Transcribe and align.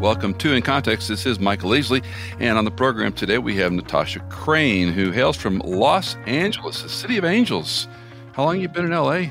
Welcome 0.00 0.34
to 0.34 0.52
In 0.52 0.62
Context. 0.62 1.08
This 1.08 1.26
is 1.26 1.40
Michael 1.40 1.70
Easley. 1.70 2.04
And 2.38 2.56
on 2.56 2.64
the 2.64 2.70
program 2.70 3.12
today, 3.12 3.38
we 3.38 3.56
have 3.56 3.72
Natasha 3.72 4.20
Crain, 4.30 4.92
who 4.92 5.10
hails 5.10 5.36
from 5.36 5.58
Los 5.64 6.14
Angeles, 6.24 6.82
the 6.82 6.88
city 6.88 7.16
of 7.16 7.24
angels. 7.24 7.88
How 8.32 8.44
long 8.44 8.60
you 8.60 8.68
been 8.68 8.84
in 8.84 8.92
LA? 8.92 9.30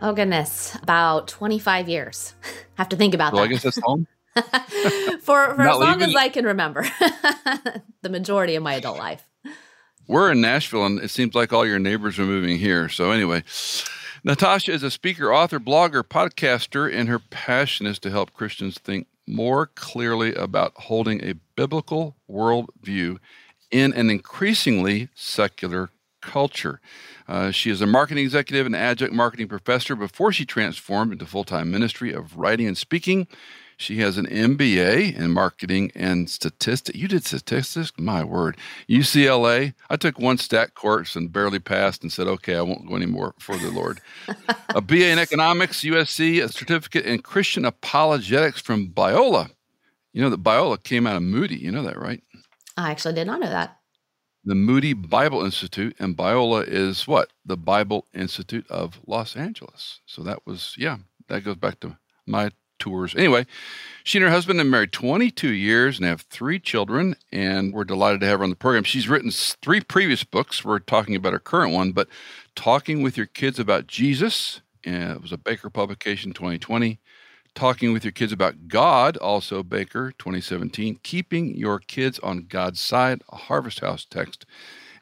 Oh, 0.00 0.12
goodness. 0.12 0.76
About 0.80 1.26
25 1.26 1.88
years. 1.88 2.36
have 2.74 2.88
to 2.90 2.96
think 2.96 3.14
about 3.14 3.32
well, 3.32 3.42
that. 3.42 3.48
I 3.48 3.52
guess 3.52 3.64
that's 3.64 3.80
home. 3.82 4.06
for 4.34 4.42
for 5.22 5.60
as 5.60 5.78
long 5.80 6.02
as 6.02 6.14
I 6.14 6.28
can 6.28 6.44
remember, 6.44 6.86
the 8.02 8.08
majority 8.08 8.54
of 8.54 8.62
my 8.62 8.74
adult 8.74 8.98
life. 8.98 9.26
We're 10.06 10.30
in 10.30 10.40
Nashville, 10.40 10.86
and 10.86 11.00
it 11.00 11.10
seems 11.10 11.34
like 11.34 11.52
all 11.52 11.66
your 11.66 11.80
neighbors 11.80 12.16
are 12.20 12.26
moving 12.26 12.58
here. 12.58 12.88
So, 12.88 13.10
anyway, 13.10 13.42
Natasha 14.22 14.70
is 14.70 14.84
a 14.84 14.90
speaker, 14.90 15.34
author, 15.34 15.58
blogger, 15.58 16.04
podcaster, 16.04 16.92
and 16.94 17.08
her 17.08 17.18
passion 17.18 17.86
is 17.86 17.98
to 18.00 18.10
help 18.10 18.32
Christians 18.34 18.78
think 18.78 19.08
more 19.26 19.66
clearly 19.66 20.34
about 20.34 20.72
holding 20.74 21.22
a 21.24 21.34
biblical 21.56 22.16
worldview 22.30 23.18
in 23.70 23.92
an 23.94 24.10
increasingly 24.10 25.08
secular 25.14 25.90
culture. 26.20 26.80
Uh, 27.28 27.50
she 27.50 27.70
is 27.70 27.80
a 27.80 27.86
marketing 27.86 28.24
executive 28.24 28.66
and 28.66 28.76
adjunct 28.76 29.14
marketing 29.14 29.48
professor 29.48 29.94
before 29.94 30.32
she 30.32 30.44
transformed 30.44 31.12
into 31.12 31.26
full 31.26 31.44
time 31.44 31.70
ministry 31.70 32.12
of 32.12 32.36
writing 32.36 32.66
and 32.66 32.78
speaking. 32.78 33.26
She 33.76 33.98
has 33.98 34.18
an 34.18 34.26
MBA 34.26 35.16
in 35.16 35.30
marketing 35.32 35.92
and 35.94 36.30
statistics. 36.30 36.98
You 36.98 37.08
did 37.08 37.24
statistics? 37.24 37.92
My 37.98 38.24
word. 38.24 38.56
UCLA. 38.88 39.74
I 39.90 39.96
took 39.96 40.18
one 40.18 40.38
stat 40.38 40.74
course 40.74 41.16
and 41.16 41.32
barely 41.32 41.58
passed 41.58 42.02
and 42.02 42.12
said, 42.12 42.26
okay, 42.26 42.56
I 42.56 42.62
won't 42.62 42.88
go 42.88 42.96
anymore 42.96 43.34
for 43.38 43.56
the 43.56 43.70
Lord. 43.70 44.00
a 44.70 44.80
BA 44.80 45.08
in 45.08 45.18
economics, 45.18 45.82
USC, 45.82 46.42
a 46.42 46.48
certificate 46.48 47.04
in 47.04 47.20
Christian 47.20 47.64
apologetics 47.64 48.60
from 48.60 48.88
Biola. 48.88 49.50
You 50.12 50.22
know 50.22 50.30
that 50.30 50.42
Biola 50.42 50.82
came 50.82 51.06
out 51.06 51.16
of 51.16 51.22
Moody. 51.22 51.56
You 51.56 51.72
know 51.72 51.82
that, 51.82 51.98
right? 51.98 52.22
I 52.76 52.90
actually 52.90 53.14
did 53.14 53.26
not 53.26 53.40
know 53.40 53.48
that. 53.48 53.78
The 54.44 54.54
Moody 54.54 54.92
Bible 54.92 55.42
Institute, 55.44 55.96
and 55.98 56.16
Biola 56.16 56.68
is 56.68 57.08
what? 57.08 57.32
The 57.46 57.56
Bible 57.56 58.06
Institute 58.14 58.66
of 58.70 59.00
Los 59.06 59.36
Angeles. 59.36 60.00
So 60.06 60.22
that 60.22 60.46
was, 60.46 60.74
yeah, 60.76 60.98
that 61.28 61.44
goes 61.44 61.56
back 61.56 61.80
to 61.80 61.96
my 62.26 62.50
tours. 62.78 63.14
Anyway, 63.14 63.46
she 64.02 64.18
and 64.18 64.24
her 64.24 64.30
husband 64.30 64.58
have 64.58 64.68
married 64.68 64.92
22 64.92 65.48
years 65.48 65.98
and 65.98 66.06
have 66.06 66.22
three 66.22 66.58
children, 66.58 67.16
and 67.32 67.72
we're 67.72 67.84
delighted 67.84 68.20
to 68.20 68.26
have 68.26 68.40
her 68.40 68.44
on 68.44 68.50
the 68.50 68.56
program. 68.56 68.84
She's 68.84 69.08
written 69.08 69.30
three 69.30 69.80
previous 69.80 70.24
books. 70.24 70.64
We're 70.64 70.78
talking 70.78 71.16
about 71.16 71.32
her 71.32 71.38
current 71.38 71.72
one, 71.72 71.92
but 71.92 72.08
Talking 72.54 73.02
with 73.02 73.16
Your 73.16 73.26
Kids 73.26 73.58
About 73.58 73.88
Jesus, 73.88 74.60
it 74.84 75.20
was 75.20 75.32
a 75.32 75.36
Baker 75.36 75.70
publication 75.70 76.32
2020. 76.32 77.00
Talking 77.54 77.92
with 77.92 78.04
Your 78.04 78.12
Kids 78.12 78.32
About 78.32 78.68
God, 78.68 79.16
also 79.16 79.62
Baker 79.62 80.12
2017. 80.18 81.00
Keeping 81.02 81.56
Your 81.56 81.80
Kids 81.80 82.18
on 82.20 82.46
God's 82.48 82.80
Side, 82.80 83.22
a 83.30 83.36
Harvest 83.36 83.80
House 83.80 84.04
text 84.04 84.46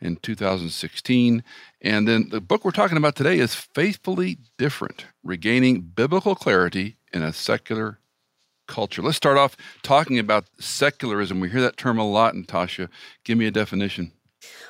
in 0.00 0.16
2016. 0.16 1.44
And 1.80 2.08
then 2.08 2.28
the 2.30 2.40
book 2.40 2.64
we're 2.64 2.70
talking 2.70 2.96
about 2.96 3.16
today 3.16 3.38
is 3.38 3.54
Faithfully 3.54 4.38
Different 4.56 5.06
Regaining 5.22 5.80
Biblical 5.82 6.34
Clarity 6.34 6.96
in 7.12 7.22
a 7.22 7.32
Secular 7.32 7.98
Culture. 8.68 9.02
Let's 9.02 9.16
start 9.16 9.36
off 9.36 9.56
talking 9.82 10.18
about 10.18 10.46
secularism. 10.58 11.40
We 11.40 11.50
hear 11.50 11.60
that 11.60 11.76
term 11.76 11.98
a 11.98 12.08
lot, 12.08 12.34
Natasha. 12.34 12.88
Give 13.24 13.36
me 13.36 13.46
a 13.46 13.50
definition. 13.50 14.12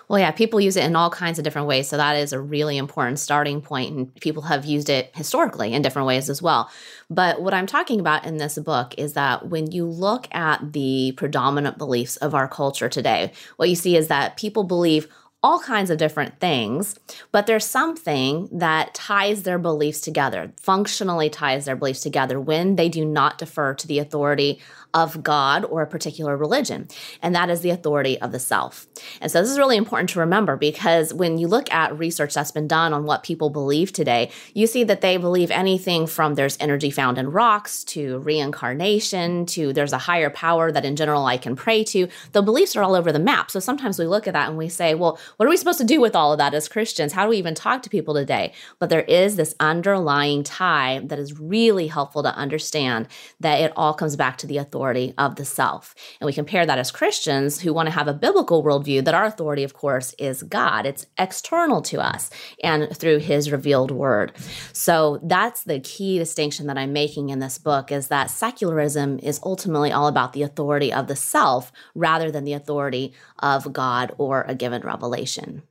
Well, 0.09 0.19
yeah, 0.19 0.31
people 0.31 0.61
use 0.61 0.77
it 0.77 0.85
in 0.85 0.97
all 0.97 1.09
kinds 1.09 1.39
of 1.39 1.45
different 1.45 1.69
ways. 1.69 1.89
So 1.89 1.97
that 1.97 2.17
is 2.17 2.33
a 2.33 2.41
really 2.41 2.77
important 2.77 3.19
starting 3.19 3.63
point, 3.63 3.95
and 3.95 4.15
people 4.17 4.43
have 4.43 4.67
used 4.67 4.91
it 4.91 5.11
historically 5.15 5.73
in 5.73 5.81
different 5.81 6.07
ways 6.07 6.29
as 6.29 6.43
well. 6.43 6.71
But 7.09 7.41
what 7.41 7.55
I'm 7.55 7.67
talking 7.67 8.01
about 8.01 8.27
in 8.27 8.37
this 8.37 8.59
book 8.59 8.95
is 8.99 9.15
that 9.15 9.49
when 9.49 9.71
you 9.71 9.87
look 9.87 10.29
at 10.35 10.73
the 10.73 11.15
predominant 11.17 11.79
beliefs 11.79 12.17
of 12.17 12.35
our 12.35 12.49
culture 12.49 12.89
today, 12.89 13.33
what 13.57 13.69
you 13.71 13.75
see 13.75 13.97
is 13.97 14.09
that 14.09 14.37
people 14.37 14.65
believe 14.65 15.09
all 15.43 15.59
kinds 15.59 15.91
of 15.91 15.99
different 15.99 16.39
things, 16.39 16.99
but 17.33 17.47
there's 17.47 17.65
something 17.65 18.49
that 18.53 18.95
ties 18.95 19.43
their 19.43 19.59
beliefs 19.59 20.01
together, 20.01 20.53
functionally 20.57 21.29
ties 21.29 21.65
their 21.65 21.77
beliefs 21.77 22.01
together 22.01 22.41
when 22.41 22.77
they 22.77 22.89
do 22.89 23.05
not 23.05 23.39
defer 23.39 23.75
to 23.75 23.89
the 23.89 23.99
authority 23.99 24.61
of 24.95 25.23
God 25.23 25.65
or 25.65 25.83
a 25.83 25.87
particular 25.87 26.37
religion, 26.37 26.89
and 27.23 27.35
that 27.35 27.49
is 27.49 27.63
the 27.63 27.71
authority 27.71 28.21
of 28.21 28.33
the 28.33 28.39
self. 28.39 28.87
And 29.21 29.31
so 29.31 29.41
this 29.41 29.51
is 29.51 29.59
really 29.59 29.77
important 29.77 30.11
to 30.11 30.21
remember 30.21 30.57
because 30.57 31.15
when 31.15 31.39
you 31.39 31.49
look 31.49 31.73
at 31.73 31.99
research 31.99 32.35
that's 32.35 32.51
been 32.51 32.69
done 32.69 32.93
on 32.93 33.05
what 33.05 33.23
people 33.23 33.49
believe 33.49 33.93
today, 33.93 34.31
you 34.55 34.67
see 34.67 34.85
that 34.85 35.01
they 35.01 35.17
believe 35.17 35.51
anything 35.51 36.07
from 36.07 36.35
there's 36.35 36.59
energy 36.61 36.91
found 36.91 37.17
in 37.17 37.31
rocks 37.31 37.85
to 37.85 38.19
reincarnation 38.19 39.47
to 39.47 39.73
there's 39.73 39.95
a 39.95 39.99
higher 39.99 40.31
power 40.31 40.71
that 40.71 40.85
in 40.85 40.97
general 40.97 41.25
I 41.25 41.39
can 41.39 41.57
pray 41.57 41.85
to. 41.85 42.09
The 42.33 42.43
beliefs 42.43 42.77
are 42.77 42.83
all 42.83 42.95
over 42.95 43.13
the 43.13 43.19
map. 43.19 43.51
So 43.51 43.61
sometimes 43.61 43.99
we 43.99 44.07
look 44.07 44.27
at 44.27 44.35
that 44.35 44.49
and 44.49 44.59
we 44.59 44.69
say, 44.69 44.95
well, 44.95 45.19
what 45.37 45.47
are 45.47 45.51
we 45.51 45.57
supposed 45.57 45.79
to 45.79 45.85
do 45.85 46.01
with 46.01 46.15
all 46.15 46.33
of 46.33 46.39
that 46.39 46.55
as 46.55 46.69
Christians? 46.69 47.15
How 47.15 47.25
do 47.25 47.31
we 47.31 47.39
even 47.39 47.55
talk 47.55 47.83
to 47.83 47.91
people 47.91 48.15
today? 48.15 48.53
But 48.79 48.91
there 48.91 49.03
is 49.03 49.37
this 49.37 49.55
underlying 49.59 50.43
tie 50.43 51.01
that 51.05 51.19
is 51.19 51.41
really 51.41 51.87
helpful 51.87 52.23
to 52.23 52.35
understand 52.35 53.09
that 53.41 53.61
it 53.61 53.73
all 53.75 53.95
comes 53.95 54.17
back 54.17 54.37
to 54.39 54.47
the 54.47 54.59
authority 54.59 54.82
authority 54.83 55.15
of 55.17 55.37
the 55.37 55.45
self. 55.45 55.95
And 56.21 56.27
we 56.27 56.33
compare 56.33 56.67
that 56.67 56.79
as 56.79 56.91
Christians 56.91 57.61
who 57.61 57.73
want 57.73 57.87
to 57.87 57.95
have 57.95 58.09
a 58.09 58.15
biblical 58.15 58.65
worldview 58.65 59.05
that 59.05 59.15
our 59.15 59.25
authority, 59.25 59.63
of 59.63 59.75
course, 59.75 60.13
is 60.19 60.43
God. 60.43 60.87
It's 60.87 61.07
external 61.17 61.83
to 61.83 62.01
us 62.01 62.31
and 62.65 62.95
through 62.97 63.19
his 63.19 63.53
revealed 63.53 63.93
word. 63.93 64.33
So 64.73 65.21
that's 65.23 65.63
the 65.63 65.79
key 65.79 66.19
distinction 66.19 66.67
that 66.67 66.79
I'm 66.79 66.93
making 66.93 67.29
in 67.29 67.39
this 67.39 67.59
book 67.59 67.93
is 67.93 68.09
that 68.09 68.29
secularism 68.29 69.21
is 69.21 69.39
ultimately 69.45 69.93
all 69.93 70.09
about 70.09 70.33
the 70.33 70.43
authority 70.43 70.93
of 70.93 71.07
the 71.07 71.17
self 71.17 71.71
rather 71.95 72.33
than 72.33 72.43
the 72.43 72.55
authority 72.55 73.15
of 73.39 73.73
God 73.73 74.13
or 74.19 74.45
a 74.49 74.57
given 74.57 74.83
revelation. 74.83 75.63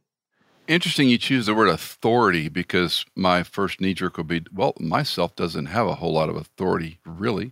Interesting 0.69 1.09
you 1.09 1.17
choose 1.17 1.47
the 1.47 1.53
word 1.53 1.67
authority 1.67 2.47
because 2.47 3.03
my 3.13 3.43
first 3.43 3.81
knee 3.81 3.93
jerk 3.93 4.15
would 4.15 4.27
be, 4.27 4.45
well, 4.53 4.73
myself 4.79 5.35
doesn't 5.35 5.65
have 5.65 5.87
a 5.87 5.95
whole 5.95 6.13
lot 6.13 6.29
of 6.29 6.37
authority, 6.37 6.99
really. 7.03 7.51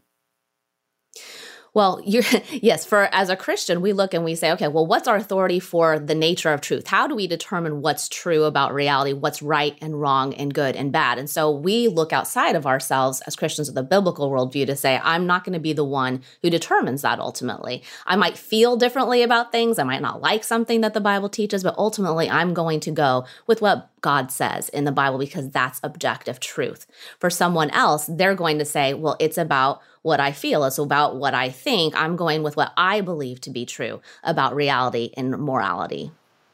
Well, 1.73 2.01
you 2.05 2.23
yes, 2.51 2.85
for 2.85 3.13
as 3.13 3.29
a 3.29 3.35
Christian, 3.35 3.81
we 3.81 3.93
look 3.93 4.13
and 4.13 4.23
we 4.23 4.35
say, 4.35 4.51
okay, 4.53 4.67
well, 4.67 4.85
what's 4.85 5.07
our 5.07 5.15
authority 5.15 5.59
for 5.59 5.99
the 5.99 6.15
nature 6.15 6.51
of 6.51 6.61
truth? 6.61 6.87
How 6.87 7.07
do 7.07 7.15
we 7.15 7.27
determine 7.27 7.81
what's 7.81 8.09
true 8.09 8.43
about 8.43 8.73
reality, 8.73 9.13
what's 9.13 9.41
right 9.41 9.77
and 9.81 9.99
wrong 9.99 10.33
and 10.33 10.53
good 10.53 10.75
and 10.75 10.91
bad? 10.91 11.19
And 11.19 11.29
so 11.29 11.51
we 11.51 11.87
look 11.87 12.13
outside 12.13 12.55
of 12.55 12.65
ourselves 12.65 13.21
as 13.21 13.35
Christians 13.35 13.69
with 13.69 13.77
a 13.77 13.83
biblical 13.83 14.31
worldview 14.31 14.65
to 14.67 14.75
say, 14.75 14.99
I'm 15.03 15.27
not 15.27 15.43
going 15.43 15.53
to 15.53 15.59
be 15.59 15.73
the 15.73 15.83
one 15.83 16.21
who 16.41 16.49
determines 16.49 17.01
that 17.03 17.19
ultimately. 17.19 17.83
I 18.05 18.15
might 18.15 18.37
feel 18.37 18.75
differently 18.75 19.21
about 19.21 19.51
things. 19.51 19.79
I 19.79 19.83
might 19.83 20.01
not 20.01 20.21
like 20.21 20.43
something 20.43 20.81
that 20.81 20.93
the 20.93 21.01
Bible 21.01 21.29
teaches, 21.29 21.63
but 21.63 21.75
ultimately 21.77 22.29
I'm 22.29 22.53
going 22.53 22.79
to 22.81 22.91
go 22.91 23.25
with 23.47 23.61
what 23.61 23.89
God 24.01 24.31
says 24.31 24.69
in 24.69 24.85
the 24.85 24.91
Bible 24.91 25.19
because 25.19 25.49
that's 25.49 25.79
objective 25.83 26.39
truth. 26.39 26.87
For 27.19 27.29
someone 27.29 27.69
else, 27.71 28.07
they're 28.07 28.35
going 28.35 28.59
to 28.59 28.65
say, 28.65 28.93
well, 28.93 29.17
it's 29.19 29.37
about 29.37 29.81
what 30.01 30.19
I 30.19 30.31
feel. 30.31 30.63
It's 30.63 30.77
about 30.77 31.15
what 31.17 31.33
I 31.33 31.49
think. 31.49 31.93
I'm 31.95 32.15
going 32.15 32.43
with 32.43 32.57
what 32.57 32.73
I 32.77 33.01
believe 33.01 33.41
to 33.41 33.49
be 33.49 33.65
true 33.65 34.01
about 34.23 34.55
reality 34.55 35.11
and 35.17 35.31
morality. 35.31 36.11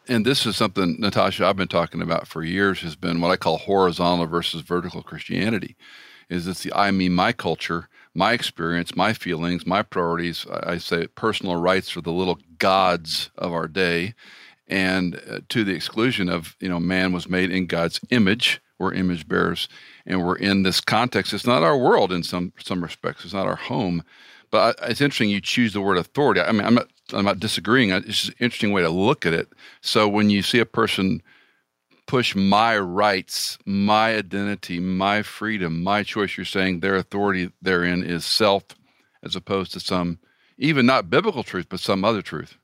And 0.08 0.26
this 0.26 0.46
is 0.46 0.56
something, 0.56 0.98
Natasha, 1.00 1.46
I've 1.46 1.56
been 1.56 1.68
talking 1.68 2.02
about 2.02 2.28
for 2.28 2.44
years 2.44 2.82
has 2.82 2.96
been 2.96 3.22
what 3.22 3.32
I 3.32 3.38
call 3.38 3.58
horizontal 3.58 4.28
versus 4.28 4.62
vertical 4.62 5.02
Christianity. 5.02 5.76
Is 6.30 6.48
it's 6.48 6.64
the 6.64 6.74
I, 6.74 6.92
mean 6.92 7.14
my 7.14 7.32
culture, 7.32 7.88
my 8.14 8.34
experience, 8.34 8.96
my 8.96 9.14
feelings, 9.14 9.66
my 9.66 9.82
priorities. 9.82 10.46
I 10.52 10.78
say 10.78 11.08
personal 11.08 11.56
rights 11.56 11.96
are 11.98 12.02
the 12.02 12.12
little 12.12 12.40
gods 12.58 13.30
of 13.38 13.52
our 13.52 13.68
day. 13.68 14.14
And 14.68 15.22
uh, 15.30 15.42
to 15.50 15.64
the 15.64 15.74
exclusion 15.74 16.30
of, 16.30 16.56
you 16.60 16.70
know, 16.70 16.80
man 16.80 17.12
was 17.12 17.30
made 17.30 17.52
in 17.52 17.68
God's 17.68 18.00
image. 18.10 18.62
We're 18.78 18.94
image 18.94 19.28
bearers 19.28 19.68
and 20.06 20.26
we're 20.26 20.36
in 20.36 20.64
this 20.64 20.82
context. 20.82 21.34
It's 21.34 21.48
not 21.48 21.64
our 21.64 21.78
world 21.78 22.12
in 22.12 22.24
some 22.24 22.54
some 22.60 22.84
respects. 22.84 23.24
It's 23.24 23.34
not 23.34 23.48
our 23.48 23.56
home. 23.56 24.04
But 24.52 24.78
it's 24.84 25.02
interesting 25.02 25.30
you 25.30 25.42
choose 25.42 25.74
the 25.74 25.82
word 25.82 25.98
authority. 25.98 26.42
I 26.42 26.52
mean, 26.52 26.66
I'm 26.66 26.76
not 26.76 26.88
I'm 27.14 27.26
not 27.26 27.40
disagreeing. 27.40 27.92
It's 27.92 28.06
just 28.06 28.30
an 28.30 28.36
interesting 28.40 28.72
way 28.72 28.82
to 28.82 28.90
look 28.90 29.26
at 29.26 29.34
it. 29.34 29.50
So 29.82 30.08
when 30.08 30.30
you 30.30 30.42
see 30.42 30.60
a 30.60 30.66
person 30.66 31.22
push 32.08 32.36
my 32.36 32.78
rights, 32.78 33.58
my 33.66 34.16
identity, 34.16 34.80
my 34.80 35.24
freedom, 35.24 35.84
my 35.84 36.04
choice, 36.04 36.38
you're 36.38 36.46
saying 36.46 36.80
their 36.80 36.96
authority 36.96 37.52
therein 37.62 38.04
is 38.04 38.26
self, 38.26 38.64
as 39.24 39.36
opposed 39.36 39.74
to 39.74 39.80
some 39.80 40.20
even 40.58 40.86
not 40.86 41.10
biblical 41.10 41.44
truth, 41.44 41.68
but 41.70 41.80
some 41.80 42.06
other 42.06 42.22
truth. 42.22 42.58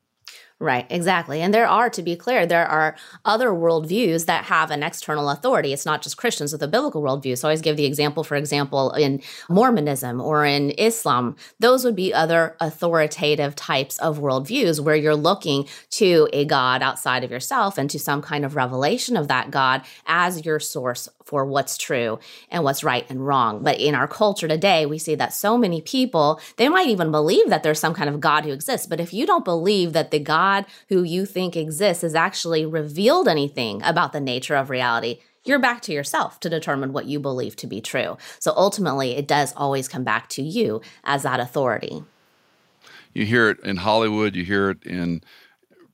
Right, 0.61 0.85
exactly. 0.91 1.41
And 1.41 1.51
there 1.51 1.67
are, 1.67 1.89
to 1.89 2.03
be 2.03 2.15
clear, 2.15 2.45
there 2.45 2.67
are 2.67 2.95
other 3.25 3.49
worldviews 3.49 4.27
that 4.27 4.43
have 4.45 4.69
an 4.69 4.83
external 4.83 5.31
authority. 5.31 5.73
It's 5.73 5.87
not 5.87 6.03
just 6.03 6.17
Christians 6.17 6.53
with 6.53 6.61
a 6.61 6.67
biblical 6.67 7.01
worldview. 7.01 7.35
So 7.35 7.47
I 7.47 7.49
always 7.49 7.63
give 7.63 7.77
the 7.77 7.85
example, 7.85 8.23
for 8.23 8.35
example, 8.35 8.91
in 8.91 9.23
Mormonism 9.49 10.21
or 10.21 10.45
in 10.45 10.69
Islam, 10.77 11.35
those 11.59 11.83
would 11.83 11.95
be 11.95 12.13
other 12.13 12.55
authoritative 12.59 13.55
types 13.55 13.97
of 13.97 14.19
worldviews 14.19 14.79
where 14.79 14.95
you're 14.95 15.15
looking 15.15 15.67
to 15.91 16.29
a 16.31 16.45
God 16.45 16.83
outside 16.83 17.23
of 17.23 17.31
yourself 17.31 17.79
and 17.79 17.89
to 17.89 17.97
some 17.97 18.21
kind 18.21 18.45
of 18.45 18.55
revelation 18.55 19.17
of 19.17 19.27
that 19.29 19.49
God 19.49 19.81
as 20.05 20.45
your 20.45 20.59
source 20.59 21.09
for 21.31 21.45
what's 21.45 21.77
true 21.77 22.19
and 22.51 22.63
what's 22.63 22.83
right 22.83 23.09
and 23.09 23.25
wrong. 23.25 23.63
But 23.63 23.79
in 23.79 23.95
our 23.95 24.07
culture 24.07 24.49
today, 24.49 24.85
we 24.85 24.99
see 24.99 25.15
that 25.15 25.33
so 25.33 25.57
many 25.57 25.79
people, 25.81 26.41
they 26.57 26.67
might 26.67 26.89
even 26.89 27.09
believe 27.09 27.49
that 27.49 27.63
there's 27.63 27.79
some 27.79 27.93
kind 27.93 28.09
of 28.09 28.19
God 28.19 28.43
who 28.43 28.51
exists. 28.51 28.85
But 28.85 28.99
if 28.99 29.13
you 29.13 29.25
don't 29.25 29.45
believe 29.45 29.93
that 29.93 30.11
the 30.11 30.19
God 30.19 30.65
who 30.89 31.03
you 31.03 31.25
think 31.25 31.55
exists 31.55 32.01
has 32.01 32.15
actually 32.15 32.65
revealed 32.65 33.29
anything 33.29 33.81
about 33.81 34.11
the 34.11 34.19
nature 34.19 34.55
of 34.55 34.69
reality, 34.69 35.19
you're 35.45 35.57
back 35.57 35.81
to 35.83 35.93
yourself 35.93 36.37
to 36.41 36.49
determine 36.49 36.91
what 36.91 37.05
you 37.05 37.17
believe 37.17 37.55
to 37.55 37.67
be 37.67 37.79
true. 37.79 38.17
So 38.39 38.53
ultimately, 38.57 39.15
it 39.15 39.25
does 39.25 39.53
always 39.55 39.87
come 39.87 40.03
back 40.03 40.27
to 40.29 40.43
you 40.43 40.81
as 41.05 41.23
that 41.23 41.39
authority. 41.39 42.03
You 43.13 43.25
hear 43.25 43.49
it 43.49 43.59
in 43.61 43.77
Hollywood, 43.77 44.35
you 44.35 44.43
hear 44.43 44.69
it 44.69 44.83
in 44.83 45.23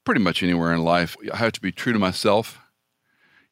pretty 0.04 0.22
much 0.22 0.42
anywhere 0.42 0.74
in 0.74 0.84
life. 0.84 1.16
I 1.32 1.38
have 1.38 1.52
to 1.52 1.62
be 1.62 1.72
true 1.72 1.94
to 1.94 2.00
myself. 2.00 2.60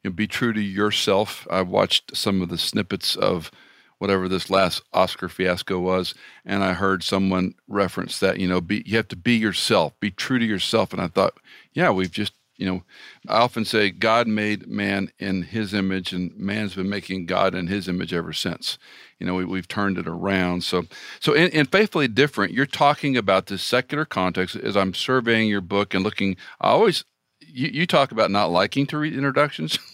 You 0.06 0.10
know, 0.10 0.14
be 0.14 0.28
true 0.28 0.52
to 0.52 0.60
yourself. 0.60 1.48
I 1.50 1.62
watched 1.62 2.16
some 2.16 2.40
of 2.40 2.48
the 2.48 2.58
snippets 2.58 3.16
of 3.16 3.50
whatever 3.98 4.28
this 4.28 4.50
last 4.50 4.82
Oscar 4.92 5.28
fiasco 5.28 5.80
was, 5.80 6.14
and 6.44 6.62
I 6.62 6.74
heard 6.74 7.02
someone 7.02 7.54
reference 7.66 8.20
that. 8.20 8.38
You 8.38 8.46
know, 8.46 8.60
be 8.60 8.84
you 8.86 8.98
have 8.98 9.08
to 9.08 9.16
be 9.16 9.34
yourself, 9.34 9.98
be 9.98 10.12
true 10.12 10.38
to 10.38 10.44
yourself. 10.44 10.92
And 10.92 11.02
I 11.02 11.08
thought, 11.08 11.40
yeah, 11.72 11.90
we've 11.90 12.12
just 12.12 12.34
you 12.56 12.66
know, 12.66 12.84
I 13.26 13.38
often 13.38 13.64
say 13.64 13.90
God 13.90 14.28
made 14.28 14.68
man 14.68 15.10
in 15.18 15.42
his 15.42 15.74
image, 15.74 16.12
and 16.12 16.34
man's 16.36 16.76
been 16.76 16.88
making 16.88 17.26
God 17.26 17.56
in 17.56 17.66
his 17.66 17.88
image 17.88 18.14
ever 18.14 18.32
since. 18.32 18.78
You 19.18 19.26
know, 19.26 19.34
we, 19.34 19.58
have 19.58 19.66
turned 19.66 19.98
it 19.98 20.06
around. 20.06 20.62
So, 20.62 20.84
so 21.18 21.32
in, 21.32 21.48
in, 21.48 21.66
Faithfully 21.66 22.06
Different, 22.06 22.52
you're 22.52 22.64
talking 22.64 23.16
about 23.16 23.46
this 23.46 23.64
secular 23.64 24.04
context 24.04 24.54
as 24.54 24.76
I'm 24.76 24.94
surveying 24.94 25.48
your 25.48 25.60
book 25.60 25.94
and 25.94 26.04
looking. 26.04 26.36
I 26.60 26.68
always, 26.68 27.04
you, 27.40 27.68
you 27.68 27.86
talk 27.86 28.12
about 28.12 28.30
not 28.30 28.50
liking 28.50 28.86
to 28.86 28.98
read 28.98 29.14
introductions. 29.14 29.78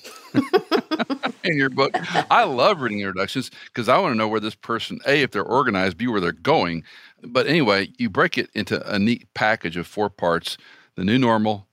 in 1.44 1.56
your 1.56 1.68
book. 1.68 1.92
I 2.30 2.44
love 2.44 2.80
reading 2.80 3.00
introductions 3.00 3.50
because 3.66 3.88
I 3.88 3.98
want 3.98 4.12
to 4.12 4.18
know 4.18 4.28
where 4.28 4.40
this 4.40 4.54
person, 4.54 5.00
A, 5.06 5.22
if 5.22 5.30
they're 5.30 5.42
organized, 5.42 5.98
B, 5.98 6.06
where 6.06 6.20
they're 6.20 6.32
going. 6.32 6.84
But 7.22 7.46
anyway, 7.46 7.90
you 7.98 8.08
break 8.08 8.38
it 8.38 8.50
into 8.54 8.82
a 8.90 8.98
neat 8.98 9.26
package 9.34 9.76
of 9.76 9.86
four 9.86 10.08
parts 10.08 10.56
the 10.94 11.04
new 11.04 11.18
normal, 11.18 11.66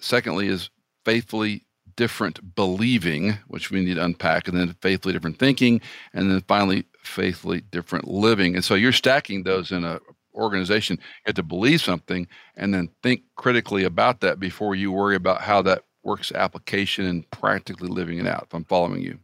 secondly 0.00 0.48
is 0.48 0.70
faithfully 1.04 1.64
different 1.96 2.54
believing, 2.54 3.38
which 3.48 3.70
we 3.70 3.84
need 3.84 3.94
to 3.94 4.04
unpack, 4.04 4.48
and 4.48 4.58
then 4.58 4.74
faithfully 4.80 5.12
different 5.12 5.38
thinking, 5.38 5.80
and 6.12 6.30
then 6.30 6.40
finally 6.42 6.84
faithfully 7.02 7.60
different 7.60 8.08
living. 8.08 8.54
And 8.54 8.64
so 8.64 8.74
you're 8.74 8.92
stacking 8.92 9.44
those 9.44 9.70
in 9.70 9.84
a 9.84 10.00
organization. 10.38 10.96
You 10.98 11.04
have 11.26 11.34
to 11.36 11.42
believe 11.42 11.80
something 11.82 12.26
and 12.56 12.72
then 12.74 12.90
think 13.02 13.22
critically 13.36 13.84
about 13.84 14.20
that 14.20 14.40
before 14.40 14.74
you 14.74 14.92
worry 14.92 15.16
about 15.16 15.42
how 15.42 15.62
that 15.62 15.82
works 16.04 16.32
application 16.32 17.06
and 17.06 17.30
practically 17.30 17.88
living 17.88 18.18
it 18.18 18.26
out. 18.26 18.44
If 18.44 18.54
I'm 18.54 18.64
following 18.64 19.02
you. 19.02 19.18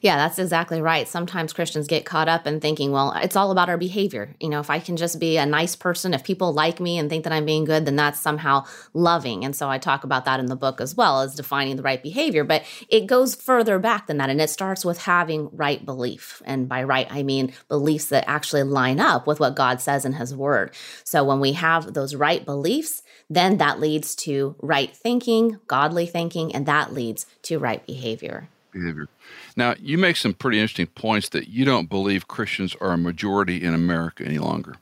Yeah, 0.00 0.16
that's 0.16 0.38
exactly 0.38 0.80
right. 0.80 1.06
Sometimes 1.06 1.52
Christians 1.52 1.86
get 1.86 2.06
caught 2.06 2.28
up 2.28 2.46
in 2.46 2.60
thinking, 2.60 2.90
well, 2.90 3.12
it's 3.16 3.36
all 3.36 3.50
about 3.50 3.68
our 3.68 3.76
behavior. 3.76 4.34
You 4.40 4.48
know, 4.48 4.60
if 4.60 4.70
I 4.70 4.78
can 4.78 4.96
just 4.96 5.18
be 5.18 5.36
a 5.36 5.44
nice 5.44 5.76
person, 5.76 6.14
if 6.14 6.24
people 6.24 6.52
like 6.52 6.80
me 6.80 6.98
and 6.98 7.10
think 7.10 7.24
that 7.24 7.32
I'm 7.32 7.44
being 7.44 7.64
good, 7.64 7.84
then 7.84 7.96
that's 7.96 8.20
somehow 8.20 8.64
loving. 8.94 9.44
And 9.44 9.54
so 9.54 9.68
I 9.68 9.78
talk 9.78 10.04
about 10.04 10.24
that 10.24 10.40
in 10.40 10.46
the 10.46 10.56
book 10.56 10.80
as 10.80 10.94
well 10.94 11.20
as 11.20 11.34
defining 11.34 11.76
the 11.76 11.82
right 11.82 12.02
behavior. 12.02 12.44
But 12.44 12.64
it 12.88 13.06
goes 13.06 13.34
further 13.34 13.78
back 13.78 14.06
than 14.06 14.16
that. 14.18 14.30
And 14.30 14.40
it 14.40 14.50
starts 14.50 14.84
with 14.84 15.02
having 15.02 15.50
right 15.52 15.84
belief. 15.84 16.40
And 16.46 16.68
by 16.68 16.82
right, 16.82 17.06
I 17.10 17.22
mean 17.22 17.52
beliefs 17.68 18.06
that 18.06 18.24
actually 18.26 18.62
line 18.62 19.00
up 19.00 19.26
with 19.26 19.38
what 19.40 19.56
God 19.56 19.80
says 19.80 20.04
in 20.04 20.14
His 20.14 20.34
Word. 20.34 20.74
So 21.04 21.24
when 21.24 21.40
we 21.40 21.52
have 21.52 21.92
those 21.92 22.14
right 22.14 22.44
beliefs, 22.44 23.02
then 23.28 23.58
that 23.58 23.80
leads 23.80 24.14
to 24.16 24.56
right 24.60 24.96
thinking, 24.96 25.58
godly 25.66 26.06
thinking, 26.06 26.54
and 26.54 26.64
that 26.66 26.94
leads 26.94 27.26
to 27.42 27.58
right 27.58 27.84
behavior. 27.86 28.48
Behavior. 28.72 29.08
Now, 29.58 29.74
you 29.80 29.98
make 29.98 30.14
some 30.14 30.34
pretty 30.34 30.60
interesting 30.60 30.86
points 30.86 31.30
that 31.30 31.48
you 31.48 31.64
don't 31.64 31.90
believe 31.90 32.28
Christians 32.28 32.76
are 32.80 32.92
a 32.92 32.96
majority 32.96 33.60
in 33.60 33.74
America 33.74 34.24
any 34.24 34.38
longer. 34.38 34.76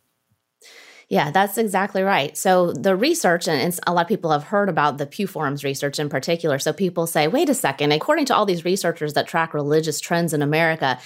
Yeah, 1.09 1.31
that's 1.31 1.57
exactly 1.57 2.03
right. 2.03 2.37
So 2.37 2.73
the 2.73 2.95
research, 2.95 3.49
and 3.49 3.81
a 3.87 3.95
lot 3.95 4.03
of 4.03 4.09
people 4.09 4.33
have 4.33 4.45
heard 4.45 4.69
about 4.69 4.99
the 4.99 5.07
Pew 5.07 5.27
Forum's 5.27 5.65
research 5.65 5.99
in 5.99 6.11
particular. 6.11 6.59
So 6.59 6.75
people 6.75 7.07
say, 7.07 7.27
wait 7.27 7.49
a 7.49 7.55
second, 7.55 7.93
according 7.93 8.27
to 8.27 8.37
all 8.37 8.45
these 8.45 8.67
researchers 8.67 9.15
that 9.15 9.27
track 9.27 9.55
religious 9.55 9.99
trends 9.99 10.35
in 10.35 10.43
America, 10.43 10.99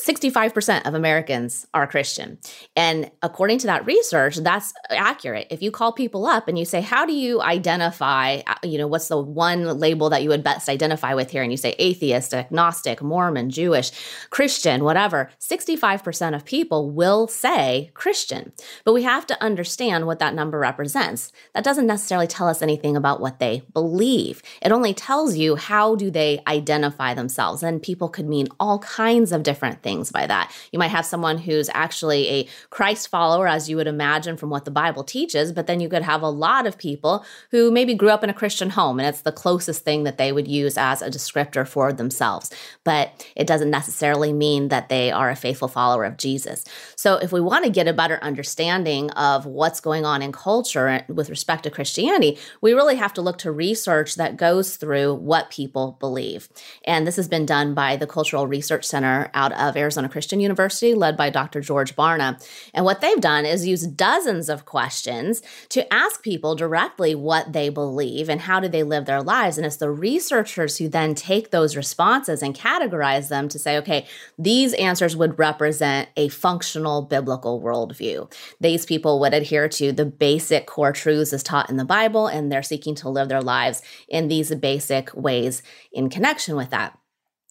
65% 0.00 0.86
of 0.86 0.94
Americans 0.94 1.66
are 1.74 1.86
Christian. 1.86 2.38
And 2.76 3.10
according 3.22 3.58
to 3.58 3.66
that 3.66 3.84
research, 3.84 4.36
that's 4.36 4.72
accurate. 4.90 5.48
If 5.50 5.60
you 5.60 5.72
call 5.72 5.92
people 5.92 6.24
up 6.24 6.46
and 6.46 6.58
you 6.58 6.64
say, 6.64 6.80
How 6.80 7.04
do 7.04 7.12
you 7.12 7.42
identify, 7.42 8.40
uh, 8.46 8.54
you 8.62 8.78
know, 8.78 8.86
what's 8.86 9.08
the 9.08 9.20
one 9.20 9.64
label 9.78 10.10
that 10.10 10.22
you 10.22 10.28
would 10.28 10.44
best 10.44 10.68
identify 10.68 11.14
with 11.14 11.30
here? 11.30 11.42
And 11.42 11.50
you 11.50 11.56
say 11.56 11.74
atheist, 11.78 12.32
agnostic, 12.32 13.02
Mormon, 13.02 13.50
Jewish, 13.50 13.90
Christian, 14.30 14.84
whatever, 14.84 15.30
65% 15.40 16.34
of 16.34 16.44
people 16.44 16.90
will 16.90 17.26
say 17.26 17.90
Christian. 17.94 18.52
But 18.84 18.92
we 18.92 19.02
have 19.02 19.26
to 19.26 19.42
understand 19.42 20.06
what 20.06 20.20
that 20.20 20.34
number 20.34 20.58
represents. 20.58 21.32
That 21.54 21.64
doesn't 21.64 21.86
necessarily 21.86 22.28
tell 22.28 22.46
us 22.46 22.62
anything 22.62 22.96
about 22.96 23.20
what 23.20 23.40
they 23.40 23.62
believe, 23.72 24.42
it 24.62 24.70
only 24.72 24.94
tells 24.94 25.36
you 25.36 25.56
how 25.56 25.96
do 25.96 26.10
they 26.10 26.40
identify 26.46 27.14
themselves. 27.14 27.62
And 27.62 27.82
people 27.82 28.08
could 28.08 28.28
mean 28.28 28.48
all 28.60 28.78
kinds 28.78 29.32
of 29.32 29.42
different 29.42 29.82
things 29.82 29.87
things 29.88 30.12
by 30.12 30.26
that. 30.26 30.52
You 30.70 30.78
might 30.78 30.88
have 30.88 31.06
someone 31.06 31.38
who's 31.38 31.70
actually 31.72 32.28
a 32.28 32.48
Christ 32.68 33.08
follower, 33.08 33.48
as 33.48 33.70
you 33.70 33.76
would 33.76 33.86
imagine 33.86 34.36
from 34.36 34.50
what 34.50 34.66
the 34.66 34.70
Bible 34.70 35.02
teaches, 35.02 35.50
but 35.50 35.66
then 35.66 35.80
you 35.80 35.88
could 35.88 36.02
have 36.02 36.20
a 36.20 36.28
lot 36.28 36.66
of 36.66 36.76
people 36.76 37.24
who 37.52 37.70
maybe 37.70 37.94
grew 37.94 38.10
up 38.10 38.22
in 38.22 38.28
a 38.28 38.34
Christian 38.34 38.68
home 38.68 39.00
and 39.00 39.08
it's 39.08 39.22
the 39.22 39.32
closest 39.32 39.84
thing 39.84 40.04
that 40.04 40.18
they 40.18 40.30
would 40.30 40.46
use 40.46 40.76
as 40.76 41.00
a 41.00 41.08
descriptor 41.08 41.66
for 41.66 41.90
themselves. 41.90 42.50
But 42.84 43.26
it 43.34 43.46
doesn't 43.46 43.70
necessarily 43.70 44.30
mean 44.30 44.68
that 44.68 44.90
they 44.90 45.10
are 45.10 45.30
a 45.30 45.36
faithful 45.36 45.68
follower 45.68 46.04
of 46.04 46.18
Jesus. 46.18 46.66
So 46.94 47.14
if 47.16 47.32
we 47.32 47.40
want 47.40 47.64
to 47.64 47.70
get 47.70 47.88
a 47.88 47.94
better 47.94 48.18
understanding 48.20 49.10
of 49.12 49.46
what's 49.46 49.80
going 49.80 50.04
on 50.04 50.20
in 50.20 50.32
culture 50.32 51.02
with 51.08 51.30
respect 51.30 51.62
to 51.62 51.70
Christianity, 51.70 52.38
we 52.60 52.74
really 52.74 52.96
have 52.96 53.14
to 53.14 53.22
look 53.22 53.38
to 53.38 53.50
research 53.50 54.16
that 54.16 54.36
goes 54.36 54.76
through 54.76 55.14
what 55.14 55.48
people 55.48 55.96
believe. 55.98 56.50
And 56.84 57.06
this 57.06 57.16
has 57.16 57.28
been 57.28 57.46
done 57.46 57.72
by 57.72 57.96
the 57.96 58.06
Cultural 58.06 58.46
Research 58.46 58.84
Center 58.84 59.30
out 59.32 59.52
of 59.52 59.77
Arizona 59.78 60.08
Christian 60.08 60.40
University, 60.40 60.94
led 60.94 61.16
by 61.16 61.30
Dr. 61.30 61.60
George 61.60 61.96
Barna. 61.96 62.42
And 62.74 62.84
what 62.84 63.00
they've 63.00 63.20
done 63.20 63.44
is 63.46 63.66
use 63.66 63.86
dozens 63.86 64.48
of 64.48 64.64
questions 64.64 65.42
to 65.70 65.92
ask 65.92 66.22
people 66.22 66.54
directly 66.54 67.14
what 67.14 67.52
they 67.52 67.68
believe 67.68 68.28
and 68.28 68.42
how 68.42 68.60
do 68.60 68.68
they 68.68 68.82
live 68.82 69.06
their 69.06 69.22
lives. 69.22 69.56
And 69.56 69.66
it's 69.66 69.76
the 69.76 69.90
researchers 69.90 70.76
who 70.78 70.88
then 70.88 71.14
take 71.14 71.50
those 71.50 71.76
responses 71.76 72.42
and 72.42 72.54
categorize 72.54 73.28
them 73.28 73.48
to 73.48 73.58
say, 73.58 73.76
okay, 73.78 74.06
these 74.38 74.74
answers 74.74 75.16
would 75.16 75.38
represent 75.38 76.08
a 76.16 76.28
functional 76.28 77.02
biblical 77.02 77.60
worldview. 77.60 78.30
These 78.60 78.86
people 78.86 79.20
would 79.20 79.34
adhere 79.34 79.68
to 79.68 79.92
the 79.92 80.04
basic 80.04 80.66
core 80.66 80.92
truths 80.92 81.32
as 81.32 81.42
taught 81.42 81.70
in 81.70 81.76
the 81.76 81.84
Bible, 81.84 82.26
and 82.26 82.50
they're 82.50 82.62
seeking 82.62 82.94
to 82.96 83.08
live 83.08 83.28
their 83.28 83.42
lives 83.42 83.82
in 84.08 84.28
these 84.28 84.54
basic 84.54 85.14
ways 85.14 85.62
in 85.92 86.08
connection 86.08 86.56
with 86.56 86.70
that. 86.70 86.98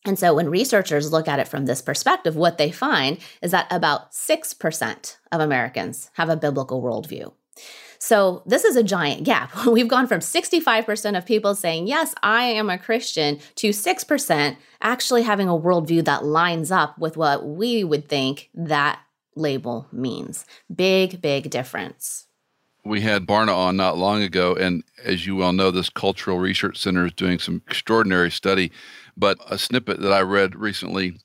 And 0.07 0.17
so 0.17 0.33
when 0.33 0.49
researchers 0.49 1.11
look 1.11 1.27
at 1.27 1.39
it 1.39 1.47
from 1.47 1.65
this 1.65 1.81
perspective, 1.81 2.35
what 2.35 2.57
they 2.57 2.71
find 2.71 3.17
is 3.41 3.51
that 3.51 3.67
about 3.69 4.13
6% 4.13 5.17
of 5.31 5.41
Americans 5.41 6.09
have 6.13 6.29
a 6.29 6.37
biblical 6.37 6.81
worldview. 6.81 7.33
So 7.99 8.43
this 8.45 8.63
is 8.63 8.75
a 8.75 8.83
giant 8.83 9.23
gap. 9.23 9.65
We've 9.65 9.87
gone 9.87 10.07
from 10.07 10.21
65% 10.21 11.17
of 11.17 11.25
people 11.25 11.55
saying, 11.55 11.87
Yes, 11.87 12.15
I 12.23 12.43
am 12.43 12.69
a 12.69 12.77
Christian, 12.77 13.39
to 13.55 13.69
6% 13.69 14.57
actually 14.81 15.23
having 15.23 15.49
a 15.49 15.57
worldview 15.57 16.05
that 16.05 16.23
lines 16.23 16.71
up 16.71 16.97
with 16.97 17.17
what 17.17 17.45
we 17.45 17.83
would 17.83 18.07
think 18.07 18.49
that 18.53 18.99
label 19.35 19.87
means. 19.91 20.45
Big, 20.73 21.21
big 21.21 21.49
difference 21.49 22.27
we 22.87 23.01
had 23.01 23.27
Barna 23.27 23.55
on 23.55 23.75
not 23.75 23.97
long 23.97 24.23
ago, 24.23 24.55
and 24.55 24.83
as 25.03 25.27
you 25.27 25.35
well 25.35 25.53
know, 25.53 25.71
this 25.71 25.89
Cultural 25.89 26.39
Research 26.39 26.77
Center 26.77 27.05
is 27.05 27.13
doing 27.13 27.39
some 27.39 27.61
extraordinary 27.67 28.31
study 28.31 28.71
but 29.17 29.37
a 29.49 29.57
snippet 29.57 29.99
that 30.01 30.13
I 30.13 30.21
read 30.21 30.55
recently 30.55 31.17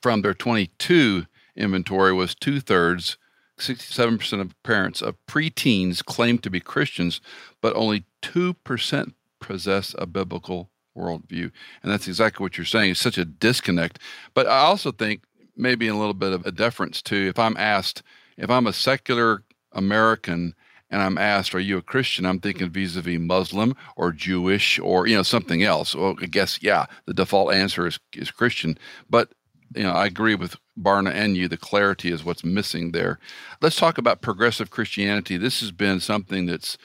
from 0.00 0.22
their 0.22 0.34
22 0.34 1.26
inventory 1.56 2.12
was 2.12 2.34
two 2.34 2.60
thirds, 2.60 3.16
67% 3.58 4.40
of 4.40 4.62
parents 4.62 5.02
of 5.02 5.16
preteens 5.26 6.04
claim 6.04 6.38
to 6.38 6.50
be 6.50 6.60
Christians, 6.60 7.20
but 7.60 7.74
only 7.74 8.04
2% 8.22 9.14
possess 9.40 9.94
a 9.98 10.06
biblical 10.06 10.70
worldview. 10.96 11.50
And 11.82 11.92
that's 11.92 12.08
exactly 12.08 12.44
what 12.44 12.56
you're 12.56 12.64
saying. 12.64 12.92
It's 12.92 13.00
such 13.00 13.18
a 13.18 13.24
disconnect. 13.24 13.98
But 14.34 14.46
I 14.46 14.58
also 14.58 14.92
think 14.92 15.22
maybe 15.56 15.88
a 15.88 15.96
little 15.96 16.14
bit 16.14 16.32
of 16.32 16.46
a 16.46 16.52
deference 16.52 17.02
to 17.02 17.16
if 17.16 17.38
I'm 17.38 17.56
asked, 17.56 18.02
if 18.36 18.50
I'm 18.50 18.66
a 18.66 18.72
secular 18.72 19.42
American 19.72 20.54
and 20.90 21.02
I'm 21.02 21.18
asked, 21.18 21.54
"Are 21.54 21.60
you 21.60 21.78
a 21.78 21.82
Christian?" 21.82 22.26
I'm 22.26 22.40
thinking 22.40 22.70
vis-a-vis 22.70 23.18
Muslim 23.20 23.74
or 23.96 24.12
Jewish 24.12 24.78
or 24.78 25.06
you 25.06 25.16
know 25.16 25.22
something 25.22 25.62
else. 25.62 25.94
Well, 25.94 26.16
I 26.20 26.26
guess 26.26 26.62
yeah, 26.62 26.86
the 27.06 27.14
default 27.14 27.54
answer 27.54 27.86
is 27.86 27.98
is 28.14 28.30
Christian. 28.30 28.78
But 29.08 29.32
you 29.74 29.82
know, 29.82 29.92
I 29.92 30.06
agree 30.06 30.34
with 30.34 30.56
Barna 30.78 31.12
and 31.12 31.36
you. 31.36 31.48
The 31.48 31.56
clarity 31.56 32.10
is 32.10 32.24
what's 32.24 32.44
missing 32.44 32.92
there. 32.92 33.18
Let's 33.60 33.76
talk 33.76 33.98
about 33.98 34.20
progressive 34.20 34.70
Christianity. 34.70 35.36
This 35.36 35.60
has 35.60 35.70
been 35.70 36.00
something 36.00 36.46
that's, 36.46 36.76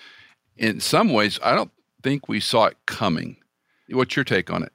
in 0.58 0.80
some 0.80 1.12
ways, 1.12 1.40
I 1.44 1.56
don't 1.56 1.72
think 2.04 2.28
we 2.28 2.40
saw 2.40 2.66
it 2.66 2.78
coming. 2.86 3.38
What's 3.90 4.16
your 4.16 4.26
take 4.26 4.52
on 4.52 4.64
it? 4.64 4.72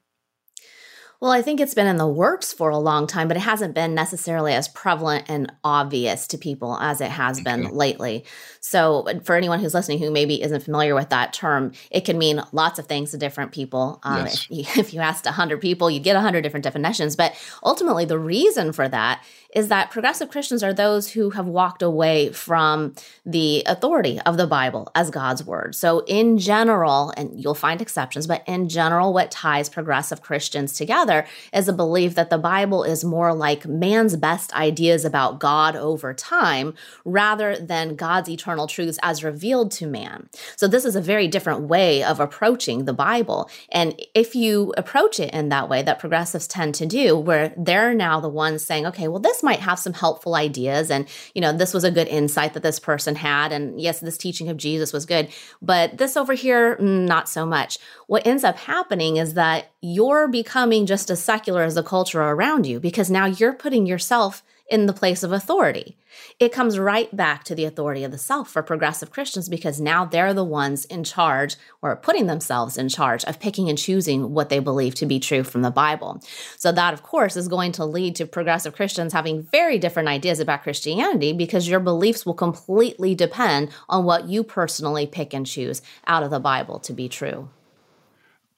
Well, 1.20 1.32
I 1.32 1.42
think 1.42 1.60
it's 1.60 1.74
been 1.74 1.86
in 1.86 1.98
the 1.98 2.08
works 2.08 2.50
for 2.50 2.70
a 2.70 2.78
long 2.78 3.06
time, 3.06 3.28
but 3.28 3.36
it 3.36 3.40
hasn't 3.40 3.74
been 3.74 3.94
necessarily 3.94 4.54
as 4.54 4.68
prevalent 4.68 5.26
and 5.28 5.52
obvious 5.62 6.26
to 6.28 6.38
people 6.38 6.78
as 6.78 7.02
it 7.02 7.10
has 7.10 7.42
been 7.42 7.64
lately. 7.64 8.24
So, 8.60 9.06
for 9.24 9.36
anyone 9.36 9.60
who's 9.60 9.74
listening 9.74 9.98
who 9.98 10.10
maybe 10.10 10.40
isn't 10.42 10.62
familiar 10.62 10.94
with 10.94 11.10
that 11.10 11.34
term, 11.34 11.72
it 11.90 12.06
can 12.06 12.16
mean 12.16 12.42
lots 12.52 12.78
of 12.78 12.86
things 12.86 13.10
to 13.10 13.18
different 13.18 13.52
people. 13.52 14.00
Um, 14.02 14.24
yes. 14.24 14.34
if, 14.34 14.50
you, 14.50 14.64
if 14.80 14.94
you 14.94 15.00
asked 15.00 15.26
100 15.26 15.60
people, 15.60 15.90
you'd 15.90 16.04
get 16.04 16.14
100 16.14 16.40
different 16.40 16.64
definitions. 16.64 17.16
But 17.16 17.34
ultimately, 17.62 18.06
the 18.06 18.18
reason 18.18 18.72
for 18.72 18.88
that 18.88 19.22
is 19.54 19.68
that 19.68 19.90
progressive 19.90 20.30
Christians 20.30 20.62
are 20.62 20.72
those 20.72 21.10
who 21.10 21.30
have 21.30 21.46
walked 21.46 21.82
away 21.82 22.30
from 22.30 22.94
the 23.26 23.62
authority 23.66 24.20
of 24.20 24.36
the 24.36 24.46
Bible 24.46 24.90
as 24.94 25.10
God's 25.10 25.44
word. 25.44 25.74
So, 25.74 26.02
in 26.06 26.38
general, 26.38 27.12
and 27.14 27.38
you'll 27.38 27.54
find 27.54 27.82
exceptions, 27.82 28.26
but 28.26 28.42
in 28.46 28.70
general, 28.70 29.12
what 29.12 29.30
ties 29.30 29.68
progressive 29.68 30.22
Christians 30.22 30.72
together 30.72 31.09
is 31.52 31.68
a 31.68 31.72
belief 31.72 32.14
that 32.14 32.30
the 32.30 32.38
Bible 32.38 32.84
is 32.84 33.04
more 33.04 33.34
like 33.34 33.66
man's 33.66 34.16
best 34.16 34.52
ideas 34.54 35.04
about 35.04 35.40
God 35.40 35.76
over 35.76 36.14
time 36.14 36.74
rather 37.04 37.56
than 37.56 37.96
God's 37.96 38.28
eternal 38.28 38.66
truths 38.66 38.98
as 39.02 39.24
revealed 39.24 39.70
to 39.72 39.86
man. 39.86 40.28
So, 40.56 40.68
this 40.68 40.84
is 40.84 40.96
a 40.96 41.00
very 41.00 41.28
different 41.28 41.62
way 41.62 42.02
of 42.02 42.20
approaching 42.20 42.84
the 42.84 42.92
Bible. 42.92 43.50
And 43.70 44.00
if 44.14 44.34
you 44.34 44.72
approach 44.76 45.20
it 45.20 45.32
in 45.34 45.48
that 45.48 45.68
way, 45.68 45.82
that 45.82 45.98
progressives 45.98 46.46
tend 46.46 46.74
to 46.76 46.86
do, 46.86 47.16
where 47.16 47.54
they're 47.56 47.94
now 47.94 48.20
the 48.20 48.28
ones 48.28 48.64
saying, 48.64 48.86
okay, 48.86 49.08
well, 49.08 49.20
this 49.20 49.42
might 49.42 49.60
have 49.60 49.78
some 49.78 49.92
helpful 49.92 50.34
ideas. 50.34 50.90
And, 50.90 51.08
you 51.34 51.40
know, 51.40 51.52
this 51.52 51.74
was 51.74 51.84
a 51.84 51.90
good 51.90 52.08
insight 52.08 52.54
that 52.54 52.62
this 52.62 52.78
person 52.78 53.16
had. 53.16 53.52
And 53.52 53.80
yes, 53.80 54.00
this 54.00 54.18
teaching 54.18 54.48
of 54.48 54.56
Jesus 54.56 54.92
was 54.92 55.06
good. 55.06 55.28
But 55.62 55.98
this 55.98 56.16
over 56.16 56.34
here, 56.34 56.76
mm, 56.76 57.06
not 57.06 57.28
so 57.28 57.46
much. 57.46 57.78
What 58.06 58.26
ends 58.26 58.44
up 58.44 58.56
happening 58.58 59.16
is 59.16 59.34
that 59.34 59.72
you're 59.80 60.28
becoming 60.28 60.86
just 60.86 60.99
as 61.08 61.22
secular 61.22 61.62
as 61.62 61.76
the 61.76 61.84
culture 61.84 62.20
around 62.20 62.66
you 62.66 62.80
because 62.80 63.08
now 63.08 63.26
you're 63.26 63.52
putting 63.52 63.86
yourself 63.86 64.42
in 64.70 64.86
the 64.86 64.92
place 64.92 65.22
of 65.22 65.32
authority. 65.32 65.96
It 66.38 66.52
comes 66.52 66.78
right 66.78 67.14
back 67.14 67.44
to 67.44 67.54
the 67.54 67.64
authority 67.64 68.04
of 68.04 68.12
the 68.12 68.18
self 68.18 68.50
for 68.50 68.62
progressive 68.62 69.10
Christians 69.10 69.48
because 69.48 69.80
now 69.80 70.04
they're 70.04 70.32
the 70.32 70.44
ones 70.44 70.84
in 70.84 71.02
charge 71.02 71.56
or 71.82 71.96
putting 71.96 72.26
themselves 72.26 72.78
in 72.78 72.88
charge 72.88 73.24
of 73.24 73.40
picking 73.40 73.68
and 73.68 73.76
choosing 73.76 74.32
what 74.32 74.48
they 74.48 74.60
believe 74.60 74.94
to 74.96 75.06
be 75.06 75.18
true 75.18 75.42
from 75.42 75.62
the 75.62 75.70
Bible. 75.70 76.20
So, 76.56 76.72
that 76.72 76.94
of 76.94 77.02
course 77.02 77.36
is 77.36 77.48
going 77.48 77.72
to 77.72 77.84
lead 77.84 78.16
to 78.16 78.26
progressive 78.26 78.74
Christians 78.74 79.12
having 79.12 79.42
very 79.42 79.78
different 79.78 80.08
ideas 80.08 80.40
about 80.40 80.62
Christianity 80.62 81.32
because 81.32 81.68
your 81.68 81.80
beliefs 81.80 82.24
will 82.24 82.34
completely 82.34 83.14
depend 83.14 83.70
on 83.88 84.04
what 84.04 84.28
you 84.28 84.44
personally 84.44 85.06
pick 85.06 85.34
and 85.34 85.46
choose 85.46 85.82
out 86.06 86.22
of 86.22 86.30
the 86.30 86.40
Bible 86.40 86.78
to 86.80 86.92
be 86.92 87.08
true 87.08 87.48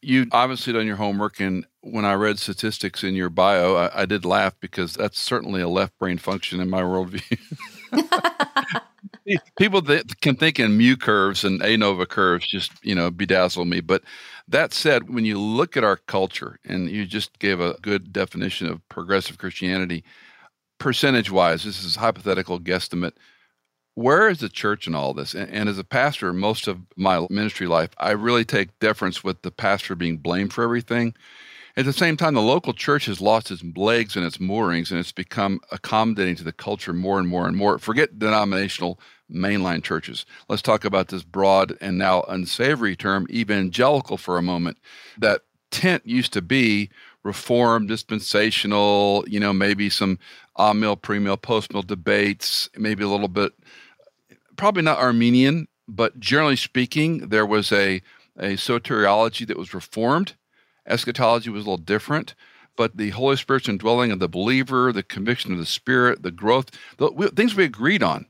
you 0.03 0.27
obviously 0.33 0.73
done 0.73 0.87
your 0.87 0.97
homework 0.97 1.41
and 1.41 1.67
when 1.81 2.05
i 2.05 2.13
read 2.13 2.39
statistics 2.39 3.05
in 3.05 3.15
your 3.15 3.31
bio 3.31 3.77
I, 3.77 4.03
I, 4.03 4.07
did 4.07 4.25
laugh 4.25 4.55
because 4.61 4.95
that's 4.95 5.19
certainly 5.19 5.63
a 5.63 5.69
left 5.69 5.99
brain 5.99 6.19
function 6.19 6.61
in 6.61 6.69
my 6.69 6.83
worldview 6.83 7.39
people 9.59 9.81
that 9.83 10.21
can 10.21 10.37
think 10.37 10.59
in 10.59 10.77
mu 10.77 10.97
curves 10.97 11.45
and 11.45 11.61
ANOVA 11.61 12.09
curves 12.09 12.47
just 12.47 12.73
you 12.85 12.95
know 12.95 13.11
bedazzle 13.11 13.69
me. 13.69 13.81
But 13.81 14.03
that 14.49 14.73
said 14.73 15.13
when 15.13 15.25
you 15.25 15.39
look 15.39 15.77
at 15.77 15.85
our 15.85 15.97
culture 15.97 16.59
and 16.65 16.91
you 16.91 17.07
just 17.07 17.39
gave 17.39 17.61
a 17.61 17.77
good 17.83 18.13
definition 18.13 18.69
of 18.69 18.87
progressive 18.89 19.39
christianity 19.39 20.05
percentage 20.79 21.31
wise 21.31 21.63
this 21.65 21.85
is 21.85 21.97
hypothetical 21.97 22.59
guesstimate 22.59 23.13
where 23.95 24.29
is 24.29 24.41
the 24.41 24.49
church 24.49 24.87
in 24.87 24.95
all 24.95 25.13
this? 25.13 25.35
And, 25.35 25.51
and, 25.51 25.69
as 25.69 25.79
a 25.79 25.85
pastor, 25.85 26.33
most 26.33 26.67
of 26.67 26.79
my 26.97 27.27
ministry 27.31 27.67
life, 27.67 27.91
I 27.99 28.13
really 28.13 28.45
take 28.45 28.79
deference 28.79 29.23
with 29.23 29.43
the 29.43 29.51
pastor 29.51 29.95
being 29.95 30.19
blamed 30.19 30.53
for 30.53 30.65
everything. 30.65 31.15
At 31.77 31.87
the 31.87 31.93
same 31.93 32.19
time, 32.19 32.35
the 32.35 32.43
local 32.43 32.75
church 32.75 33.07
has 33.07 33.21
lost 33.21 33.51
its 33.51 33.65
legs 33.77 34.15
and 34.15 34.27
its 34.27 34.39
moorings, 34.39 34.91
and 34.91 35.01
it's 35.01 35.13
become 35.13 35.61
accommodating 35.71 36.37
to 36.37 36.45
the 36.45 36.53
culture 36.53 36.93
more 36.93 37.19
and 37.19 37.29
more 37.29 37.47
and 37.47 37.57
more. 37.57 37.79
Forget 37.79 38.19
denominational 38.19 39.01
mainline 39.31 39.83
churches. 39.83 40.27
Let's 40.49 40.61
talk 40.61 40.85
about 40.85 41.09
this 41.09 41.23
broad 41.23 41.77
and 41.81 41.97
now 41.97 42.23
unsavory 42.29 42.95
term, 42.95 43.27
evangelical, 43.31 44.19
for 44.19 44.37
a 44.37 44.43
moment. 44.43 44.79
That 45.19 45.43
tent 45.71 46.03
used 46.05 46.35
to 46.35 46.43
be 46.43 46.91
reformed, 47.23 47.89
dispensational, 47.89 49.25
you 49.27 49.41
know, 49.41 49.53
maybe 49.55 49.89
some 49.89 50.19
ah 50.57 50.75
mill, 50.75 50.97
pre 50.97 51.25
post 51.37 51.73
debates, 51.87 52.69
maybe 52.77 53.03
a 53.03 53.09
little 53.09 53.29
bit 53.29 53.53
probably 54.57 54.83
not 54.83 54.99
Arminian, 54.99 55.69
but 55.89 56.19
generally 56.21 56.57
speaking, 56.57 57.29
there 57.29 57.47
was 57.47 57.73
a, 57.73 58.03
a 58.39 58.55
soteriology 58.55 59.47
that 59.47 59.59
was 59.59 59.75
reformed. 59.75 60.35
Eschatology 60.87 61.51
was 61.51 61.65
a 61.65 61.71
little 61.71 61.77
different, 61.77 62.35
but 62.77 62.97
the 62.97 63.11
Holy 63.11 63.37
Spirit's 63.37 63.69
indwelling 63.69 64.11
of 64.11 64.19
the 64.19 64.29
believer, 64.29 64.93
the 64.93 65.03
conviction 65.03 65.53
of 65.53 65.59
the 65.59 65.67
Spirit, 65.67 66.23
the 66.23 66.31
growth, 66.31 66.71
the, 66.97 67.11
we, 67.11 67.29
things 67.29 67.55
we 67.55 67.65
agreed 67.65 68.03
on. 68.03 68.27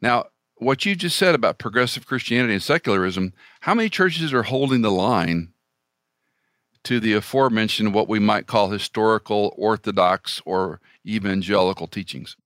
Now, 0.00 0.26
what 0.56 0.84
you 0.84 0.94
just 0.94 1.16
said 1.16 1.34
about 1.34 1.58
progressive 1.58 2.06
Christianity 2.06 2.54
and 2.54 2.62
secularism, 2.62 3.32
how 3.60 3.74
many 3.74 3.88
churches 3.88 4.32
are 4.32 4.44
holding 4.44 4.82
the 4.82 4.90
line 4.90 5.52
to 6.84 6.98
the 6.98 7.12
aforementioned 7.12 7.94
what 7.94 8.08
we 8.08 8.18
might 8.18 8.46
call 8.46 8.70
historical, 8.70 9.54
orthodox, 9.56 10.40
or 10.44 10.80
evangelical 11.06 11.86
teachings? 11.86 12.36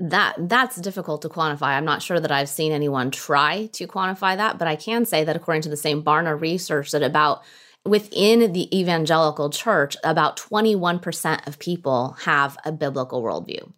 That 0.00 0.34
that's 0.48 0.76
difficult 0.76 1.22
to 1.22 1.28
quantify. 1.28 1.68
I'm 1.68 1.84
not 1.84 2.02
sure 2.02 2.18
that 2.18 2.32
I've 2.32 2.48
seen 2.48 2.72
anyone 2.72 3.10
try 3.10 3.66
to 3.74 3.86
quantify 3.86 4.36
that, 4.36 4.58
but 4.58 4.66
I 4.66 4.74
can 4.74 5.04
say 5.04 5.24
that 5.24 5.36
according 5.36 5.62
to 5.62 5.68
the 5.68 5.76
same 5.76 6.02
Barna 6.02 6.40
research 6.40 6.90
that 6.92 7.02
about 7.02 7.42
within 7.84 8.52
the 8.52 8.78
evangelical 8.78 9.50
church, 9.50 9.96
about 10.02 10.38
21% 10.38 11.46
of 11.46 11.58
people 11.58 12.16
have 12.24 12.56
a 12.64 12.72
biblical 12.72 13.22
worldview. 13.22 13.70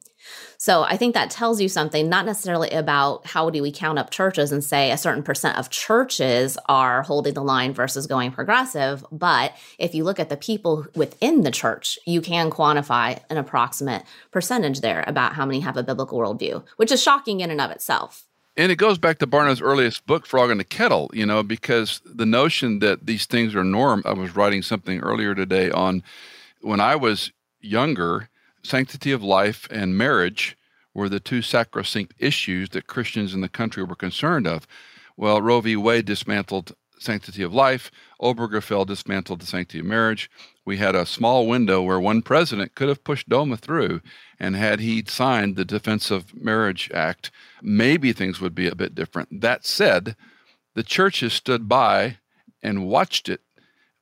So 0.58 0.84
I 0.84 0.96
think 0.96 1.14
that 1.14 1.30
tells 1.30 1.60
you 1.60 1.68
something, 1.68 2.08
not 2.08 2.26
necessarily 2.26 2.70
about 2.70 3.26
how 3.26 3.50
do 3.50 3.62
we 3.62 3.72
count 3.72 3.98
up 3.98 4.10
churches 4.10 4.52
and 4.52 4.62
say 4.62 4.90
a 4.90 4.96
certain 4.96 5.22
percent 5.22 5.58
of 5.58 5.70
churches 5.70 6.56
are 6.68 7.02
holding 7.02 7.34
the 7.34 7.42
line 7.42 7.74
versus 7.74 8.06
going 8.06 8.30
progressive. 8.30 9.04
But 9.10 9.56
if 9.78 9.94
you 9.94 10.04
look 10.04 10.20
at 10.20 10.28
the 10.28 10.36
people 10.36 10.86
within 10.94 11.42
the 11.42 11.50
church, 11.50 11.98
you 12.06 12.20
can 12.20 12.50
quantify 12.50 13.20
an 13.28 13.38
approximate 13.38 14.04
percentage 14.30 14.80
there 14.80 15.04
about 15.06 15.34
how 15.34 15.44
many 15.44 15.60
have 15.60 15.76
a 15.76 15.82
biblical 15.82 16.18
worldview, 16.18 16.64
which 16.76 16.92
is 16.92 17.02
shocking 17.02 17.40
in 17.40 17.50
and 17.50 17.60
of 17.60 17.70
itself. 17.70 18.26
And 18.56 18.70
it 18.70 18.76
goes 18.76 18.98
back 18.98 19.18
to 19.18 19.26
Barna's 19.26 19.62
earliest 19.62 20.06
book, 20.06 20.26
Frog 20.26 20.50
in 20.50 20.58
the 20.58 20.64
Kettle, 20.64 21.10
you 21.14 21.24
know, 21.24 21.42
because 21.42 22.02
the 22.04 22.26
notion 22.26 22.80
that 22.80 23.06
these 23.06 23.24
things 23.24 23.54
are 23.54 23.64
norm. 23.64 24.02
I 24.04 24.12
was 24.12 24.36
writing 24.36 24.62
something 24.62 25.00
earlier 25.00 25.34
today 25.34 25.70
on 25.70 26.02
when 26.60 26.78
I 26.78 26.96
was 26.96 27.32
younger 27.60 28.28
sanctity 28.62 29.12
of 29.12 29.22
life 29.22 29.66
and 29.70 29.96
marriage 29.96 30.56
were 30.94 31.08
the 31.08 31.20
two 31.20 31.42
sacrosanct 31.42 32.14
issues 32.18 32.70
that 32.70 32.86
Christians 32.86 33.34
in 33.34 33.40
the 33.40 33.48
country 33.48 33.82
were 33.82 33.96
concerned 33.96 34.46
of. 34.46 34.66
Well, 35.16 35.40
Roe 35.40 35.60
v. 35.60 35.76
Wade 35.76 36.04
dismantled 36.04 36.74
sanctity 36.98 37.42
of 37.42 37.52
life. 37.52 37.90
Obergefell 38.20 38.86
dismantled 38.86 39.40
the 39.40 39.46
sanctity 39.46 39.80
of 39.80 39.86
marriage. 39.86 40.30
We 40.64 40.76
had 40.76 40.94
a 40.94 41.04
small 41.04 41.48
window 41.48 41.82
where 41.82 41.98
one 41.98 42.22
president 42.22 42.74
could 42.74 42.88
have 42.88 43.04
pushed 43.04 43.28
DOMA 43.28 43.56
through, 43.56 44.00
and 44.38 44.54
had 44.54 44.80
he 44.80 45.04
signed 45.06 45.56
the 45.56 45.64
Defense 45.64 46.10
of 46.10 46.34
Marriage 46.34 46.90
Act, 46.94 47.30
maybe 47.60 48.12
things 48.12 48.40
would 48.40 48.54
be 48.54 48.68
a 48.68 48.76
bit 48.76 48.94
different. 48.94 49.40
That 49.40 49.66
said, 49.66 50.16
the 50.74 50.84
churches 50.84 51.32
stood 51.32 51.68
by 51.68 52.18
and 52.62 52.86
watched 52.86 53.28
it 53.28 53.40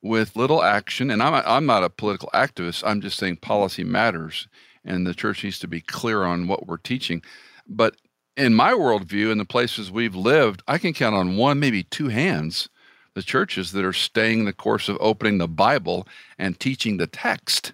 with 0.02 0.36
little 0.36 0.62
action. 0.62 1.10
And 1.10 1.22
I'm, 1.22 1.34
I'm 1.46 1.66
not 1.66 1.84
a 1.84 1.90
political 1.90 2.30
activist, 2.32 2.82
I'm 2.86 3.00
just 3.00 3.18
saying 3.18 3.36
policy 3.36 3.84
matters, 3.84 4.48
and 4.84 5.06
the 5.06 5.14
church 5.14 5.44
needs 5.44 5.58
to 5.60 5.68
be 5.68 5.80
clear 5.80 6.24
on 6.24 6.48
what 6.48 6.66
we're 6.66 6.78
teaching. 6.78 7.22
But 7.66 7.96
in 8.36 8.54
my 8.54 8.72
worldview, 8.72 9.30
in 9.30 9.38
the 9.38 9.44
places 9.44 9.90
we've 9.90 10.14
lived, 10.14 10.62
I 10.66 10.78
can 10.78 10.92
count 10.92 11.14
on 11.14 11.36
one, 11.36 11.60
maybe 11.60 11.82
two 11.82 12.08
hands, 12.08 12.68
the 13.14 13.22
churches 13.22 13.72
that 13.72 13.84
are 13.84 13.92
staying 13.92 14.44
the 14.44 14.52
course 14.52 14.88
of 14.88 14.96
opening 15.00 15.38
the 15.38 15.48
Bible 15.48 16.06
and 16.38 16.58
teaching 16.58 16.96
the 16.96 17.06
text. 17.06 17.72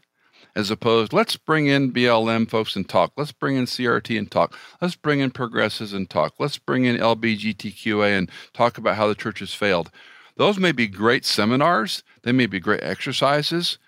As 0.57 0.71
opposed, 0.71 1.13
let's 1.13 1.37
bring 1.37 1.67
in 1.67 1.93
BLM 1.93 2.49
folks 2.49 2.77
and 2.77 2.89
talk. 2.89 3.13
Let's 3.19 3.33
bring 3.33 3.57
in 3.57 3.67
CRT 3.67 4.19
and 4.19 4.31
talk. 4.31 4.57
Let's 4.81 4.97
bring 4.97 5.21
in 5.21 5.31
progressives 5.31 5.93
and 5.93 6.09
talk. 6.09 6.33
Let's 6.39 6.57
bring 6.57 6.87
in 6.87 6.97
LBGTQA 6.97 8.17
and 8.17 8.31
talk 8.55 8.79
about 8.79 8.97
how 8.97 9.07
the 9.07 9.15
church 9.15 9.41
has 9.41 9.53
failed. 9.53 9.91
Those 10.37 10.59
may 10.59 10.73
be 10.73 10.87
great 10.87 11.25
seminars, 11.25 12.03
they 12.23 12.33
may 12.33 12.47
be 12.47 12.61
great 12.61 12.83
exercises, 12.83 13.79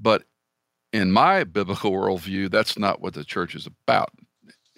but 0.00 0.24
in 0.92 1.10
my 1.10 1.44
biblical 1.44 1.92
worldview, 1.92 2.50
that's 2.50 2.78
not 2.78 3.00
what 3.00 3.14
the 3.14 3.24
church 3.24 3.54
is 3.54 3.66
about. 3.66 4.10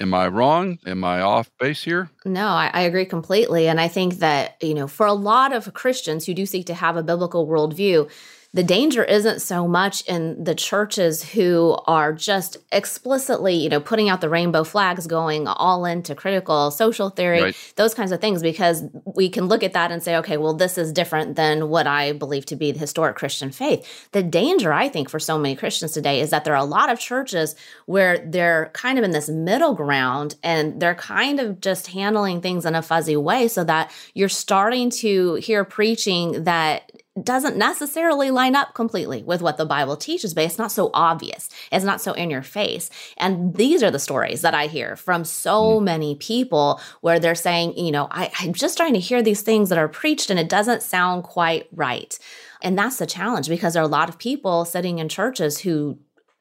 Am 0.00 0.14
I 0.14 0.28
wrong? 0.28 0.78
Am 0.86 1.02
I 1.02 1.20
off 1.20 1.50
base 1.58 1.82
here? 1.82 2.10
No, 2.24 2.46
I, 2.46 2.70
I, 2.72 2.82
agree 2.82 3.04
completely. 3.04 3.66
And 3.66 3.80
I 3.80 3.88
think 3.88 4.14
that, 4.20 4.56
you 4.62 4.74
know, 4.74 4.86
for 4.86 5.06
a 5.06 5.12
lot 5.12 5.52
of 5.52 5.74
Christians 5.74 6.24
who 6.24 6.34
do 6.34 6.46
seek 6.46 6.66
to 6.66 6.74
have 6.74 6.96
a 6.96 7.02
biblical 7.02 7.48
worldview, 7.48 8.08
the 8.54 8.62
danger 8.62 9.04
isn't 9.04 9.42
so 9.42 9.68
much 9.68 10.00
in 10.06 10.42
the 10.42 10.54
churches 10.54 11.22
who 11.22 11.78
are 11.86 12.14
just 12.14 12.56
explicitly, 12.72 13.54
you 13.54 13.68
know, 13.68 13.78
putting 13.78 14.08
out 14.08 14.22
the 14.22 14.28
rainbow 14.30 14.64
flags, 14.64 15.06
going 15.06 15.46
all 15.46 15.84
into 15.84 16.14
critical 16.14 16.70
social 16.70 17.10
theory, 17.10 17.42
right. 17.42 17.72
those 17.76 17.92
kinds 17.92 18.10
of 18.10 18.22
things, 18.22 18.40
because 18.42 18.84
we 19.04 19.28
can 19.28 19.48
look 19.48 19.62
at 19.62 19.74
that 19.74 19.92
and 19.92 20.02
say, 20.02 20.16
okay, 20.16 20.38
well, 20.38 20.54
this 20.54 20.78
is 20.78 20.94
different 20.94 21.36
than 21.36 21.68
what 21.68 21.86
I 21.86 22.12
believe 22.12 22.46
to 22.46 22.56
be 22.56 22.72
the 22.72 22.78
historic 22.78 23.16
Christian 23.16 23.50
faith. 23.50 24.08
The 24.12 24.22
danger, 24.22 24.72
I 24.72 24.88
think, 24.88 25.10
for 25.10 25.18
so 25.18 25.36
many 25.36 25.54
Christians 25.54 25.92
today 25.92 26.20
is 26.20 26.30
that 26.30 26.44
there 26.44 26.54
are 26.54 26.56
a 26.56 26.64
lot 26.64 26.90
of 26.90 26.98
churches 26.98 27.54
where 27.84 28.16
they're 28.18 28.70
kind 28.72 28.98
of 28.98 29.04
in 29.04 29.10
this 29.10 29.28
middle 29.28 29.74
ground 29.74 30.36
and 30.42 30.80
they're 30.80 30.94
kind 30.94 31.38
of 31.38 31.60
just 31.60 31.88
handling 31.88 32.40
things 32.40 32.64
in 32.64 32.74
a 32.74 32.80
fuzzy 32.80 33.16
way 33.16 33.46
so 33.46 33.62
that 33.64 33.92
you're 34.14 34.30
starting 34.30 34.88
to 34.88 35.34
hear 35.34 35.64
preaching 35.64 36.44
that 36.44 36.90
doesn't 37.24 37.56
necessarily 37.56 38.30
line 38.30 38.54
up 38.54 38.74
completely 38.74 39.22
with 39.22 39.42
what 39.42 39.56
the 39.56 39.66
Bible 39.66 39.96
teaches, 39.96 40.34
but 40.34 40.44
it's 40.44 40.58
not 40.58 40.72
so 40.72 40.90
obvious. 40.94 41.48
It's 41.72 41.84
not 41.84 42.00
so 42.00 42.12
in 42.12 42.30
your 42.30 42.42
face. 42.42 42.90
And 43.16 43.54
these 43.54 43.82
are 43.82 43.90
the 43.90 43.98
stories 43.98 44.42
that 44.42 44.54
I 44.54 44.66
hear 44.66 44.96
from 44.96 45.24
so 45.24 45.80
mm. 45.80 45.84
many 45.84 46.14
people 46.16 46.80
where 47.00 47.18
they're 47.18 47.34
saying, 47.34 47.76
you 47.76 47.92
know, 47.92 48.08
I, 48.10 48.30
I'm 48.40 48.52
just 48.52 48.76
trying 48.76 48.94
to 48.94 49.00
hear 49.00 49.22
these 49.22 49.42
things 49.42 49.68
that 49.68 49.78
are 49.78 49.88
preached 49.88 50.30
and 50.30 50.38
it 50.38 50.48
doesn't 50.48 50.82
sound 50.82 51.24
quite 51.24 51.68
right. 51.72 52.18
And 52.62 52.78
that's 52.78 52.98
the 52.98 53.06
challenge 53.06 53.48
because 53.48 53.74
there 53.74 53.82
are 53.82 53.86
a 53.86 53.88
lot 53.88 54.08
of 54.08 54.18
people 54.18 54.64
sitting 54.64 54.98
in 54.98 55.08
churches 55.08 55.60
who 55.60 55.98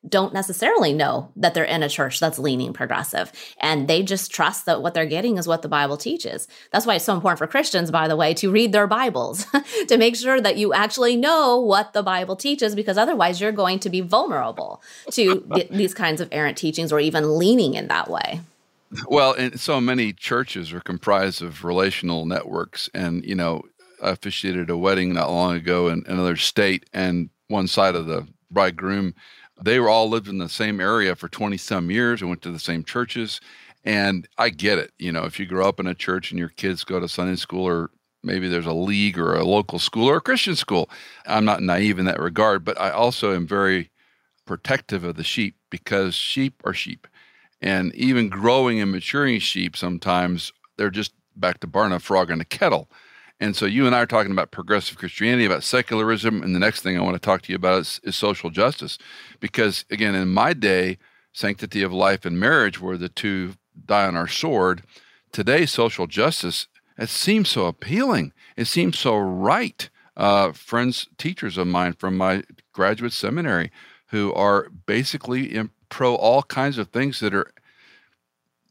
don't 0.07 0.33
necessarily 0.33 0.93
know 0.93 1.31
that 1.35 1.53
they're 1.53 1.63
in 1.63 1.83
a 1.83 1.89
church 1.89 2.19
that's 2.19 2.39
leaning 2.39 2.73
progressive. 2.73 3.31
And 3.59 3.87
they 3.87 4.03
just 4.03 4.31
trust 4.31 4.65
that 4.65 4.81
what 4.81 4.93
they're 4.93 5.05
getting 5.05 5.37
is 5.37 5.47
what 5.47 5.61
the 5.61 5.67
Bible 5.67 5.97
teaches. 5.97 6.47
That's 6.71 6.85
why 6.85 6.95
it's 6.95 7.05
so 7.05 7.15
important 7.15 7.39
for 7.39 7.47
Christians, 7.47 7.91
by 7.91 8.07
the 8.07 8.15
way, 8.15 8.33
to 8.35 8.51
read 8.51 8.71
their 8.71 8.87
Bibles, 8.87 9.45
to 9.87 9.97
make 9.97 10.15
sure 10.15 10.39
that 10.39 10.57
you 10.57 10.73
actually 10.73 11.15
know 11.15 11.59
what 11.59 11.93
the 11.93 12.03
Bible 12.03 12.35
teaches, 12.35 12.75
because 12.75 12.97
otherwise 12.97 13.41
you're 13.41 13.51
going 13.51 13.79
to 13.79 13.89
be 13.89 14.01
vulnerable 14.01 14.81
to 15.11 15.47
these 15.71 15.93
kinds 15.93 16.21
of 16.21 16.29
errant 16.31 16.57
teachings 16.57 16.91
or 16.91 16.99
even 16.99 17.37
leaning 17.37 17.73
in 17.73 17.87
that 17.87 18.09
way. 18.09 18.41
Well, 19.07 19.33
and 19.33 19.59
so 19.59 19.81
many 19.81 20.13
churches 20.13 20.71
are 20.71 20.79
comprised 20.79 21.41
of 21.41 21.65
relational 21.65 22.25
networks. 22.25 22.89
And, 22.93 23.25
you 23.25 23.35
know, 23.35 23.63
I 24.01 24.11
officiated 24.11 24.69
a 24.69 24.77
wedding 24.77 25.13
not 25.13 25.29
long 25.29 25.55
ago 25.55 25.89
in 25.89 26.03
another 26.07 26.37
state, 26.37 26.85
and 26.93 27.29
one 27.47 27.67
side 27.67 27.95
of 27.95 28.05
the 28.05 28.27
bridegroom 28.49 29.13
they 29.61 29.79
were 29.79 29.89
all 29.89 30.09
lived 30.09 30.27
in 30.27 30.37
the 30.37 30.49
same 30.49 30.79
area 30.79 31.15
for 31.15 31.27
20 31.27 31.57
some 31.57 31.89
years 31.91 32.21
and 32.21 32.29
went 32.29 32.41
to 32.43 32.51
the 32.51 32.59
same 32.59 32.83
churches. 32.83 33.41
And 33.83 34.27
I 34.37 34.49
get 34.49 34.77
it. 34.77 34.91
You 34.97 35.11
know, 35.11 35.23
if 35.23 35.39
you 35.39 35.45
grow 35.45 35.67
up 35.67 35.79
in 35.79 35.87
a 35.87 35.95
church 35.95 36.31
and 36.31 36.39
your 36.39 36.49
kids 36.49 36.83
go 36.83 36.99
to 36.99 37.07
Sunday 37.07 37.35
school 37.35 37.65
or 37.65 37.89
maybe 38.23 38.47
there's 38.47 38.65
a 38.65 38.73
league 38.73 39.17
or 39.17 39.35
a 39.35 39.45
local 39.45 39.79
school 39.79 40.07
or 40.07 40.17
a 40.17 40.21
Christian 40.21 40.55
school, 40.55 40.89
I'm 41.25 41.45
not 41.45 41.61
naive 41.61 41.99
in 41.99 42.05
that 42.05 42.19
regard, 42.19 42.65
but 42.65 42.79
I 42.79 42.91
also 42.91 43.33
am 43.33 43.47
very 43.47 43.89
protective 44.45 45.03
of 45.03 45.15
the 45.15 45.23
sheep 45.23 45.55
because 45.69 46.15
sheep 46.15 46.61
are 46.65 46.73
sheep. 46.73 47.07
And 47.61 47.93
even 47.95 48.29
growing 48.29 48.79
and 48.79 48.91
maturing 48.91 49.39
sheep, 49.39 49.75
sometimes 49.75 50.51
they're 50.77 50.89
just 50.89 51.13
back 51.35 51.59
to 51.61 51.67
Barna 51.67 52.01
frog 52.01 52.29
in 52.29 52.41
a 52.41 52.45
kettle. 52.45 52.89
And 53.39 53.55
so 53.55 53.65
you 53.65 53.85
and 53.85 53.95
I 53.95 54.01
are 54.01 54.07
talking 54.07 54.31
about 54.31 54.51
progressive 54.51 54.97
Christianity, 54.97 55.45
about 55.45 55.63
secularism, 55.63 56.41
and 56.41 56.55
the 56.55 56.59
next 56.59 56.81
thing 56.81 56.97
I 56.97 57.03
want 57.03 57.15
to 57.15 57.19
talk 57.19 57.43
to 57.43 57.51
you 57.51 57.55
about 57.55 57.81
is, 57.81 58.01
is 58.03 58.15
social 58.15 58.49
justice. 58.49 58.97
Because 59.39 59.85
again, 59.91 60.15
in 60.15 60.29
my 60.29 60.53
day, 60.53 60.97
sanctity 61.33 61.83
of 61.83 61.93
life 61.93 62.25
and 62.25 62.39
marriage 62.39 62.79
were 62.81 62.97
the 62.97 63.09
two 63.09 63.53
die 63.85 64.07
on 64.07 64.15
our 64.15 64.27
sword. 64.27 64.81
Today, 65.31 65.67
social 65.67 66.07
justice, 66.07 66.67
it 66.97 67.09
seems 67.09 67.49
so 67.49 67.67
appealing. 67.67 68.33
It 68.55 68.65
seems 68.65 68.97
so 68.97 69.15
right. 69.17 69.87
Uh, 70.15 70.51
friends, 70.51 71.07
teachers 71.19 71.59
of 71.59 71.67
mine 71.67 71.93
from 71.93 72.17
my 72.17 72.43
graduate 72.73 73.13
seminary 73.13 73.71
who 74.07 74.33
are 74.33 74.69
basically 74.87 75.61
pro 75.89 76.15
all 76.15 76.41
kinds 76.41 76.79
of 76.79 76.89
things 76.89 77.19
that 77.19 77.35
are, 77.35 77.51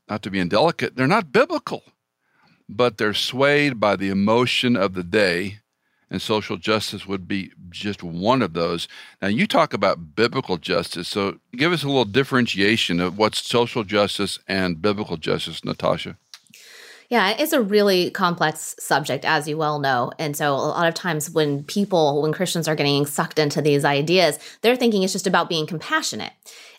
not 0.08 0.22
to 0.22 0.30
be 0.30 0.40
indelicate, 0.40 0.96
they're 0.96 1.06
not 1.06 1.30
biblical 1.30 1.84
but 2.68 2.98
they're 2.98 3.14
swayed 3.14 3.80
by 3.80 3.96
the 3.96 4.08
emotion 4.08 4.76
of 4.76 4.94
the 4.94 5.04
day, 5.04 5.58
and 6.10 6.22
social 6.22 6.56
justice 6.56 7.06
would 7.06 7.26
be 7.26 7.50
just 7.70 8.02
one 8.02 8.42
of 8.42 8.52
those. 8.52 8.86
Now, 9.20 9.28
you 9.28 9.46
talk 9.46 9.72
about 9.72 10.14
biblical 10.14 10.56
justice, 10.56 11.08
so 11.08 11.38
give 11.52 11.72
us 11.72 11.82
a 11.82 11.88
little 11.88 12.04
differentiation 12.04 13.00
of 13.00 13.18
what's 13.18 13.46
social 13.46 13.84
justice 13.84 14.38
and 14.46 14.80
biblical 14.80 15.16
justice, 15.16 15.64
Natasha. 15.64 16.16
Yeah, 17.08 17.36
it's 17.38 17.52
a 17.52 17.62
really 17.62 18.10
complex 18.10 18.74
subject, 18.80 19.24
as 19.24 19.46
you 19.46 19.56
well 19.56 19.78
know. 19.78 20.10
And 20.18 20.36
so, 20.36 20.54
a 20.54 20.74
lot 20.74 20.88
of 20.88 20.94
times, 20.94 21.30
when 21.30 21.62
people, 21.62 22.20
when 22.22 22.32
Christians 22.32 22.66
are 22.66 22.74
getting 22.74 23.06
sucked 23.06 23.38
into 23.38 23.62
these 23.62 23.84
ideas, 23.84 24.38
they're 24.62 24.76
thinking 24.76 25.04
it's 25.04 25.12
just 25.12 25.26
about 25.26 25.48
being 25.48 25.66
compassionate. 25.66 26.32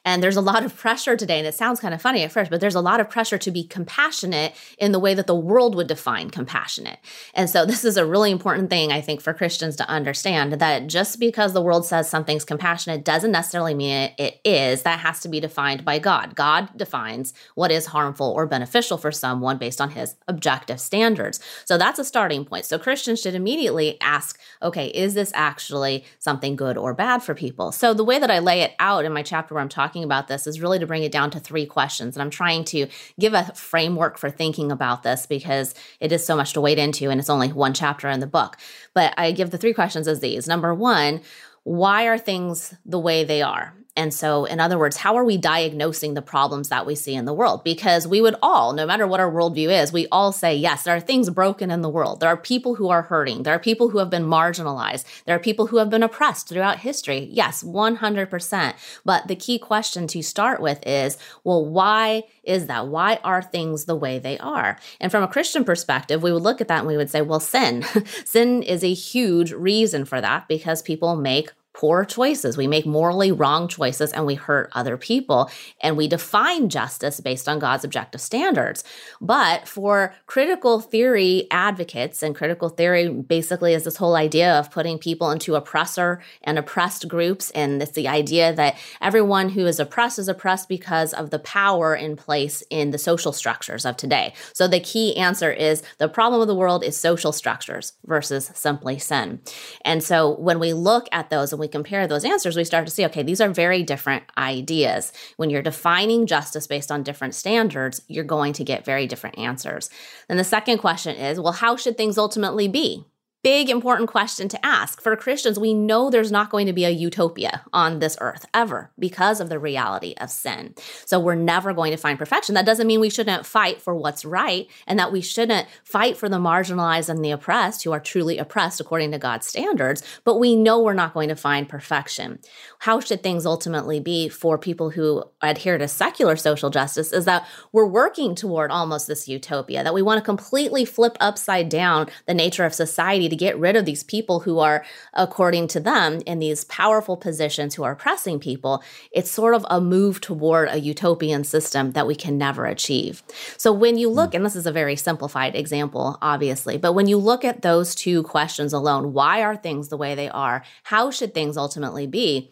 And 0.07 0.23
there's 0.23 0.37
a 0.37 0.41
lot 0.41 0.63
of 0.63 0.73
pressure 0.73 1.17
today, 1.17 1.37
and 1.37 1.45
it 1.45 1.53
sounds 1.53 1.81
kind 1.81 1.93
of 1.93 2.01
funny 2.01 2.23
at 2.23 2.31
first, 2.31 2.49
but 2.49 2.61
there's 2.61 2.75
a 2.75 2.79
lot 2.79 3.01
of 3.01 3.09
pressure 3.09 3.37
to 3.39 3.51
be 3.51 3.65
compassionate 3.65 4.55
in 4.77 4.93
the 4.93 4.99
way 4.99 5.13
that 5.13 5.27
the 5.27 5.35
world 5.35 5.75
would 5.75 5.87
define 5.87 6.29
compassionate. 6.29 6.99
And 7.33 7.49
so, 7.49 7.65
this 7.65 7.83
is 7.83 7.97
a 7.97 8.05
really 8.05 8.31
important 8.31 8.69
thing, 8.69 8.89
I 8.93 9.01
think, 9.01 9.19
for 9.19 9.33
Christians 9.33 9.75
to 9.75 9.89
understand 9.89 10.53
that 10.53 10.87
just 10.87 11.19
because 11.19 11.51
the 11.51 11.61
world 11.61 11.85
says 11.85 12.09
something's 12.09 12.45
compassionate 12.45 13.03
doesn't 13.03 13.33
necessarily 13.33 13.73
mean 13.73 14.13
it 14.17 14.39
is. 14.45 14.83
That 14.83 15.01
has 15.01 15.19
to 15.23 15.27
be 15.27 15.41
defined 15.41 15.83
by 15.83 15.99
God. 15.99 16.35
God 16.35 16.69
defines 16.77 17.33
what 17.55 17.69
is 17.69 17.87
harmful 17.87 18.31
or 18.31 18.47
beneficial 18.47 18.97
for 18.97 19.11
someone 19.11 19.57
based 19.57 19.81
on 19.81 19.89
his 19.89 20.15
objective 20.29 20.79
standards. 20.79 21.41
So, 21.65 21.77
that's 21.77 21.99
a 21.99 22.05
starting 22.05 22.45
point. 22.45 22.63
So, 22.63 22.79
Christians 22.79 23.19
should 23.19 23.35
immediately 23.35 23.99
ask, 23.99 24.39
okay, 24.63 24.87
is 24.87 25.15
this 25.15 25.33
actually 25.35 26.05
something 26.17 26.55
good 26.55 26.77
or 26.77 26.93
bad 26.93 27.23
for 27.23 27.35
people? 27.35 27.73
So, 27.73 27.93
the 27.93 28.05
way 28.05 28.19
that 28.19 28.31
I 28.31 28.39
lay 28.39 28.61
it 28.61 28.73
out 28.79 29.03
in 29.03 29.11
my 29.11 29.21
chapter 29.21 29.53
where 29.53 29.61
I'm 29.61 29.67
talking 29.67 29.96
talking 29.97 30.03
about 30.03 30.27
this 30.27 30.47
is 30.47 30.61
really 30.61 30.79
to 30.79 30.87
bring 30.87 31.03
it 31.03 31.11
down 31.11 31.31
to 31.31 31.39
three 31.39 31.65
questions. 31.65 32.15
And 32.15 32.21
I'm 32.21 32.29
trying 32.29 32.63
to 32.65 32.87
give 33.19 33.33
a 33.33 33.45
framework 33.55 34.17
for 34.17 34.29
thinking 34.29 34.71
about 34.71 35.03
this 35.03 35.25
because 35.25 35.73
it 35.99 36.11
is 36.11 36.25
so 36.25 36.35
much 36.35 36.53
to 36.53 36.61
wade 36.61 36.77
into 36.77 37.09
and 37.09 37.19
it's 37.19 37.29
only 37.29 37.51
one 37.51 37.73
chapter 37.73 38.07
in 38.09 38.19
the 38.19 38.27
book. 38.27 38.57
But 38.93 39.13
I 39.17 39.31
give 39.31 39.49
the 39.49 39.57
three 39.57 39.73
questions 39.73 40.07
as 40.07 40.19
these. 40.19 40.47
Number 40.47 40.73
one, 40.73 41.21
why 41.63 42.05
are 42.05 42.17
things 42.17 42.75
the 42.85 42.99
way 42.99 43.23
they 43.23 43.41
are? 43.41 43.73
And 43.97 44.13
so, 44.13 44.45
in 44.45 44.59
other 44.59 44.77
words, 44.77 44.97
how 44.97 45.17
are 45.17 45.25
we 45.25 45.37
diagnosing 45.37 46.13
the 46.13 46.21
problems 46.21 46.69
that 46.69 46.85
we 46.85 46.93
see 46.93 47.15
in 47.15 47.25
the 47.25 47.33
world? 47.33 47.63
Because 47.63 48.07
we 48.07 48.21
would 48.21 48.35
all, 48.43 48.73
no 48.73 48.85
matter 48.85 49.07
what 49.07 49.19
our 49.19 49.31
worldview 49.31 49.69
is, 49.81 49.91
we 49.91 50.07
all 50.11 50.31
say, 50.31 50.55
yes, 50.55 50.83
there 50.83 50.95
are 50.95 50.99
things 50.99 51.31
broken 51.31 51.71
in 51.71 51.81
the 51.81 51.89
world. 51.89 52.19
There 52.19 52.29
are 52.29 52.37
people 52.37 52.75
who 52.75 52.89
are 52.89 53.01
hurting. 53.01 53.41
There 53.41 53.55
are 53.55 53.59
people 53.59 53.89
who 53.89 53.97
have 53.97 54.11
been 54.11 54.25
marginalized. 54.25 55.03
There 55.25 55.35
are 55.35 55.39
people 55.39 55.67
who 55.67 55.77
have 55.77 55.89
been 55.89 56.03
oppressed 56.03 56.47
throughout 56.47 56.77
history. 56.77 57.27
Yes, 57.31 57.63
100%. 57.63 58.75
But 59.03 59.27
the 59.27 59.35
key 59.35 59.57
question 59.57 60.05
to 60.07 60.21
start 60.21 60.61
with 60.61 60.85
is, 60.85 61.17
well, 61.43 61.65
why 61.65 62.23
is 62.43 62.67
that? 62.67 62.87
Why 62.87 63.19
are 63.23 63.41
things 63.41 63.85
the 63.85 63.95
way 63.95 64.19
they 64.19 64.37
are? 64.37 64.77
And 65.01 65.11
from 65.11 65.23
a 65.23 65.27
Christian 65.27 65.63
perspective, 65.63 66.21
we 66.21 66.31
would 66.31 66.43
look 66.43 66.61
at 66.61 66.67
that 66.67 66.79
and 66.79 66.87
we 66.87 66.97
would 66.97 67.09
say, 67.09 67.23
well, 67.23 67.39
sin. 67.39 67.83
sin 68.25 68.61
is 68.61 68.83
a 68.83 68.93
huge 68.93 69.51
reason 69.53 70.05
for 70.05 70.21
that 70.21 70.47
because 70.47 70.83
people 70.83 71.15
make 71.15 71.51
poor 71.77 72.03
choices. 72.03 72.57
We 72.57 72.65
make 72.65 72.87
morally 72.87 73.31
wrong 73.31 73.67
choices 73.67 74.11
and 74.11 74.25
we 74.25 74.33
hurt 74.33 74.71
other 74.73 74.97
people. 74.97 75.51
And 75.79 75.95
we 75.95 76.07
define 76.07 76.69
justice 76.69 77.19
based 77.19 77.47
on 77.47 77.59
God's 77.59 77.83
objective 77.83 78.19
standards. 78.19 78.83
But 79.21 79.67
for 79.67 80.15
critical 80.25 80.79
theory 80.81 81.47
advocates, 81.51 82.23
and 82.23 82.35
critical 82.35 82.69
theory 82.69 83.09
basically 83.09 83.75
is 83.75 83.83
this 83.83 83.97
whole 83.97 84.15
idea 84.15 84.57
of 84.57 84.71
putting 84.71 84.97
people 84.97 85.29
into 85.29 85.53
oppressor 85.53 86.19
and 86.43 86.57
oppressed 86.57 87.07
groups. 87.07 87.51
And 87.51 87.79
it's 87.79 87.91
the 87.91 88.07
idea 88.07 88.53
that 88.53 88.75
everyone 88.99 89.49
who 89.49 89.67
is 89.67 89.79
oppressed 89.79 90.17
is 90.17 90.27
oppressed 90.27 90.67
because 90.67 91.13
of 91.13 91.29
the 91.29 91.39
power 91.39 91.95
in 91.95 92.15
place 92.15 92.63
in 92.71 92.89
the 92.89 92.97
social 92.97 93.31
structures 93.31 93.85
of 93.85 93.97
today. 93.97 94.33
So 94.53 94.67
the 94.67 94.79
key 94.79 95.15
answer 95.15 95.51
is 95.51 95.83
the 95.99 96.09
problem 96.09 96.41
of 96.41 96.47
the 96.47 96.55
world 96.55 96.83
is 96.83 96.97
social 96.97 97.31
structures 97.31 97.93
versus 98.07 98.49
simply 98.55 98.97
sin. 98.97 99.41
And 99.85 100.03
so 100.03 100.35
when 100.39 100.57
we 100.57 100.73
look 100.73 101.07
at 101.11 101.29
those 101.29 101.53
and 101.53 101.59
we 101.59 101.66
we 101.67 101.71
compare 101.71 102.07
those 102.07 102.23
answers, 102.23 102.55
we 102.55 102.63
start 102.63 102.87
to 102.87 102.93
see 102.93 103.05
okay, 103.05 103.23
these 103.23 103.41
are 103.41 103.49
very 103.49 103.83
different 103.83 104.23
ideas. 104.37 105.11
When 105.35 105.49
you're 105.49 105.61
defining 105.61 106.25
justice 106.25 106.65
based 106.65 106.91
on 106.91 107.03
different 107.03 107.35
standards, 107.35 108.01
you're 108.07 108.23
going 108.23 108.53
to 108.53 108.63
get 108.63 108.85
very 108.85 109.05
different 109.05 109.37
answers. 109.37 109.89
Then 110.29 110.37
the 110.37 110.43
second 110.45 110.77
question 110.77 111.15
is 111.17 111.39
well, 111.39 111.53
how 111.53 111.75
should 111.75 111.97
things 111.97 112.17
ultimately 112.17 112.69
be? 112.69 113.03
Big 113.47 113.69
important 113.69 114.09
question 114.09 114.49
to 114.49 114.65
ask. 114.65 114.99
For 114.99 115.15
Christians, 115.15 115.57
we 115.57 115.73
know 115.73 116.09
there's 116.09 116.33
not 116.33 116.49
going 116.49 116.67
to 116.67 116.73
be 116.73 116.83
a 116.83 116.89
utopia 116.89 117.61
on 117.71 117.99
this 117.99 118.17
earth 118.19 118.45
ever 118.53 118.91
because 118.99 119.39
of 119.39 119.47
the 119.47 119.57
reality 119.57 120.15
of 120.17 120.29
sin. 120.29 120.75
So 121.05 121.17
we're 121.17 121.35
never 121.35 121.71
going 121.71 121.91
to 121.91 121.97
find 121.97 122.19
perfection. 122.19 122.55
That 122.55 122.65
doesn't 122.65 122.87
mean 122.87 122.99
we 122.99 123.09
shouldn't 123.09 123.45
fight 123.45 123.81
for 123.81 123.95
what's 123.95 124.25
right 124.25 124.67
and 124.85 124.99
that 124.99 125.13
we 125.13 125.21
shouldn't 125.21 125.65
fight 125.85 126.17
for 126.17 126.27
the 126.27 126.39
marginalized 126.39 127.07
and 127.07 127.23
the 127.23 127.31
oppressed 127.31 127.85
who 127.85 127.93
are 127.93 128.01
truly 128.01 128.37
oppressed 128.37 128.81
according 128.81 129.13
to 129.13 129.17
God's 129.17 129.47
standards, 129.47 130.03
but 130.25 130.39
we 130.39 130.57
know 130.57 130.81
we're 130.81 130.91
not 130.93 131.13
going 131.13 131.29
to 131.29 131.35
find 131.37 131.69
perfection. 131.69 132.39
How 132.79 132.99
should 132.99 133.23
things 133.23 133.45
ultimately 133.45 134.01
be 134.01 134.27
for 134.27 134.57
people 134.57 134.89
who 134.89 135.23
adhere 135.41 135.77
to 135.77 135.87
secular 135.87 136.35
social 136.35 136.69
justice 136.69 137.13
is 137.13 137.23
that 137.23 137.47
we're 137.71 137.85
working 137.85 138.35
toward 138.35 138.71
almost 138.71 139.07
this 139.07 139.29
utopia, 139.29 139.85
that 139.85 139.93
we 139.93 140.01
want 140.01 140.17
to 140.17 140.25
completely 140.25 140.83
flip 140.83 141.15
upside 141.21 141.69
down 141.69 142.09
the 142.25 142.33
nature 142.33 142.65
of 142.65 142.73
society 142.73 143.29
to 143.29 143.36
get 143.37 143.57
rid 143.57 143.75
of 143.75 143.85
these 143.85 144.03
people 144.03 144.41
who 144.41 144.59
are, 144.59 144.83
according 145.13 145.67
to 145.69 145.79
them, 145.79 146.19
in 146.25 146.39
these 146.39 146.65
powerful 146.65 147.15
positions 147.15 147.75
who 147.75 147.83
are 147.83 147.93
oppressing 147.93 148.39
people, 148.39 148.83
it's 149.11 149.31
sort 149.31 149.53
of 149.53 149.65
a 149.69 149.79
move 149.79 150.19
toward 150.19 150.69
a 150.69 150.79
utopian 150.79 151.43
system 151.43 151.91
that 151.91 152.07
we 152.07 152.15
can 152.15 152.37
never 152.37 152.65
achieve. 152.65 153.23
So 153.57 153.71
when 153.71 153.97
you 153.97 154.09
look, 154.09 154.33
and 154.33 154.45
this 154.45 154.55
is 154.55 154.65
a 154.65 154.71
very 154.71 154.95
simplified 154.95 155.55
example, 155.55 156.17
obviously, 156.21 156.77
but 156.77 156.93
when 156.93 157.07
you 157.07 157.17
look 157.17 157.45
at 157.45 157.61
those 157.61 157.95
two 157.95 158.23
questions 158.23 158.73
alone, 158.73 159.13
why 159.13 159.41
are 159.43 159.55
things 159.55 159.87
the 159.87 159.97
way 159.97 160.15
they 160.15 160.29
are? 160.29 160.63
How 160.83 161.11
should 161.11 161.33
things 161.33 161.55
ultimately 161.55 162.07
be? 162.07 162.51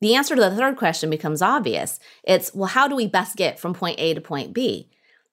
The 0.00 0.14
answer 0.14 0.34
to 0.34 0.40
the 0.40 0.54
third 0.54 0.76
question 0.76 1.08
becomes 1.08 1.40
obvious. 1.40 1.98
It's, 2.22 2.54
well, 2.54 2.68
how 2.68 2.86
do 2.86 2.94
we 2.94 3.06
best 3.06 3.36
get 3.36 3.58
from 3.58 3.72
point 3.72 3.98
A 3.98 4.14
to 4.14 4.20
point 4.20 4.52
B? 4.52 4.90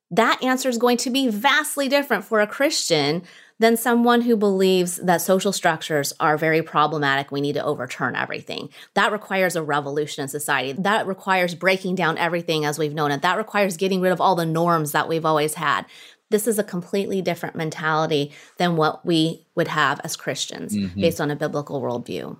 That 0.09 0.43
answer 0.43 0.69
is 0.69 0.77
going 0.77 0.97
to 0.97 1.09
be 1.09 1.27
vastly 1.27 1.89
different 1.89 2.23
for 2.23 2.39
a 2.39 2.47
Christian 2.47 3.23
than 3.63 3.77
someone 3.77 4.19
who 4.19 4.35
believes 4.35 4.97
that 4.97 5.21
social 5.21 5.53
structures 5.53 6.11
are 6.19 6.37
very 6.37 6.61
problematic. 6.61 7.31
We 7.31 7.39
need 7.39 7.53
to 7.53 7.63
overturn 7.63 8.13
everything. 8.13 8.67
That 8.93 9.13
requires 9.13 9.55
a 9.55 9.63
revolution 9.63 10.21
in 10.21 10.27
society. 10.27 10.73
That 10.73 11.07
requires 11.07 11.55
breaking 11.55 11.95
down 11.95 12.17
everything 12.17 12.65
as 12.65 12.77
we've 12.77 12.93
known 12.93 13.11
it. 13.11 13.21
That 13.21 13.37
requires 13.37 13.77
getting 13.77 14.01
rid 14.01 14.11
of 14.11 14.19
all 14.19 14.35
the 14.35 14.45
norms 14.45 14.91
that 14.91 15.07
we've 15.07 15.23
always 15.23 15.53
had. 15.53 15.85
This 16.29 16.45
is 16.45 16.59
a 16.59 16.63
completely 16.63 17.21
different 17.21 17.55
mentality 17.55 18.33
than 18.57 18.75
what 18.75 19.05
we 19.05 19.45
would 19.55 19.69
have 19.69 20.01
as 20.03 20.17
Christians 20.17 20.75
mm-hmm. 20.75 20.99
based 20.99 21.21
on 21.21 21.31
a 21.31 21.35
biblical 21.37 21.81
worldview. 21.81 22.35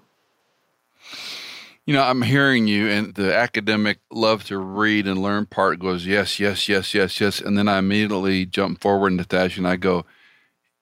You 1.86 1.94
know, 1.94 2.04
I'm 2.04 2.22
hearing 2.22 2.68
you, 2.68 2.90
and 2.90 3.16
the 3.16 3.34
academic 3.34 4.00
love 4.12 4.44
to 4.46 4.58
read 4.58 5.08
and 5.08 5.22
learn 5.22 5.46
part 5.46 5.80
goes, 5.80 6.06
yes, 6.06 6.38
yes, 6.38 6.68
yes, 6.68 6.94
yes, 6.94 7.22
yes. 7.22 7.40
And 7.40 7.58
then 7.58 7.70
I 7.70 7.78
immediately 7.78 8.46
jump 8.46 8.82
forward, 8.82 9.14
Natasha, 9.14 9.62
and 9.62 9.68
I 9.70 9.78
go, 9.78 10.06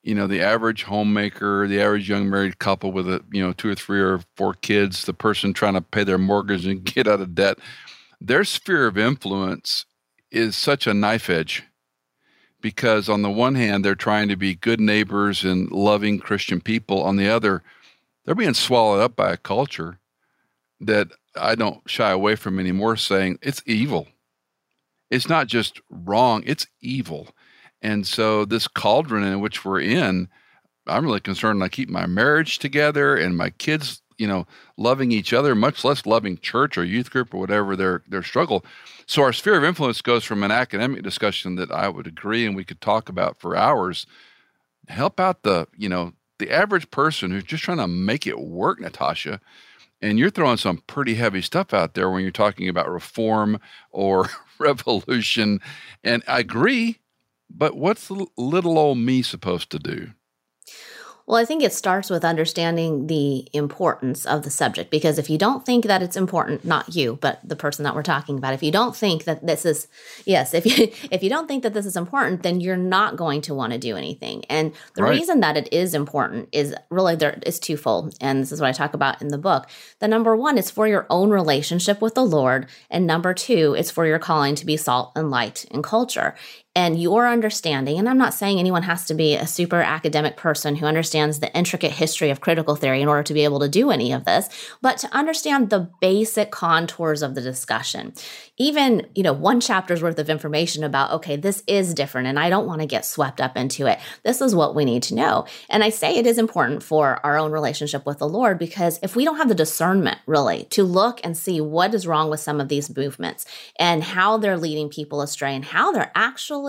you 0.03 0.15
know, 0.15 0.27
the 0.27 0.41
average 0.41 0.83
homemaker, 0.83 1.67
the 1.67 1.81
average 1.81 2.09
young 2.09 2.29
married 2.29 2.59
couple 2.59 2.91
with 2.91 3.07
a, 3.07 3.23
you 3.31 3.41
know, 3.41 3.53
two 3.53 3.69
or 3.69 3.75
three 3.75 4.01
or 4.01 4.21
four 4.35 4.53
kids, 4.53 5.05
the 5.05 5.13
person 5.13 5.53
trying 5.53 5.75
to 5.75 5.81
pay 5.81 6.03
their 6.03 6.17
mortgage 6.17 6.65
and 6.65 6.83
get 6.83 7.07
out 7.07 7.21
of 7.21 7.35
debt, 7.35 7.59
their 8.19 8.43
sphere 8.43 8.87
of 8.87 8.97
influence 8.97 9.85
is 10.31 10.55
such 10.55 10.87
a 10.87 10.93
knife 10.93 11.29
edge 11.29 11.63
because 12.61 13.09
on 13.09 13.21
the 13.21 13.29
one 13.29 13.55
hand, 13.55 13.83
they're 13.83 13.95
trying 13.95 14.29
to 14.29 14.35
be 14.35 14.55
good 14.55 14.79
neighbors 14.79 15.43
and 15.43 15.71
loving 15.71 16.19
Christian 16.19 16.61
people. 16.61 17.03
On 17.03 17.15
the 17.17 17.27
other, 17.27 17.63
they're 18.23 18.35
being 18.35 18.53
swallowed 18.53 19.01
up 19.01 19.15
by 19.15 19.31
a 19.31 19.37
culture 19.37 19.99
that 20.79 21.09
I 21.35 21.55
don't 21.55 21.87
shy 21.89 22.11
away 22.11 22.35
from 22.35 22.59
anymore 22.59 22.97
saying 22.97 23.39
it's 23.41 23.61
evil. 23.65 24.07
It's 25.09 25.27
not 25.27 25.47
just 25.47 25.81
wrong, 25.89 26.43
it's 26.45 26.67
evil. 26.81 27.29
And 27.81 28.05
so, 28.05 28.45
this 28.45 28.67
cauldron 28.67 29.23
in 29.23 29.39
which 29.41 29.65
we're 29.65 29.81
in, 29.81 30.27
I'm 30.87 31.05
really 31.05 31.19
concerned 31.19 31.63
I 31.63 31.69
keep 31.69 31.89
my 31.89 32.05
marriage 32.05 32.59
together 32.59 33.15
and 33.15 33.37
my 33.37 33.49
kids, 33.51 34.01
you 34.17 34.27
know, 34.27 34.45
loving 34.77 35.11
each 35.11 35.33
other, 35.33 35.55
much 35.55 35.83
less 35.83 36.05
loving 36.05 36.37
church 36.37 36.77
or 36.77 36.83
youth 36.83 37.09
group 37.11 37.33
or 37.33 37.39
whatever 37.39 37.75
their, 37.75 38.03
their 38.07 38.23
struggle. 38.23 38.65
So, 39.07 39.23
our 39.23 39.33
sphere 39.33 39.57
of 39.57 39.63
influence 39.63 40.01
goes 40.01 40.23
from 40.23 40.43
an 40.43 40.51
academic 40.51 41.03
discussion 41.03 41.55
that 41.55 41.71
I 41.71 41.89
would 41.89 42.07
agree 42.07 42.45
and 42.45 42.55
we 42.55 42.65
could 42.65 42.81
talk 42.81 43.09
about 43.09 43.39
for 43.39 43.55
hours. 43.55 44.05
Help 44.87 45.19
out 45.19 45.43
the, 45.43 45.67
you 45.77 45.89
know, 45.89 46.13
the 46.39 46.51
average 46.51 46.89
person 46.91 47.31
who's 47.31 47.43
just 47.43 47.63
trying 47.63 47.77
to 47.77 47.87
make 47.87 48.27
it 48.27 48.39
work, 48.39 48.79
Natasha 48.79 49.39
and 50.01 50.17
you're 50.17 50.31
throwing 50.31 50.57
some 50.57 50.77
pretty 50.87 51.15
heavy 51.15 51.41
stuff 51.41 51.73
out 51.73 51.93
there 51.93 52.09
when 52.09 52.23
you're 52.23 52.31
talking 52.31 52.67
about 52.67 52.89
reform 52.89 53.59
or 53.91 54.29
revolution. 54.59 55.61
And 56.03 56.23
I 56.27 56.39
agree, 56.39 56.97
but 57.55 57.75
what's 57.75 58.09
little 58.37 58.77
old 58.77 58.97
me 58.97 59.21
supposed 59.21 59.69
to 59.71 59.79
do? 59.79 60.11
Well, 61.31 61.39
I 61.39 61.45
think 61.45 61.63
it 61.63 61.71
starts 61.71 62.09
with 62.09 62.25
understanding 62.25 63.07
the 63.07 63.47
importance 63.53 64.25
of 64.25 64.43
the 64.43 64.49
subject 64.49 64.91
because 64.91 65.17
if 65.17 65.29
you 65.29 65.37
don't 65.37 65.65
think 65.65 65.85
that 65.85 66.01
it's 66.01 66.17
important, 66.17 66.65
not 66.65 66.93
you, 66.93 67.19
but 67.21 67.39
the 67.41 67.55
person 67.55 67.83
that 67.83 67.95
we're 67.95 68.03
talking 68.03 68.37
about, 68.37 68.53
if 68.53 68.61
you 68.61 68.69
don't 68.69 68.93
think 68.95 69.23
that 69.23 69.47
this 69.47 69.65
is 69.65 69.87
yes, 70.25 70.53
if 70.53 70.65
you 70.65 70.91
if 71.11 71.23
you 71.23 71.29
don't 71.29 71.47
think 71.47 71.63
that 71.63 71.73
this 71.73 71.85
is 71.85 71.95
important, 71.95 72.43
then 72.43 72.59
you're 72.59 72.75
not 72.75 73.15
going 73.15 73.39
to 73.43 73.53
want 73.53 73.71
to 73.71 73.79
do 73.79 73.95
anything. 73.95 74.43
And 74.49 74.73
the 74.95 75.03
right. 75.03 75.11
reason 75.11 75.39
that 75.39 75.55
it 75.55 75.71
is 75.71 75.93
important 75.93 76.49
is 76.51 76.75
really 76.89 77.15
there 77.15 77.39
is 77.45 77.59
twofold, 77.59 78.13
and 78.19 78.41
this 78.41 78.51
is 78.51 78.59
what 78.59 78.67
I 78.67 78.73
talk 78.73 78.93
about 78.93 79.21
in 79.21 79.29
the 79.29 79.37
book. 79.37 79.69
The 79.99 80.09
number 80.09 80.35
one 80.35 80.57
is 80.57 80.69
for 80.69 80.85
your 80.85 81.05
own 81.09 81.29
relationship 81.29 82.01
with 82.01 82.15
the 82.15 82.25
Lord, 82.25 82.67
and 82.89 83.07
number 83.07 83.33
two 83.33 83.73
is 83.73 83.89
for 83.89 84.05
your 84.05 84.19
calling 84.19 84.55
to 84.55 84.65
be 84.65 84.75
salt 84.75 85.13
and 85.15 85.31
light 85.31 85.65
in 85.71 85.81
culture 85.81 86.35
and 86.73 87.01
your 87.01 87.27
understanding, 87.27 87.99
and 87.99 88.07
I'm 88.07 88.17
not 88.17 88.33
saying 88.33 88.57
anyone 88.57 88.83
has 88.83 89.05
to 89.07 89.13
be 89.13 89.35
a 89.35 89.45
super 89.45 89.81
academic 89.81 90.37
person 90.37 90.77
who 90.77 90.85
understands 90.85 91.39
the 91.39 91.53
intricate 91.53 91.91
history 91.91 92.29
of 92.29 92.39
critical 92.39 92.77
theory 92.77 93.01
in 93.01 93.09
order 93.09 93.23
to 93.23 93.33
be 93.33 93.43
able 93.43 93.59
to 93.59 93.67
do 93.67 93.91
any 93.91 94.13
of 94.13 94.23
this, 94.23 94.47
but 94.81 94.97
to 94.99 95.13
understand 95.13 95.69
the 95.69 95.89
basic 95.99 96.49
contours 96.49 97.21
of 97.21 97.35
the 97.35 97.41
discussion. 97.41 98.13
Even, 98.57 99.05
you 99.15 99.23
know, 99.23 99.33
one 99.33 99.59
chapter's 99.59 100.01
worth 100.01 100.17
of 100.17 100.29
information 100.29 100.85
about, 100.85 101.11
okay, 101.11 101.35
this 101.35 101.61
is 101.67 101.93
different 101.93 102.27
and 102.27 102.39
I 102.39 102.49
don't 102.49 102.67
want 102.67 102.79
to 102.79 102.87
get 102.87 103.05
swept 103.05 103.41
up 103.41 103.57
into 103.57 103.87
it. 103.87 103.99
This 104.23 104.39
is 104.39 104.55
what 104.55 104.73
we 104.73 104.85
need 104.85 105.03
to 105.03 105.15
know. 105.15 105.45
And 105.69 105.83
I 105.83 105.89
say 105.89 106.15
it 106.15 106.27
is 106.27 106.37
important 106.37 106.83
for 106.83 107.19
our 107.25 107.37
own 107.37 107.51
relationship 107.51 108.05
with 108.05 108.19
the 108.19 108.29
Lord 108.29 108.57
because 108.57 108.97
if 109.03 109.15
we 109.15 109.25
don't 109.25 109.37
have 109.37 109.49
the 109.49 109.55
discernment 109.55 110.19
really 110.25 110.65
to 110.65 110.83
look 110.83 111.19
and 111.23 111.35
see 111.35 111.59
what 111.59 111.93
is 111.93 112.07
wrong 112.07 112.29
with 112.29 112.39
some 112.39 112.61
of 112.61 112.69
these 112.69 112.95
movements 112.95 113.45
and 113.77 114.03
how 114.03 114.37
they're 114.37 114.57
leading 114.57 114.87
people 114.87 115.21
astray 115.21 115.53
and 115.53 115.65
how 115.65 115.91
they're 115.91 116.11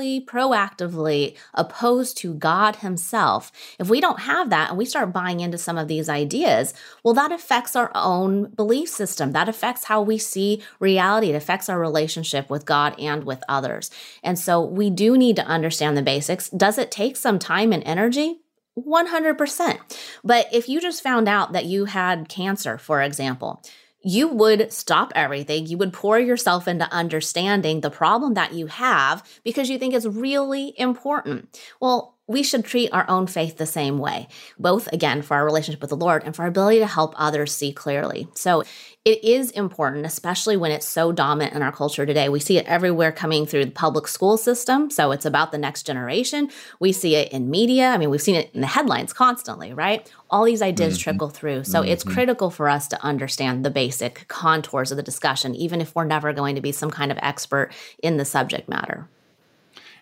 proactively 0.00 1.36
opposed 1.54 2.16
to 2.18 2.34
God 2.34 2.76
Himself, 2.76 3.52
if 3.78 3.88
we 3.88 4.00
don't 4.00 4.20
have 4.20 4.50
that 4.50 4.70
and 4.70 4.78
we 4.78 4.84
start 4.84 5.12
buying 5.12 5.40
into 5.40 5.58
some 5.58 5.78
of 5.78 5.88
these 5.88 6.08
ideas, 6.08 6.74
well, 7.02 7.14
that 7.14 7.32
affects 7.32 7.76
our 7.76 7.90
own 7.94 8.50
belief 8.50 8.88
system. 8.88 9.32
That 9.32 9.48
affects 9.48 9.84
how 9.84 10.02
we 10.02 10.18
see 10.18 10.62
reality. 10.80 11.30
It 11.30 11.36
affects 11.36 11.68
our 11.68 11.78
relationship 11.78 12.50
with 12.50 12.66
God 12.66 12.98
and 12.98 13.24
with 13.24 13.42
others. 13.48 13.90
And 14.22 14.38
so 14.38 14.64
we 14.64 14.90
do 14.90 15.16
need 15.16 15.36
to 15.36 15.46
understand 15.46 15.96
the 15.96 16.02
basics. 16.02 16.48
Does 16.50 16.78
it 16.78 16.90
take 16.90 17.16
some 17.16 17.38
time 17.38 17.72
and 17.72 17.82
energy? 17.84 18.38
100%. 18.78 19.78
But 20.24 20.46
if 20.52 20.68
you 20.68 20.80
just 20.80 21.02
found 21.02 21.28
out 21.28 21.52
that 21.52 21.66
you 21.66 21.84
had 21.84 22.28
cancer, 22.28 22.78
for 22.78 23.02
example, 23.02 23.62
you 24.02 24.28
would 24.28 24.72
stop 24.72 25.12
everything. 25.14 25.66
You 25.66 25.78
would 25.78 25.92
pour 25.92 26.18
yourself 26.18 26.66
into 26.66 26.90
understanding 26.92 27.80
the 27.80 27.90
problem 27.90 28.34
that 28.34 28.52
you 28.52 28.66
have 28.66 29.24
because 29.44 29.70
you 29.70 29.78
think 29.78 29.94
it's 29.94 30.06
really 30.06 30.74
important. 30.76 31.60
Well, 31.80 32.11
we 32.28 32.42
should 32.42 32.64
treat 32.64 32.92
our 32.92 33.08
own 33.08 33.26
faith 33.26 33.56
the 33.56 33.66
same 33.66 33.98
way, 33.98 34.28
both 34.58 34.86
again 34.92 35.22
for 35.22 35.34
our 35.34 35.44
relationship 35.44 35.80
with 35.80 35.90
the 35.90 35.96
Lord 35.96 36.22
and 36.24 36.34
for 36.34 36.42
our 36.42 36.48
ability 36.48 36.78
to 36.78 36.86
help 36.86 37.14
others 37.16 37.52
see 37.52 37.72
clearly. 37.72 38.28
So 38.34 38.62
it 39.04 39.24
is 39.24 39.50
important, 39.50 40.06
especially 40.06 40.56
when 40.56 40.70
it's 40.70 40.86
so 40.86 41.10
dominant 41.10 41.56
in 41.56 41.62
our 41.62 41.72
culture 41.72 42.06
today. 42.06 42.28
We 42.28 42.38
see 42.38 42.58
it 42.58 42.66
everywhere 42.66 43.10
coming 43.10 43.44
through 43.44 43.64
the 43.64 43.72
public 43.72 44.06
school 44.06 44.36
system. 44.36 44.90
So 44.90 45.10
it's 45.10 45.26
about 45.26 45.50
the 45.50 45.58
next 45.58 45.82
generation. 45.82 46.48
We 46.78 46.92
see 46.92 47.16
it 47.16 47.32
in 47.32 47.50
media. 47.50 47.88
I 47.88 47.98
mean, 47.98 48.10
we've 48.10 48.22
seen 48.22 48.36
it 48.36 48.50
in 48.54 48.60
the 48.60 48.68
headlines 48.68 49.12
constantly, 49.12 49.72
right? 49.72 50.08
All 50.30 50.44
these 50.44 50.62
ideas 50.62 50.94
mm-hmm. 50.94 51.02
trickle 51.02 51.30
through. 51.30 51.64
So 51.64 51.80
mm-hmm. 51.80 51.90
it's 51.90 52.04
critical 52.04 52.50
for 52.50 52.68
us 52.68 52.86
to 52.88 53.02
understand 53.04 53.64
the 53.64 53.70
basic 53.70 54.28
contours 54.28 54.92
of 54.92 54.96
the 54.96 55.02
discussion, 55.02 55.56
even 55.56 55.80
if 55.80 55.96
we're 55.96 56.04
never 56.04 56.32
going 56.32 56.54
to 56.54 56.60
be 56.60 56.70
some 56.70 56.90
kind 56.90 57.10
of 57.10 57.18
expert 57.20 57.72
in 58.00 58.16
the 58.18 58.24
subject 58.24 58.68
matter. 58.68 59.08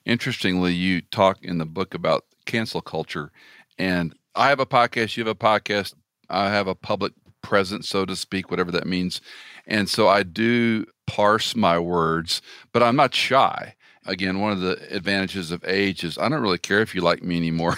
Interestingly, 0.05 0.73
you 0.73 1.01
talk 1.01 1.39
in 1.43 1.59
the 1.59 1.67
book 1.67 1.95
about 1.95 2.25
cancel 2.47 2.81
culture, 2.81 3.31
and 3.79 4.15
I 4.35 4.49
have 4.49 4.61
a 4.61 4.67
podcast, 4.67 5.17
you 5.17 5.25
have 5.25 5.31
a 5.31 5.35
podcast, 5.35 5.95
I 6.29 6.51
have 6.51 6.67
a 6.67 6.75
public 6.75 7.13
presence, 7.43 7.89
so 7.89 8.05
to 8.05 8.17
speak, 8.17 8.51
whatever 8.51 8.71
that 8.73 8.87
means. 8.87 9.21
And 9.67 9.89
so 9.89 10.09
I 10.09 10.23
do 10.23 10.87
parse 11.07 11.57
my 11.57 11.79
words, 11.79 12.41
but 12.73 12.83
I'm 12.83 12.97
not 12.97 13.15
shy. 13.15 13.75
Again, 14.07 14.41
one 14.41 14.53
of 14.53 14.61
the 14.61 14.79
advantages 14.95 15.51
of 15.51 15.65
age 15.67 16.05
is 16.05 16.17
I 16.17 16.29
don't 16.29 16.41
really 16.43 16.59
care 16.59 16.81
if 16.81 16.95
you 16.95 17.03
like 17.03 17.23
me 17.23 17.37
anymore. 17.37 17.77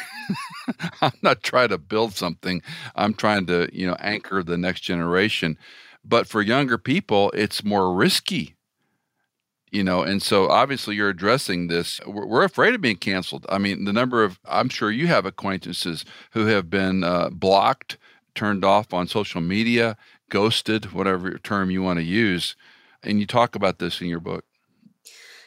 I'm 1.00 1.12
not 1.22 1.42
trying 1.42 1.70
to 1.70 1.78
build 1.78 2.14
something. 2.14 2.62
I'm 2.94 3.14
trying 3.14 3.46
to, 3.46 3.68
you 3.72 3.86
know, 3.86 3.96
anchor 3.98 4.42
the 4.42 4.56
next 4.56 4.80
generation. 4.82 5.58
But 6.04 6.28
for 6.28 6.40
younger 6.42 6.78
people, 6.78 7.30
it's 7.32 7.64
more 7.64 7.92
risky 7.94 8.54
you 9.72 9.82
know 9.82 10.02
and 10.02 10.22
so 10.22 10.48
obviously 10.48 10.94
you're 10.94 11.08
addressing 11.08 11.66
this 11.66 12.00
we're, 12.06 12.44
afraid 12.44 12.74
of 12.74 12.80
being 12.80 12.96
canceled 12.96 13.44
i 13.48 13.58
mean 13.58 13.84
the 13.84 13.92
number 13.92 14.22
of 14.22 14.38
i'm 14.44 14.68
sure 14.68 14.90
you 14.90 15.08
have 15.08 15.26
acquaintances 15.26 16.04
who 16.32 16.46
have 16.46 16.70
been 16.70 17.02
uh, 17.02 17.28
blocked 17.30 17.96
turned 18.34 18.64
off 18.64 18.94
on 18.94 19.08
social 19.08 19.40
media 19.40 19.96
ghosted 20.28 20.92
whatever 20.92 21.38
term 21.38 21.70
you 21.70 21.82
want 21.82 21.98
to 21.98 22.04
use 22.04 22.54
and 23.02 23.18
you 23.18 23.26
talk 23.26 23.56
about 23.56 23.78
this 23.78 24.00
in 24.00 24.06
your 24.06 24.20
book 24.20 24.44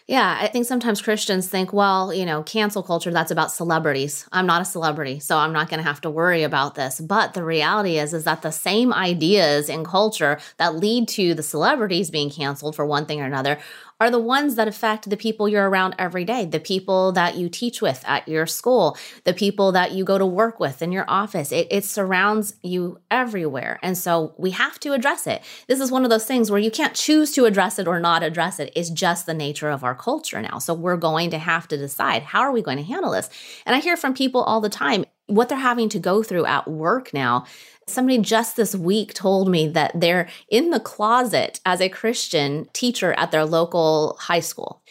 yeah, 0.08 0.38
I 0.40 0.48
think 0.50 0.68
sometimes 0.68 1.02
Christians 1.02 1.50
think, 1.50 1.74
well, 1.74 2.14
you 2.14 2.28
know, 2.28 2.44
cancel 2.44 2.84
culture, 2.84 3.10
that's 3.10 3.32
about 3.32 3.52
celebrities. 3.52 4.30
I'm 4.32 4.46
not 4.46 4.62
a 4.62 4.66
celebrity, 4.66 5.20
so 5.20 5.36
I'm 5.36 5.52
not 5.52 5.68
going 5.68 5.80
to 5.80 5.84
have 5.84 6.00
to 6.02 6.12
worry 6.12 6.44
about 6.44 6.76
this. 6.76 7.00
But 7.00 7.34
the 7.34 7.44
reality 7.44 7.98
is 7.98 8.14
is 8.14 8.24
that 8.26 8.44
the 8.44 8.52
same 8.52 8.94
ideas 8.94 9.68
in 9.68 9.84
culture 9.84 10.38
that 10.58 10.76
lead 10.76 11.08
to 11.10 11.34
the 11.34 11.42
celebrities 11.42 12.12
being 12.12 12.30
canceled 12.30 12.76
for 12.76 12.86
one 12.86 13.08
thing 13.08 13.20
or 13.20 13.26
another 13.26 13.58
are 14.00 14.12
the 14.12 14.20
ones 14.20 14.56
that 14.56 14.68
affect 14.68 15.10
the 15.10 15.18
people 15.18 15.48
you're 15.48 15.70
around 15.70 15.96
every 15.98 16.26
day, 16.26 16.46
the 16.46 16.60
people 16.60 17.12
that 17.14 17.36
you 17.36 17.48
teach 17.48 17.82
with 17.82 18.04
at 18.06 18.28
your 18.28 18.46
school, 18.46 18.98
the 19.24 19.34
people 19.34 19.72
that 19.72 19.94
you 19.94 20.04
go 20.04 20.18
to 20.18 20.26
work 20.26 20.60
with 20.60 20.82
in 20.82 20.92
your 20.92 21.06
office. 21.08 21.52
It, 21.52 21.68
it 21.72 21.86
surrounds 21.86 22.56
you 22.62 23.00
everywhere. 23.10 23.80
And 23.82 23.98
so 23.98 24.34
we 24.38 24.52
have 24.52 24.80
to 24.82 24.94
address 24.94 25.28
it. 25.28 25.42
This 25.68 25.80
is 25.80 25.92
one 25.92 26.04
of 26.04 26.10
those 26.10 26.26
things 26.26 26.52
where 26.52 26.60
you 26.60 26.72
can't 26.72 26.94
choose 26.94 27.32
to 27.34 27.46
address 27.46 27.80
it 27.80 27.88
or 27.88 28.00
not 28.00 28.24
address 28.24 28.60
it. 28.60 28.74
It's 28.76 28.90
just 28.90 29.26
the 29.26 29.34
nature 29.34 29.70
of 29.70 29.84
our 29.84 29.96
culture 29.96 30.42
now. 30.42 30.60
So 30.60 30.74
we're 30.74 30.98
going 30.98 31.30
to 31.30 31.38
have 31.38 31.68
to 31.70 31.78
decide 31.78 32.24
how 32.24 32.42
are 32.42 32.52
we 32.52 32.62
going 32.62 32.78
to 32.78 32.84
handle 32.84 33.12
this? 33.12 33.30
And 33.66 33.76
I 33.76 33.80
hear 33.80 33.96
from 33.96 34.14
people 34.14 34.42
all 34.44 34.60
the 34.60 34.70
time 34.70 35.06
what 35.28 35.50
they're 35.50 35.58
having 35.58 35.90
to 35.90 36.00
go 36.00 36.22
through 36.22 36.46
at 36.46 36.68
work 36.68 37.14
now 37.14 37.46
Somebody 37.88 38.18
just 38.18 38.56
this 38.56 38.74
week 38.74 39.14
told 39.14 39.48
me 39.48 39.68
that 39.68 39.92
they're 39.94 40.28
in 40.50 40.72
the 40.72 40.80
closet 40.80 41.60
as 41.66 41.82
a 41.82 41.90
Christian 41.90 42.68
teacher 42.74 43.14
at 43.14 43.30
their 43.30 43.46
local 43.46 44.18
high 44.20 44.40
school. 44.40 44.82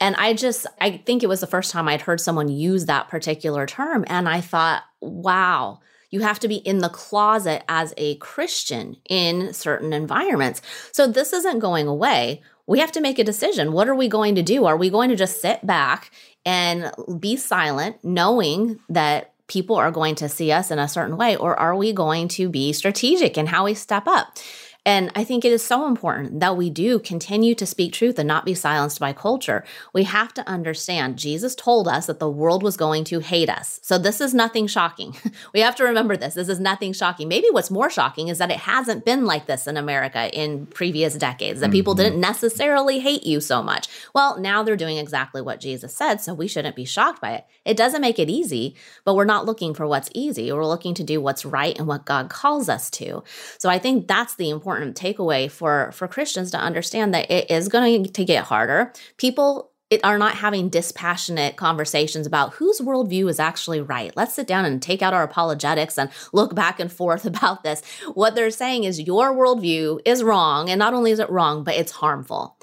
And 0.00 0.14
I 0.16 0.34
just, 0.34 0.66
I 0.80 0.98
think 0.98 1.22
it 1.22 1.28
was 1.28 1.40
the 1.40 1.46
first 1.46 1.70
time 1.70 1.88
I'd 1.88 2.02
heard 2.02 2.20
someone 2.20 2.48
use 2.48 2.86
that 2.86 3.08
particular 3.08 3.64
term. 3.64 4.04
And 4.06 4.28
I 4.28 4.42
thought, 4.42 4.82
wow, 5.00 5.80
you 6.10 6.20
have 6.20 6.40
to 6.40 6.48
be 6.48 6.56
in 6.56 6.78
the 6.78 6.90
closet 6.90 7.62
as 7.68 7.94
a 7.96 8.16
Christian 8.16 8.96
in 9.08 9.54
certain 9.54 9.94
environments. 9.94 10.60
So 10.92 11.06
this 11.06 11.32
isn't 11.32 11.60
going 11.60 11.86
away. 11.86 12.42
We 12.66 12.80
have 12.80 12.92
to 12.92 13.00
make 13.00 13.18
a 13.18 13.24
decision. 13.24 13.72
What 13.72 13.88
are 13.88 13.94
we 13.94 14.08
going 14.08 14.34
to 14.34 14.42
do? 14.42 14.66
Are 14.66 14.76
we 14.76 14.90
going 14.90 15.08
to 15.08 15.16
just 15.16 15.40
sit 15.40 15.66
back 15.66 16.10
and 16.44 16.92
be 17.18 17.36
silent, 17.36 17.96
knowing 18.02 18.80
that 18.88 19.31
people 19.52 19.76
are 19.76 19.90
going 19.90 20.14
to 20.14 20.28
see 20.28 20.50
us 20.50 20.70
in 20.70 20.78
a 20.78 20.88
certain 20.88 21.18
way, 21.18 21.36
or 21.36 21.58
are 21.58 21.76
we 21.76 21.92
going 21.92 22.26
to 22.26 22.48
be 22.48 22.72
strategic 22.72 23.36
in 23.36 23.46
how 23.46 23.66
we 23.66 23.74
step 23.74 24.06
up? 24.06 24.38
And 24.84 25.12
I 25.14 25.22
think 25.22 25.44
it 25.44 25.52
is 25.52 25.64
so 25.64 25.86
important 25.86 26.40
that 26.40 26.56
we 26.56 26.68
do 26.68 26.98
continue 26.98 27.54
to 27.54 27.66
speak 27.66 27.92
truth 27.92 28.18
and 28.18 28.26
not 28.26 28.44
be 28.44 28.54
silenced 28.54 28.98
by 28.98 29.12
culture. 29.12 29.64
We 29.92 30.02
have 30.04 30.34
to 30.34 30.48
understand 30.48 31.18
Jesus 31.18 31.54
told 31.54 31.86
us 31.86 32.06
that 32.06 32.18
the 32.18 32.28
world 32.28 32.64
was 32.64 32.76
going 32.76 33.04
to 33.04 33.20
hate 33.20 33.48
us. 33.48 33.78
So 33.82 33.96
this 33.96 34.20
is 34.20 34.34
nothing 34.34 34.66
shocking. 34.66 35.14
we 35.54 35.60
have 35.60 35.76
to 35.76 35.84
remember 35.84 36.16
this. 36.16 36.34
This 36.34 36.48
is 36.48 36.58
nothing 36.58 36.92
shocking. 36.92 37.28
Maybe 37.28 37.46
what's 37.50 37.70
more 37.70 37.90
shocking 37.90 38.26
is 38.26 38.38
that 38.38 38.50
it 38.50 38.58
hasn't 38.58 39.04
been 39.04 39.24
like 39.24 39.46
this 39.46 39.68
in 39.68 39.76
America 39.76 40.28
in 40.36 40.66
previous 40.66 41.14
decades, 41.14 41.60
that 41.60 41.66
mm-hmm. 41.66 41.72
people 41.74 41.94
didn't 41.94 42.20
necessarily 42.20 42.98
hate 42.98 43.24
you 43.24 43.40
so 43.40 43.62
much. 43.62 43.88
Well, 44.12 44.40
now 44.40 44.64
they're 44.64 44.76
doing 44.76 44.96
exactly 44.96 45.42
what 45.42 45.60
Jesus 45.60 45.94
said, 45.94 46.16
so 46.20 46.34
we 46.34 46.48
shouldn't 46.48 46.74
be 46.74 46.84
shocked 46.84 47.20
by 47.20 47.34
it. 47.34 47.46
It 47.64 47.76
doesn't 47.76 48.00
make 48.00 48.18
it 48.18 48.28
easy, 48.28 48.74
but 49.04 49.14
we're 49.14 49.24
not 49.24 49.46
looking 49.46 49.74
for 49.74 49.86
what's 49.86 50.10
easy. 50.12 50.50
We're 50.50 50.66
looking 50.66 50.94
to 50.94 51.04
do 51.04 51.20
what's 51.20 51.44
right 51.44 51.78
and 51.78 51.86
what 51.86 52.04
God 52.04 52.30
calls 52.30 52.68
us 52.68 52.90
to. 52.90 53.22
So 53.58 53.70
I 53.70 53.78
think 53.78 54.08
that's 54.08 54.34
the 54.34 54.50
important 54.50 54.71
important 54.72 54.96
takeaway 54.96 55.50
for 55.50 55.92
for 55.92 56.08
Christians 56.08 56.50
to 56.52 56.58
understand 56.58 57.12
that 57.14 57.30
it 57.30 57.50
is 57.50 57.68
going 57.68 58.04
to 58.04 58.24
get 58.24 58.44
harder. 58.44 58.92
People 59.16 59.70
are 60.02 60.18
not 60.18 60.36
having 60.36 60.70
dispassionate 60.70 61.56
conversations 61.56 62.26
about 62.26 62.54
whose 62.54 62.80
worldview 62.80 63.28
is 63.28 63.38
actually 63.38 63.80
right. 63.80 64.16
Let's 64.16 64.34
sit 64.34 64.46
down 64.46 64.64
and 64.64 64.80
take 64.80 65.02
out 65.02 65.12
our 65.12 65.22
apologetics 65.22 65.98
and 65.98 66.08
look 66.32 66.54
back 66.54 66.80
and 66.80 66.90
forth 66.90 67.24
about 67.26 67.62
this. 67.62 67.82
What 68.14 68.34
they're 68.34 68.50
saying 68.50 68.84
is 68.84 69.00
your 69.00 69.34
worldview 69.34 70.00
is 70.06 70.22
wrong. 70.22 70.70
And 70.70 70.78
not 70.78 70.94
only 70.94 71.10
is 71.10 71.18
it 71.18 71.28
wrong, 71.28 71.62
but 71.62 71.74
it's 71.74 71.92
harmful. 71.92 72.56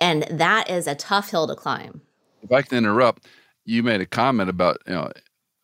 And 0.00 0.22
that 0.30 0.70
is 0.70 0.86
a 0.86 0.94
tough 0.94 1.30
hill 1.30 1.48
to 1.48 1.56
climb. 1.56 2.02
If 2.42 2.52
I 2.52 2.62
can 2.62 2.78
interrupt, 2.78 3.26
you 3.64 3.82
made 3.82 4.00
a 4.00 4.06
comment 4.06 4.48
about, 4.48 4.78
you 4.86 4.94
know, 4.94 5.10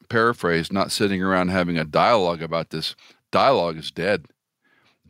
paraphrase, 0.09 0.73
not 0.73 0.91
sitting 0.91 1.23
around 1.23 1.49
having 1.49 1.79
a 1.79 1.85
dialogue 1.85 2.43
about 2.43 2.71
this. 2.71 2.97
Dialogue 3.31 3.77
is 3.77 3.93
dead 3.93 4.27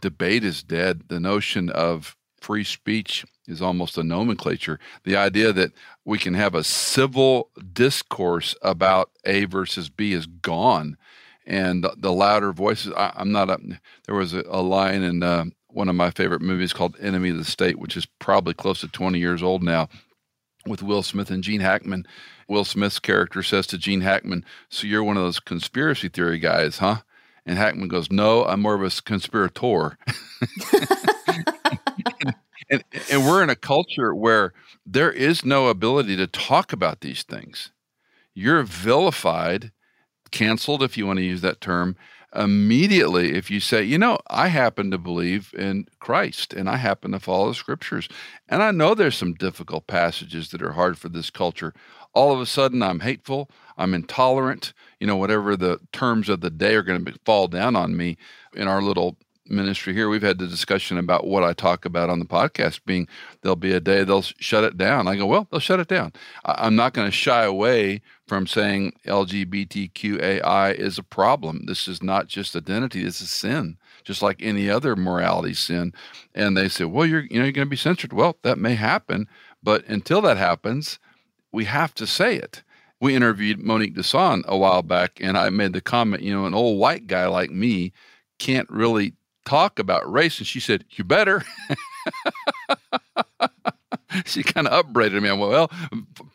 debate 0.02 0.44
is 0.44 0.62
dead. 0.62 1.04
The 1.08 1.20
notion 1.20 1.70
of 1.70 2.16
free 2.38 2.64
speech 2.64 3.24
is 3.46 3.62
almost 3.62 3.96
a 3.96 4.02
nomenclature. 4.02 4.78
The 5.04 5.16
idea 5.16 5.52
that 5.54 5.72
we 6.04 6.18
can 6.18 6.34
have 6.34 6.54
a 6.54 6.64
civil 6.64 7.50
discourse 7.72 8.54
about 8.60 9.10
A 9.24 9.46
versus 9.46 9.88
B 9.88 10.12
is 10.12 10.26
gone. 10.26 10.98
And 11.46 11.86
the, 11.96 12.12
louder 12.12 12.52
voices, 12.52 12.92
I, 12.92 13.12
am 13.16 13.32
not 13.32 13.50
a, 13.50 13.58
there 14.06 14.14
was 14.14 14.32
a, 14.32 14.44
a 14.46 14.62
line 14.62 15.02
in 15.02 15.22
uh, 15.22 15.46
one 15.68 15.88
of 15.88 15.96
my 15.96 16.10
favorite 16.10 16.42
movies 16.42 16.72
called 16.72 16.96
Enemy 17.00 17.30
of 17.30 17.38
the 17.38 17.44
State, 17.44 17.78
which 17.78 17.96
is 17.96 18.06
probably 18.06 18.54
close 18.54 18.80
to 18.80 18.88
20 18.88 19.18
years 19.18 19.42
old 19.42 19.62
now, 19.62 19.88
with 20.66 20.82
Will 20.82 21.02
Smith 21.02 21.30
and 21.30 21.42
Gene 21.42 21.60
Hackman. 21.60 22.06
Will 22.48 22.64
Smith's 22.64 23.00
character 23.00 23.42
says 23.42 23.66
to 23.68 23.78
Gene 23.78 24.02
Hackman, 24.02 24.44
So 24.68 24.86
you're 24.86 25.02
one 25.02 25.16
of 25.16 25.24
those 25.24 25.40
conspiracy 25.40 26.08
theory 26.08 26.38
guys, 26.38 26.78
huh? 26.78 26.98
And 27.44 27.58
Hackman 27.58 27.88
goes, 27.88 28.10
No, 28.10 28.44
I'm 28.44 28.60
more 28.60 28.74
of 28.74 28.82
a 28.82 29.02
conspirator. 29.02 29.98
and, 32.70 32.84
and, 33.10 33.26
we're 33.26 33.42
in 33.42 33.50
a 33.50 33.56
culture 33.56 34.14
where 34.14 34.52
there 34.86 35.10
is 35.10 35.44
no 35.44 35.68
ability 35.68 36.16
to 36.16 36.26
talk 36.26 36.72
about 36.72 37.00
these 37.00 37.22
things. 37.22 37.70
You're 38.34 38.62
vilified, 38.62 39.72
canceled, 40.30 40.82
if 40.82 40.96
you 40.96 41.06
want 41.06 41.18
to 41.18 41.24
use 41.24 41.40
that 41.42 41.60
term, 41.60 41.96
immediately 42.34 43.34
if 43.34 43.50
you 43.50 43.60
say, 43.60 43.82
you 43.82 43.98
know, 43.98 44.18
I 44.28 44.48
happen 44.48 44.90
to 44.90 44.98
believe 44.98 45.52
in 45.56 45.86
Christ 46.00 46.54
and 46.54 46.68
I 46.68 46.76
happen 46.76 47.12
to 47.12 47.20
follow 47.20 47.48
the 47.48 47.54
scriptures. 47.54 48.08
And 48.48 48.62
I 48.62 48.70
know 48.70 48.94
there's 48.94 49.16
some 49.16 49.34
difficult 49.34 49.86
passages 49.86 50.50
that 50.50 50.62
are 50.62 50.72
hard 50.72 50.98
for 50.98 51.08
this 51.08 51.30
culture. 51.30 51.74
All 52.14 52.32
of 52.32 52.40
a 52.40 52.46
sudden, 52.46 52.82
I'm 52.82 53.00
hateful, 53.00 53.50
I'm 53.76 53.94
intolerant, 53.94 54.72
you 55.02 55.08
know, 55.08 55.16
whatever 55.16 55.56
the 55.56 55.80
terms 55.90 56.28
of 56.28 56.42
the 56.42 56.48
day 56.48 56.76
are 56.76 56.84
going 56.84 57.04
to 57.04 57.18
fall 57.24 57.48
down 57.48 57.74
on 57.74 57.96
me 57.96 58.16
in 58.54 58.68
our 58.68 58.80
little 58.80 59.16
ministry 59.48 59.92
here, 59.92 60.08
we've 60.08 60.22
had 60.22 60.38
the 60.38 60.46
discussion 60.46 60.96
about 60.96 61.26
what 61.26 61.42
I 61.42 61.54
talk 61.54 61.84
about 61.84 62.08
on 62.08 62.20
the 62.20 62.24
podcast 62.24 62.78
being 62.86 63.08
there'll 63.40 63.56
be 63.56 63.72
a 63.72 63.80
day 63.80 64.04
they'll 64.04 64.22
shut 64.22 64.62
it 64.62 64.78
down. 64.78 65.08
I 65.08 65.16
go, 65.16 65.26
well, 65.26 65.48
they'll 65.50 65.58
shut 65.58 65.80
it 65.80 65.88
down. 65.88 66.12
I'm 66.44 66.76
not 66.76 66.92
going 66.92 67.08
to 67.08 67.10
shy 67.10 67.42
away 67.42 68.00
from 68.28 68.46
saying 68.46 68.92
LGBTQAI 69.04 70.74
is 70.76 70.98
a 70.98 71.02
problem. 71.02 71.66
This 71.66 71.88
is 71.88 72.00
not 72.00 72.28
just 72.28 72.54
identity, 72.54 73.02
this 73.02 73.20
is 73.20 73.30
sin, 73.30 73.78
just 74.04 74.22
like 74.22 74.36
any 74.40 74.70
other 74.70 74.94
morality 74.94 75.54
sin. 75.54 75.94
And 76.32 76.56
they 76.56 76.68
say, 76.68 76.84
well, 76.84 77.06
you're, 77.06 77.24
you 77.24 77.40
know, 77.40 77.44
you're 77.46 77.50
going 77.50 77.66
to 77.66 77.70
be 77.70 77.74
censored. 77.74 78.12
Well, 78.12 78.36
that 78.42 78.56
may 78.56 78.76
happen. 78.76 79.26
But 79.64 79.84
until 79.88 80.20
that 80.20 80.36
happens, 80.36 81.00
we 81.50 81.64
have 81.64 81.92
to 81.94 82.06
say 82.06 82.36
it 82.36 82.62
we 83.02 83.16
interviewed 83.16 83.58
Monique 83.58 83.96
Duson 83.96 84.44
a 84.46 84.56
while 84.56 84.82
back, 84.82 85.18
and 85.20 85.36
I 85.36 85.50
made 85.50 85.72
the 85.72 85.80
comment, 85.80 86.22
you 86.22 86.32
know, 86.32 86.46
an 86.46 86.54
old 86.54 86.78
white 86.78 87.08
guy 87.08 87.26
like 87.26 87.50
me 87.50 87.92
can't 88.38 88.70
really 88.70 89.14
talk 89.44 89.80
about 89.80 90.10
race. 90.10 90.38
And 90.38 90.46
she 90.46 90.60
said, 90.60 90.84
You 90.90 91.02
better. 91.02 91.42
she 94.24 94.44
kind 94.44 94.68
of 94.68 94.72
upbraided 94.72 95.20
me. 95.20 95.28
I 95.28 95.32
went, 95.32 95.50
well, 95.50 95.70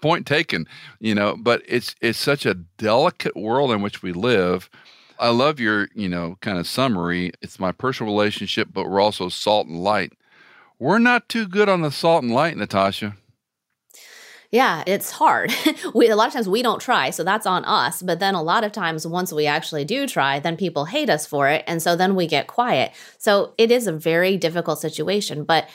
point 0.01 0.27
taken, 0.27 0.67
you 0.99 1.15
know, 1.15 1.38
but 1.39 1.62
it's 1.65 1.95
it's 2.01 2.19
such 2.19 2.45
a 2.45 2.56
delicate 2.56 3.38
world 3.38 3.71
in 3.71 3.82
which 3.82 4.03
we 4.03 4.12
live. 4.12 4.69
I 5.19 5.30
love 5.30 5.62
your, 5.62 5.88
you 5.95 6.10
know, 6.10 6.38
kind 6.41 6.60
of 6.60 6.67
summary. 6.67 7.32
It's 7.41 7.62
my 7.62 7.71
personal 7.71 8.12
relationship, 8.12 8.67
but 8.73 8.89
we're 8.89 8.99
also 8.99 9.30
salt 9.30 9.67
and 9.67 9.82
light. 9.82 10.12
We're 10.80 10.99
not 10.99 11.30
too 11.30 11.47
good 11.47 11.69
on 11.69 11.82
the 11.82 11.91
salt 11.91 12.23
and 12.23 12.34
light, 12.34 12.58
Natasha. 12.58 13.15
Yeah, 14.51 14.83
it's 14.88 15.12
hard. 15.12 15.53
we 15.93 16.10
a 16.10 16.15
lot 16.15 16.27
of 16.27 16.33
times 16.33 16.47
we 16.47 16.62
don't 16.62 16.79
try, 16.81 17.10
so 17.10 17.23
that's 17.23 17.45
on 17.45 17.65
us. 17.65 18.01
But 18.01 18.19
then 18.19 18.33
a 18.33 18.41
lot 18.41 18.63
of 18.63 18.71
times 18.71 19.05
once 19.05 19.33
we 19.33 19.45
actually 19.45 19.83
do 19.83 20.07
try, 20.07 20.39
then 20.39 20.55
people 20.55 20.86
hate 20.86 21.10
us 21.10 21.25
for 21.25 21.49
it, 21.49 21.63
and 21.67 21.81
so 21.81 21.95
then 21.95 22.15
we 22.15 22.27
get 22.27 22.47
quiet. 22.47 22.93
So 23.17 23.53
it 23.57 23.71
is 23.71 23.88
a 23.88 23.91
very 23.91 24.38
difficult 24.38 24.79
situation, 24.79 25.43
but 25.43 25.67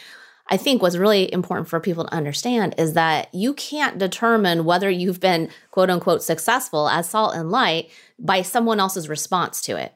I 0.49 0.57
think 0.57 0.83
what's 0.83 0.97
really 0.97 1.33
important 1.33 1.69
for 1.69 1.81
people 1.81 2.05
to 2.05 2.15
understand 2.15 2.75
is 2.79 2.95
that 2.95 3.33
you 3.35 3.55
can't 3.55 3.99
determine 3.99 4.65
whether 4.65 4.91
you've 4.91 5.21
been 5.21 5.51
quote 5.71 5.91
unquote 5.91 6.23
successful 6.23 6.89
as 6.89 7.09
salt 7.09 7.35
and 7.35 7.51
light 7.51 7.91
by 8.19 8.43
someone 8.43 8.81
else's 8.81 9.09
response 9.09 9.61
to 9.63 9.77
it. 9.77 9.95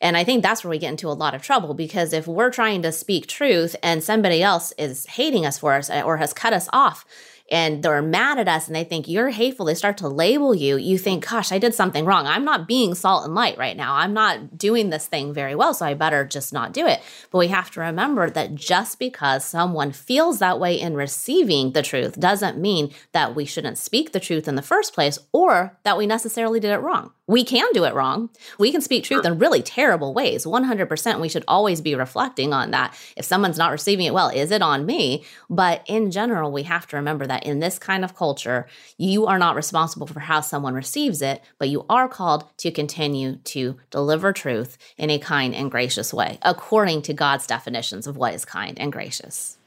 And 0.00 0.16
I 0.16 0.24
think 0.24 0.42
that's 0.42 0.62
where 0.62 0.70
we 0.70 0.78
get 0.78 0.90
into 0.90 1.08
a 1.08 1.12
lot 1.12 1.34
of 1.34 1.42
trouble 1.42 1.74
because 1.74 2.12
if 2.12 2.26
we're 2.26 2.50
trying 2.50 2.82
to 2.82 2.92
speak 2.92 3.26
truth 3.26 3.74
and 3.82 4.02
somebody 4.02 4.42
else 4.42 4.72
is 4.78 5.06
hating 5.06 5.46
us 5.46 5.58
for 5.58 5.72
us 5.72 5.90
or 5.90 6.18
has 6.18 6.32
cut 6.32 6.52
us 6.52 6.68
off, 6.72 7.04
and 7.50 7.82
they're 7.82 8.02
mad 8.02 8.38
at 8.38 8.48
us 8.48 8.66
and 8.66 8.74
they 8.74 8.84
think 8.84 9.06
you're 9.06 9.30
hateful, 9.30 9.66
they 9.66 9.74
start 9.74 9.98
to 9.98 10.08
label 10.08 10.54
you, 10.54 10.76
you 10.76 10.96
think, 10.96 11.28
gosh, 11.28 11.52
I 11.52 11.58
did 11.58 11.74
something 11.74 12.04
wrong. 12.04 12.26
I'm 12.26 12.44
not 12.44 12.66
being 12.66 12.94
salt 12.94 13.24
and 13.24 13.34
light 13.34 13.58
right 13.58 13.76
now. 13.76 13.94
I'm 13.94 14.14
not 14.14 14.56
doing 14.56 14.90
this 14.90 15.06
thing 15.06 15.34
very 15.34 15.54
well, 15.54 15.74
so 15.74 15.84
I 15.84 15.94
better 15.94 16.24
just 16.24 16.52
not 16.52 16.72
do 16.72 16.86
it. 16.86 17.00
But 17.30 17.38
we 17.38 17.48
have 17.48 17.70
to 17.72 17.80
remember 17.80 18.30
that 18.30 18.54
just 18.54 18.98
because 18.98 19.44
someone 19.44 19.92
feels 19.92 20.38
that 20.38 20.58
way 20.58 20.80
in 20.80 20.94
receiving 20.94 21.72
the 21.72 21.82
truth 21.82 22.18
doesn't 22.18 22.58
mean 22.58 22.92
that 23.12 23.34
we 23.34 23.44
shouldn't 23.44 23.78
speak 23.78 24.12
the 24.12 24.20
truth 24.20 24.48
in 24.48 24.54
the 24.54 24.62
first 24.62 24.94
place 24.94 25.18
or 25.32 25.76
that 25.82 25.98
we 25.98 26.06
necessarily 26.06 26.60
did 26.60 26.72
it 26.72 26.78
wrong 26.78 27.12
we 27.26 27.42
can 27.42 27.72
do 27.72 27.84
it 27.84 27.94
wrong. 27.94 28.28
We 28.58 28.70
can 28.70 28.82
speak 28.82 29.04
truth 29.04 29.24
in 29.24 29.38
really 29.38 29.62
terrible 29.62 30.12
ways. 30.12 30.44
100%. 30.44 31.20
We 31.20 31.28
should 31.30 31.44
always 31.48 31.80
be 31.80 31.94
reflecting 31.94 32.52
on 32.52 32.72
that. 32.72 32.94
If 33.16 33.24
someone's 33.24 33.56
not 33.56 33.72
receiving 33.72 34.04
it 34.04 34.12
well, 34.12 34.28
is 34.28 34.50
it 34.50 34.60
on 34.60 34.84
me? 34.84 35.24
But 35.48 35.82
in 35.86 36.10
general, 36.10 36.52
we 36.52 36.64
have 36.64 36.86
to 36.88 36.96
remember 36.96 37.26
that 37.26 37.33
in 37.42 37.58
this 37.58 37.78
kind 37.78 38.04
of 38.04 38.16
culture, 38.16 38.66
you 38.96 39.26
are 39.26 39.38
not 39.38 39.56
responsible 39.56 40.06
for 40.06 40.20
how 40.20 40.40
someone 40.40 40.74
receives 40.74 41.22
it, 41.22 41.42
but 41.58 41.68
you 41.68 41.84
are 41.88 42.08
called 42.08 42.44
to 42.58 42.70
continue 42.70 43.36
to 43.36 43.76
deliver 43.90 44.32
truth 44.32 44.78
in 44.96 45.10
a 45.10 45.18
kind 45.18 45.54
and 45.54 45.70
gracious 45.70 46.14
way, 46.14 46.38
according 46.42 47.02
to 47.02 47.12
God's 47.12 47.46
definitions 47.46 48.06
of 48.06 48.16
what 48.16 48.34
is 48.34 48.44
kind 48.44 48.78
and 48.78 48.92
gracious. 48.92 49.58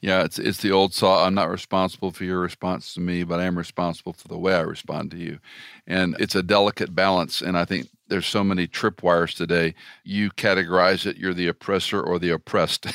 Yeah, 0.00 0.22
it's 0.22 0.38
it's 0.38 0.58
the 0.58 0.70
old 0.70 0.94
saw. 0.94 1.26
I'm 1.26 1.34
not 1.34 1.50
responsible 1.50 2.12
for 2.12 2.24
your 2.24 2.38
response 2.38 2.94
to 2.94 3.00
me, 3.00 3.24
but 3.24 3.40
I 3.40 3.44
am 3.44 3.58
responsible 3.58 4.12
for 4.12 4.28
the 4.28 4.38
way 4.38 4.54
I 4.54 4.60
respond 4.60 5.10
to 5.10 5.16
you. 5.16 5.40
And 5.86 6.14
it's 6.20 6.36
a 6.36 6.42
delicate 6.42 6.94
balance. 6.94 7.40
And 7.40 7.58
I 7.58 7.64
think 7.64 7.88
there's 8.08 8.26
so 8.26 8.42
many 8.42 8.66
tripwires 8.66 9.34
today. 9.36 9.74
You 10.04 10.30
categorize 10.30 11.06
it, 11.06 11.16
you're 11.16 11.34
the 11.34 11.48
oppressor 11.48 12.00
or 12.00 12.18
the 12.18 12.30
oppressed. 12.30 12.86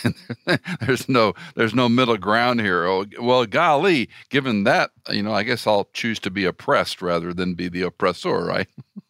there's 0.81 1.07
no 1.07 1.33
there's 1.55 1.73
no 1.73 1.87
middle 1.89 2.17
ground 2.17 2.61
here. 2.61 2.85
Oh, 2.85 3.05
well, 3.19 3.45
golly, 3.45 4.09
given 4.29 4.63
that, 4.63 4.91
you 5.09 5.23
know, 5.23 5.33
I 5.33 5.43
guess 5.43 5.67
I'll 5.67 5.89
choose 5.93 6.19
to 6.19 6.31
be 6.31 6.45
oppressed 6.45 7.01
rather 7.01 7.33
than 7.33 7.53
be 7.53 7.69
the 7.69 7.83
oppressor, 7.83 8.43
right? 8.43 8.67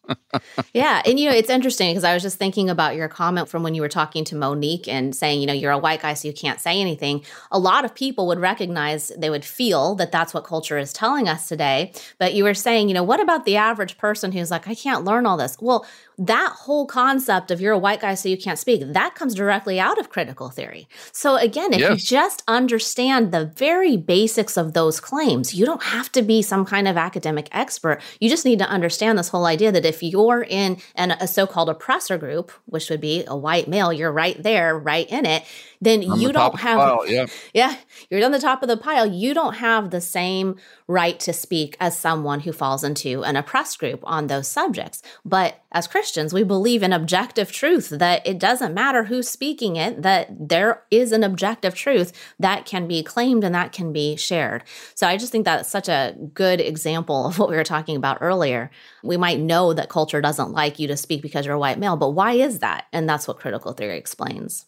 yeah. 0.72 1.02
And, 1.06 1.18
you 1.18 1.28
know, 1.28 1.34
it's 1.34 1.50
interesting 1.50 1.90
because 1.90 2.04
I 2.04 2.14
was 2.14 2.22
just 2.22 2.38
thinking 2.38 2.68
about 2.68 2.96
your 2.96 3.08
comment 3.08 3.48
from 3.48 3.62
when 3.62 3.74
you 3.74 3.82
were 3.82 3.88
talking 3.88 4.24
to 4.24 4.36
Monique 4.36 4.88
and 4.88 5.14
saying, 5.14 5.40
you 5.40 5.46
know, 5.46 5.52
you're 5.52 5.72
a 5.72 5.78
white 5.78 6.02
guy, 6.02 6.14
so 6.14 6.28
you 6.28 6.34
can't 6.34 6.60
say 6.60 6.80
anything. 6.80 7.24
A 7.50 7.58
lot 7.58 7.84
of 7.84 7.94
people 7.94 8.26
would 8.26 8.38
recognize, 8.38 9.12
they 9.16 9.30
would 9.30 9.44
feel 9.44 9.94
that 9.96 10.12
that's 10.12 10.34
what 10.34 10.44
culture 10.44 10.78
is 10.78 10.92
telling 10.92 11.28
us 11.28 11.48
today. 11.48 11.92
But 12.18 12.34
you 12.34 12.44
were 12.44 12.54
saying, 12.54 12.88
you 12.88 12.94
know, 12.94 13.02
what 13.02 13.20
about 13.20 13.44
the 13.44 13.56
average 13.56 13.98
person 13.98 14.32
who's 14.32 14.50
like, 14.50 14.68
I 14.68 14.74
can't 14.74 15.04
learn 15.04 15.26
all 15.26 15.36
this? 15.36 15.56
Well, 15.60 15.86
that 16.18 16.52
whole 16.52 16.86
concept 16.86 17.50
of 17.50 17.60
you're 17.60 17.72
a 17.72 17.78
white 17.78 18.00
guy 18.00 18.14
so 18.14 18.28
you 18.28 18.38
can't 18.38 18.58
speak 18.58 18.82
that 18.92 19.14
comes 19.14 19.34
directly 19.34 19.80
out 19.80 19.98
of 19.98 20.10
critical 20.10 20.48
theory 20.48 20.86
so 21.12 21.36
again 21.36 21.72
if 21.72 21.80
yes. 21.80 21.90
you 21.90 21.96
just 21.96 22.42
understand 22.46 23.32
the 23.32 23.46
very 23.46 23.96
basics 23.96 24.56
of 24.56 24.74
those 24.74 25.00
claims 25.00 25.54
you 25.54 25.66
don't 25.66 25.82
have 25.82 26.10
to 26.12 26.22
be 26.22 26.40
some 26.40 26.64
kind 26.64 26.86
of 26.86 26.96
academic 26.96 27.48
expert 27.50 28.00
you 28.20 28.28
just 28.28 28.44
need 28.44 28.58
to 28.58 28.68
understand 28.68 29.18
this 29.18 29.28
whole 29.28 29.46
idea 29.46 29.72
that 29.72 29.84
if 29.84 29.93
you're 30.02 30.44
in 30.48 30.78
an, 30.94 31.12
a 31.12 31.26
so-called 31.26 31.68
oppressor 31.68 32.18
group 32.18 32.50
which 32.66 32.90
would 32.90 33.00
be 33.00 33.24
a 33.26 33.36
white 33.36 33.68
male 33.68 33.92
you're 33.92 34.12
right 34.12 34.42
there 34.42 34.78
right 34.78 35.08
in 35.10 35.26
it 35.26 35.44
then 35.80 36.08
on 36.08 36.20
you 36.20 36.28
the 36.28 36.32
don't 36.34 36.60
have 36.60 36.78
pile, 36.78 37.06
yeah. 37.06 37.26
yeah 37.52 37.76
you're 38.10 38.24
on 38.24 38.32
the 38.32 38.38
top 38.38 38.62
of 38.62 38.68
the 38.68 38.76
pile 38.76 39.06
you 39.06 39.34
don't 39.34 39.54
have 39.54 39.90
the 39.90 40.00
same 40.00 40.56
right 40.86 41.18
to 41.20 41.32
speak 41.32 41.76
as 41.80 41.98
someone 41.98 42.40
who 42.40 42.52
falls 42.52 42.84
into 42.84 43.24
an 43.24 43.36
oppressed 43.36 43.78
group 43.78 44.00
on 44.04 44.26
those 44.26 44.48
subjects 44.48 45.02
but 45.24 45.63
as 45.74 45.86
christians 45.86 46.32
we 46.32 46.42
believe 46.42 46.82
in 46.82 46.92
objective 46.92 47.52
truth 47.52 47.90
that 47.90 48.26
it 48.26 48.38
doesn't 48.38 48.72
matter 48.72 49.04
who's 49.04 49.28
speaking 49.28 49.76
it 49.76 50.00
that 50.02 50.28
there 50.30 50.82
is 50.90 51.12
an 51.12 51.22
objective 51.22 51.74
truth 51.74 52.12
that 52.38 52.64
can 52.64 52.88
be 52.88 53.02
claimed 53.02 53.44
and 53.44 53.54
that 53.54 53.72
can 53.72 53.92
be 53.92 54.16
shared 54.16 54.64
so 54.94 55.06
i 55.06 55.16
just 55.16 55.30
think 55.30 55.44
that's 55.44 55.68
such 55.68 55.88
a 55.88 56.16
good 56.32 56.60
example 56.60 57.26
of 57.26 57.38
what 57.38 57.50
we 57.50 57.56
were 57.56 57.64
talking 57.64 57.96
about 57.96 58.18
earlier 58.22 58.70
we 59.02 59.16
might 59.16 59.38
know 59.40 59.74
that 59.74 59.90
culture 59.90 60.22
doesn't 60.22 60.52
like 60.52 60.78
you 60.78 60.88
to 60.88 60.96
speak 60.96 61.20
because 61.20 61.44
you're 61.44 61.54
a 61.54 61.58
white 61.58 61.78
male 61.78 61.96
but 61.96 62.10
why 62.10 62.32
is 62.32 62.60
that 62.60 62.86
and 62.92 63.08
that's 63.08 63.28
what 63.28 63.38
critical 63.38 63.72
theory 63.72 63.98
explains 63.98 64.64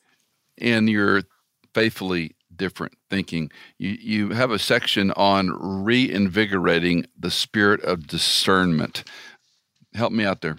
in 0.58 0.88
your 0.88 1.22
faithfully 1.72 2.36
different 2.56 2.94
thinking, 3.10 3.50
you, 3.78 3.90
you 4.00 4.30
have 4.30 4.50
a 4.50 4.58
section 4.58 5.12
on 5.12 5.50
reinvigorating 5.84 7.06
the 7.18 7.30
spirit 7.30 7.82
of 7.82 8.06
discernment. 8.06 9.04
Help 9.94 10.12
me 10.12 10.24
out 10.24 10.40
there. 10.40 10.56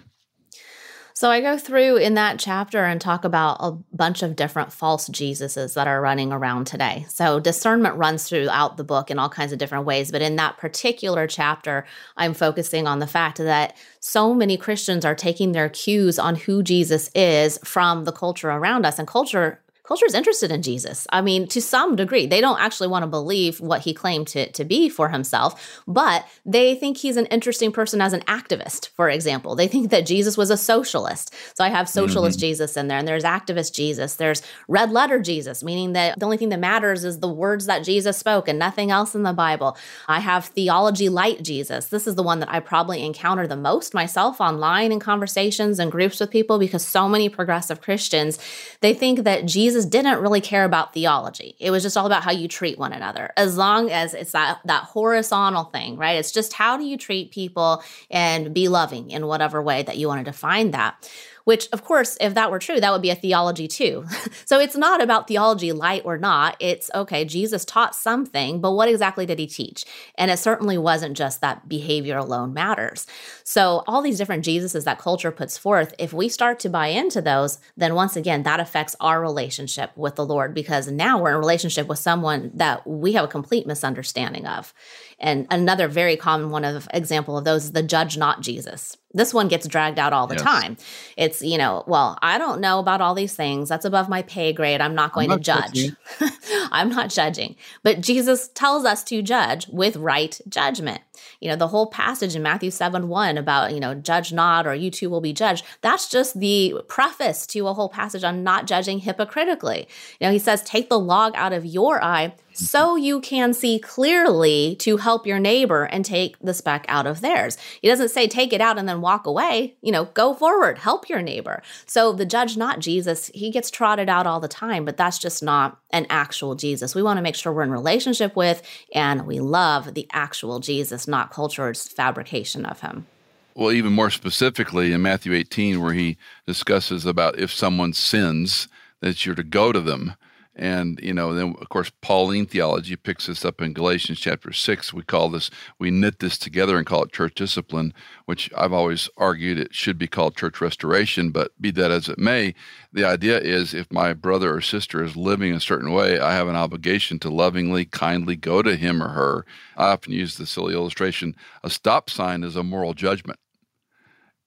So 1.18 1.32
I 1.32 1.40
go 1.40 1.58
through 1.58 1.96
in 1.96 2.14
that 2.14 2.38
chapter 2.38 2.84
and 2.84 3.00
talk 3.00 3.24
about 3.24 3.56
a 3.58 3.72
bunch 3.72 4.22
of 4.22 4.36
different 4.36 4.72
false 4.72 5.08
Jesuses 5.08 5.74
that 5.74 5.88
are 5.88 6.00
running 6.00 6.30
around 6.30 6.68
today. 6.68 7.06
So 7.08 7.40
discernment 7.40 7.96
runs 7.96 8.28
throughout 8.28 8.76
the 8.76 8.84
book 8.84 9.10
in 9.10 9.18
all 9.18 9.28
kinds 9.28 9.50
of 9.50 9.58
different 9.58 9.84
ways, 9.84 10.12
but 10.12 10.22
in 10.22 10.36
that 10.36 10.58
particular 10.58 11.26
chapter, 11.26 11.84
I'm 12.16 12.34
focusing 12.34 12.86
on 12.86 13.00
the 13.00 13.08
fact 13.08 13.38
that 13.38 13.76
so 13.98 14.32
many 14.32 14.56
Christians 14.56 15.04
are 15.04 15.16
taking 15.16 15.50
their 15.50 15.68
cues 15.68 16.20
on 16.20 16.36
who 16.36 16.62
Jesus 16.62 17.10
is 17.16 17.58
from 17.64 18.04
the 18.04 18.12
culture 18.12 18.50
around 18.50 18.86
us 18.86 19.00
and 19.00 19.08
culture 19.08 19.60
culture 19.88 20.04
is 20.04 20.12
interested 20.12 20.50
in 20.50 20.60
Jesus. 20.60 21.06
I 21.10 21.22
mean, 21.22 21.48
to 21.48 21.62
some 21.62 21.96
degree, 21.96 22.26
they 22.26 22.42
don't 22.42 22.60
actually 22.60 22.88
want 22.88 23.04
to 23.04 23.06
believe 23.06 23.58
what 23.58 23.80
he 23.80 23.94
claimed 23.94 24.26
to, 24.28 24.52
to 24.52 24.62
be 24.62 24.90
for 24.90 25.08
himself, 25.08 25.82
but 25.86 26.26
they 26.44 26.74
think 26.74 26.98
he's 26.98 27.16
an 27.16 27.24
interesting 27.26 27.72
person 27.72 28.02
as 28.02 28.12
an 28.12 28.20
activist, 28.22 28.90
for 28.90 29.08
example. 29.08 29.56
They 29.56 29.66
think 29.66 29.90
that 29.90 30.04
Jesus 30.04 30.36
was 30.36 30.50
a 30.50 30.58
socialist. 30.58 31.34
So 31.56 31.64
I 31.64 31.70
have 31.70 31.88
socialist 31.88 32.36
mm-hmm. 32.36 32.48
Jesus 32.48 32.76
in 32.76 32.88
there, 32.88 32.98
and 32.98 33.08
there's 33.08 33.24
activist 33.24 33.72
Jesus. 33.72 34.16
There's 34.16 34.42
red 34.68 34.90
letter 34.90 35.20
Jesus, 35.20 35.64
meaning 35.64 35.94
that 35.94 36.18
the 36.18 36.26
only 36.26 36.36
thing 36.36 36.50
that 36.50 36.60
matters 36.60 37.02
is 37.02 37.20
the 37.20 37.32
words 37.32 37.64
that 37.64 37.82
Jesus 37.82 38.18
spoke 38.18 38.46
and 38.46 38.58
nothing 38.58 38.90
else 38.90 39.14
in 39.14 39.22
the 39.22 39.32
Bible. 39.32 39.78
I 40.06 40.20
have 40.20 40.44
theology 40.44 41.08
light 41.08 41.42
Jesus. 41.42 41.86
This 41.86 42.06
is 42.06 42.14
the 42.14 42.22
one 42.22 42.40
that 42.40 42.52
I 42.52 42.60
probably 42.60 43.02
encounter 43.02 43.46
the 43.46 43.56
most 43.56 43.94
myself 43.94 44.38
online 44.38 44.92
in 44.92 45.00
conversations 45.00 45.78
and 45.78 45.90
groups 45.90 46.20
with 46.20 46.30
people 46.30 46.58
because 46.58 46.84
so 46.84 47.08
many 47.08 47.30
progressive 47.30 47.80
Christians, 47.80 48.38
they 48.82 48.92
think 48.92 49.24
that 49.24 49.46
Jesus 49.46 49.77
Jesus 49.78 49.90
didn't 49.90 50.20
really 50.20 50.40
care 50.40 50.64
about 50.64 50.92
theology. 50.92 51.54
It 51.60 51.70
was 51.70 51.84
just 51.84 51.96
all 51.96 52.06
about 52.06 52.24
how 52.24 52.32
you 52.32 52.48
treat 52.48 52.78
one 52.78 52.92
another. 52.92 53.32
As 53.36 53.56
long 53.56 53.90
as 53.90 54.12
it's 54.12 54.32
that 54.32 54.58
that 54.64 54.82
horizontal 54.84 55.64
thing, 55.64 55.96
right? 55.96 56.18
It's 56.18 56.32
just 56.32 56.52
how 56.52 56.76
do 56.76 56.84
you 56.84 56.96
treat 56.96 57.30
people 57.30 57.82
and 58.10 58.52
be 58.52 58.66
loving 58.66 59.10
in 59.12 59.26
whatever 59.26 59.62
way 59.62 59.84
that 59.84 59.96
you 59.96 60.08
want 60.08 60.24
to 60.24 60.30
define 60.30 60.72
that 60.72 61.08
which 61.48 61.66
of 61.72 61.82
course 61.82 62.18
if 62.20 62.34
that 62.34 62.50
were 62.50 62.58
true 62.58 62.78
that 62.78 62.92
would 62.92 63.00
be 63.00 63.08
a 63.08 63.14
theology 63.14 63.66
too. 63.66 64.04
So 64.44 64.58
it's 64.60 64.76
not 64.76 65.02
about 65.02 65.28
theology 65.28 65.72
light 65.72 66.02
or 66.04 66.16
not. 66.16 66.56
It's 66.60 66.90
okay 66.94 67.24
jesus 67.24 67.64
taught 67.64 67.94
something 67.94 68.60
but 68.60 68.72
what 68.72 68.88
exactly 68.88 69.24
did 69.24 69.38
he 69.38 69.46
teach? 69.46 69.84
And 70.16 70.30
it 70.30 70.38
certainly 70.38 70.76
wasn't 70.76 71.16
just 71.16 71.40
that 71.40 71.68
behavior 71.68 72.18
alone 72.18 72.52
matters. 72.52 73.06
So 73.44 73.82
all 73.86 74.02
these 74.02 74.18
different 74.18 74.44
jesuses 74.44 74.84
that 74.84 74.98
culture 74.98 75.30
puts 75.30 75.56
forth 75.56 75.94
if 75.98 76.12
we 76.12 76.28
start 76.28 76.60
to 76.60 76.68
buy 76.68 76.88
into 76.88 77.22
those 77.22 77.58
then 77.78 77.94
once 77.94 78.14
again 78.16 78.42
that 78.42 78.60
affects 78.60 78.94
our 79.00 79.20
relationship 79.20 79.90
with 79.96 80.16
the 80.16 80.26
lord 80.26 80.52
because 80.52 80.90
now 80.90 81.18
we're 81.18 81.30
in 81.30 81.36
a 81.36 81.38
relationship 81.38 81.88
with 81.88 81.98
someone 81.98 82.50
that 82.54 82.86
we 82.86 83.12
have 83.12 83.24
a 83.24 83.28
complete 83.38 83.66
misunderstanding 83.66 84.46
of. 84.46 84.74
And 85.18 85.46
another 85.50 85.88
very 85.88 86.16
common 86.16 86.50
one 86.50 86.64
of 86.64 86.88
example 86.92 87.38
of 87.38 87.44
those 87.44 87.64
is 87.64 87.72
the 87.72 87.82
judge 87.82 88.16
not 88.18 88.42
Jesus. 88.42 88.98
This 89.14 89.32
one 89.32 89.48
gets 89.48 89.66
dragged 89.66 89.98
out 89.98 90.12
all 90.12 90.26
the 90.26 90.34
yes. 90.34 90.42
time. 90.42 90.76
It's, 91.16 91.40
you 91.40 91.56
know, 91.56 91.82
well, 91.86 92.18
I 92.20 92.36
don't 92.36 92.60
know 92.60 92.78
about 92.78 93.00
all 93.00 93.14
these 93.14 93.34
things. 93.34 93.70
That's 93.70 93.86
above 93.86 94.08
my 94.08 94.20
pay 94.22 94.52
grade. 94.52 94.82
I'm 94.82 94.94
not 94.94 95.14
going 95.14 95.30
I'm 95.30 95.40
not 95.40 95.72
to 95.72 95.96
judge. 96.20 96.30
I'm 96.70 96.90
not 96.90 97.08
judging. 97.08 97.56
But 97.82 98.02
Jesus 98.02 98.48
tells 98.48 98.84
us 98.84 99.02
to 99.04 99.22
judge 99.22 99.66
with 99.68 99.96
right 99.96 100.38
judgment. 100.46 101.00
You 101.40 101.48
know, 101.48 101.56
the 101.56 101.68
whole 101.68 101.86
passage 101.86 102.36
in 102.36 102.42
Matthew 102.42 102.70
7 102.70 103.08
1 103.08 103.38
about, 103.38 103.72
you 103.72 103.80
know, 103.80 103.94
judge 103.94 104.32
not 104.32 104.66
or 104.66 104.74
you 104.74 104.90
too 104.90 105.08
will 105.08 105.22
be 105.22 105.32
judged. 105.32 105.64
That's 105.80 106.08
just 106.08 106.38
the 106.38 106.82
preface 106.88 107.46
to 107.48 107.66
a 107.66 107.74
whole 107.74 107.88
passage 107.88 108.24
on 108.24 108.44
not 108.44 108.66
judging 108.66 108.98
hypocritically. 108.98 109.88
You 110.20 110.26
know, 110.26 110.32
he 110.32 110.38
says, 110.38 110.62
take 110.62 110.90
the 110.90 110.98
log 110.98 111.32
out 111.34 111.54
of 111.54 111.64
your 111.64 112.02
eye 112.04 112.34
so 112.58 112.94
mm-hmm. 112.96 113.04
you 113.04 113.20
can 113.20 113.54
see 113.54 113.78
clearly 113.78 114.76
to 114.80 114.96
help 114.96 115.26
your 115.26 115.38
neighbor 115.38 115.84
and 115.84 116.04
take 116.04 116.36
the 116.40 116.54
speck 116.54 116.84
out 116.88 117.06
of 117.06 117.20
theirs. 117.20 117.56
He 117.80 117.88
doesn't 117.88 118.10
say 118.10 118.26
take 118.26 118.52
it 118.52 118.60
out 118.60 118.78
and 118.78 118.88
then 118.88 118.97
walk 119.02 119.26
away. 119.26 119.76
You 119.80 119.92
know, 119.92 120.06
go 120.06 120.34
forward, 120.34 120.78
help 120.78 121.08
your 121.08 121.22
neighbor. 121.22 121.62
So 121.86 122.12
the 122.12 122.26
judge, 122.26 122.56
not 122.56 122.80
Jesus, 122.80 123.30
he 123.34 123.50
gets 123.50 123.70
trotted 123.70 124.08
out 124.08 124.26
all 124.26 124.40
the 124.40 124.48
time, 124.48 124.84
but 124.84 124.96
that's 124.96 125.18
just 125.18 125.42
not 125.42 125.78
an 125.90 126.06
actual 126.10 126.54
Jesus. 126.54 126.94
We 126.94 127.02
want 127.02 127.18
to 127.18 127.22
make 127.22 127.34
sure 127.34 127.52
we're 127.52 127.62
in 127.62 127.70
relationship 127.70 128.36
with 128.36 128.62
and 128.94 129.26
we 129.26 129.40
love 129.40 129.94
the 129.94 130.06
actual 130.12 130.60
Jesus, 130.60 131.08
not 131.08 131.32
culture's 131.32 131.86
fabrication 131.88 132.64
of 132.64 132.80
him. 132.80 133.06
Well, 133.54 133.72
even 133.72 133.92
more 133.92 134.10
specifically 134.10 134.92
in 134.92 135.02
Matthew 135.02 135.32
18, 135.32 135.82
where 135.82 135.92
he 135.92 136.16
discusses 136.46 137.04
about 137.04 137.38
if 137.38 137.52
someone 137.52 137.92
sins, 137.92 138.68
that 139.00 139.24
you're 139.24 139.34
to 139.34 139.42
go 139.42 139.72
to 139.72 139.80
them 139.80 140.14
and, 140.58 140.98
you 141.02 141.14
know, 141.14 141.34
then 141.34 141.54
of 141.60 141.68
course, 141.68 141.90
Pauline 142.02 142.46
theology 142.46 142.96
picks 142.96 143.26
this 143.26 143.44
up 143.44 143.60
in 143.60 143.72
Galatians 143.72 144.18
chapter 144.18 144.52
six. 144.52 144.92
We 144.92 145.02
call 145.02 145.30
this, 145.30 145.50
we 145.78 145.90
knit 145.90 146.18
this 146.18 146.36
together 146.36 146.76
and 146.76 146.86
call 146.86 147.04
it 147.04 147.12
church 147.12 147.34
discipline, 147.34 147.94
which 148.26 148.50
I've 148.56 148.72
always 148.72 149.08
argued 149.16 149.58
it 149.58 149.74
should 149.74 149.98
be 149.98 150.06
called 150.06 150.36
church 150.36 150.60
restoration. 150.60 151.30
But 151.30 151.52
be 151.60 151.70
that 151.72 151.90
as 151.90 152.08
it 152.08 152.18
may, 152.18 152.54
the 152.92 153.04
idea 153.04 153.38
is 153.38 153.72
if 153.72 153.90
my 153.92 154.12
brother 154.12 154.54
or 154.54 154.60
sister 154.60 155.02
is 155.02 155.16
living 155.16 155.52
a 155.52 155.60
certain 155.60 155.92
way, 155.92 156.18
I 156.18 156.34
have 156.34 156.48
an 156.48 156.56
obligation 156.56 157.18
to 157.20 157.30
lovingly, 157.30 157.84
kindly 157.84 158.36
go 158.36 158.62
to 158.62 158.76
him 158.76 159.02
or 159.02 159.08
her. 159.08 159.46
I 159.76 159.92
often 159.92 160.12
use 160.12 160.36
the 160.36 160.46
silly 160.46 160.74
illustration 160.74 161.36
a 161.62 161.70
stop 161.70 162.10
sign 162.10 162.42
is 162.42 162.56
a 162.56 162.62
moral 162.62 162.94
judgment 162.94 163.38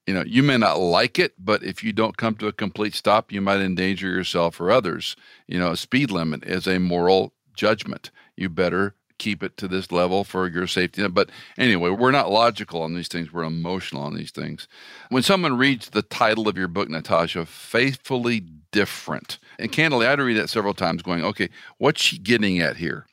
you 0.06 0.14
know, 0.14 0.24
you 0.26 0.42
may 0.42 0.56
not 0.58 0.80
like 0.80 1.18
it, 1.18 1.34
but 1.38 1.62
if 1.62 1.84
you 1.84 1.92
don't 1.92 2.16
come 2.16 2.34
to 2.36 2.48
a 2.48 2.52
complete 2.52 2.94
stop, 2.94 3.30
you 3.30 3.40
might 3.40 3.60
endanger 3.60 4.08
yourself 4.08 4.60
or 4.60 4.70
others. 4.70 5.16
You 5.46 5.58
know, 5.58 5.70
a 5.72 5.76
speed 5.76 6.10
limit 6.10 6.44
is 6.44 6.66
a 6.66 6.80
moral 6.80 7.32
judgment. 7.54 8.10
You 8.36 8.48
better 8.48 8.94
keep 9.18 9.42
it 9.44 9.56
to 9.56 9.68
this 9.68 9.92
level 9.92 10.24
for 10.24 10.48
your 10.48 10.66
safety. 10.66 11.06
But 11.06 11.30
anyway, 11.56 11.90
we're 11.90 12.10
not 12.10 12.32
logical 12.32 12.82
on 12.82 12.94
these 12.94 13.06
things, 13.06 13.32
we're 13.32 13.44
emotional 13.44 14.02
on 14.02 14.16
these 14.16 14.32
things. 14.32 14.66
When 15.10 15.22
someone 15.22 15.56
reads 15.56 15.90
the 15.90 16.02
title 16.02 16.48
of 16.48 16.58
your 16.58 16.68
book, 16.68 16.88
Natasha, 16.88 17.46
Faithfully 17.46 18.40
Different, 18.72 19.38
and 19.58 19.70
candidly, 19.70 20.06
I 20.06 20.10
had 20.10 20.16
to 20.16 20.24
read 20.24 20.38
that 20.38 20.50
several 20.50 20.74
times 20.74 21.02
going, 21.02 21.24
okay, 21.24 21.50
what's 21.78 22.02
she 22.02 22.18
getting 22.18 22.58
at 22.58 22.78
here? 22.78 23.06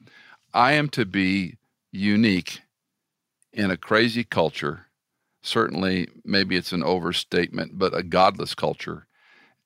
I 0.54 0.72
am 0.72 0.90
to 0.90 1.06
be 1.06 1.58
unique 1.92 2.62
in 3.54 3.70
a 3.70 3.78
crazy 3.78 4.24
culture 4.24 4.88
certainly 5.42 6.08
maybe 6.26 6.56
it's 6.56 6.72
an 6.72 6.84
overstatement, 6.84 7.78
but 7.78 7.98
a 7.98 8.04
godless 8.04 8.56
culture. 8.56 9.08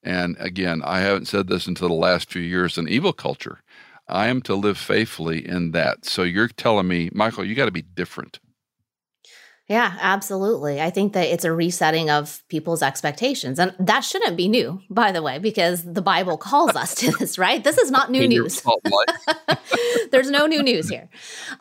And 0.04 0.36
again, 0.40 0.82
I 0.84 1.00
haven't 1.00 1.28
said 1.28 1.48
this 1.48 1.68
until 1.68 1.88
the 1.88 1.94
last 1.94 2.30
few 2.32 2.42
years 2.42 2.78
an 2.78 2.90
evil 2.90 3.14
culture. 3.14 3.64
I 4.08 4.28
am 4.28 4.42
to 4.44 4.56
live 4.56 4.78
faithfully 4.78 5.48
in 5.48 5.72
that. 5.72 6.06
So 6.06 6.24
you're 6.24 6.50
telling 6.50 6.88
me, 6.88 7.10
Michael, 7.14 7.46
you 7.46 7.56
got 7.56 7.66
to 7.66 7.72
be 7.72 7.82
different. 7.82 8.40
Yeah, 9.70 9.97
absolutely. 10.01 10.82
I 10.82 10.89
think 10.89 11.14
that 11.14 11.28
it's 11.28 11.45
a 11.45 11.51
resetting 11.53 12.09
of 12.09 12.43
people's 12.49 12.84
expectations. 12.84 13.59
And 13.59 13.74
that 13.80 14.01
shouldn't 14.01 14.36
be 14.36 14.49
new, 14.49 14.82
by 14.89 15.14
the 15.14 15.22
way, 15.22 15.39
because 15.39 15.84
the 15.84 16.01
Bible 16.01 16.38
calls 16.38 16.76
us 16.76 16.93
to 16.95 17.11
this, 17.20 17.38
right? 17.38 17.64
This 17.64 17.78
is 17.78 17.89
not 17.89 18.11
new 18.11 18.28
news. 18.28 18.61
There's 20.11 20.30
no 20.30 20.47
new 20.47 20.61
news 20.61 20.89
here. 20.89 21.07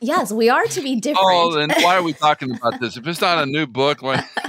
Yes, 0.00 0.32
we 0.32 0.50
are 0.50 0.64
to 0.64 0.80
be 0.80 0.96
different. 0.96 1.28
Oh, 1.28 1.54
then 1.54 1.70
why 1.82 1.96
are 1.96 2.02
we 2.02 2.12
talking 2.12 2.52
about 2.52 2.80
this? 2.80 2.96
If 2.96 3.06
it's 3.06 3.20
not 3.20 3.38
a 3.38 3.46
new 3.46 3.68
book, 3.68 4.02
why? 4.02 4.26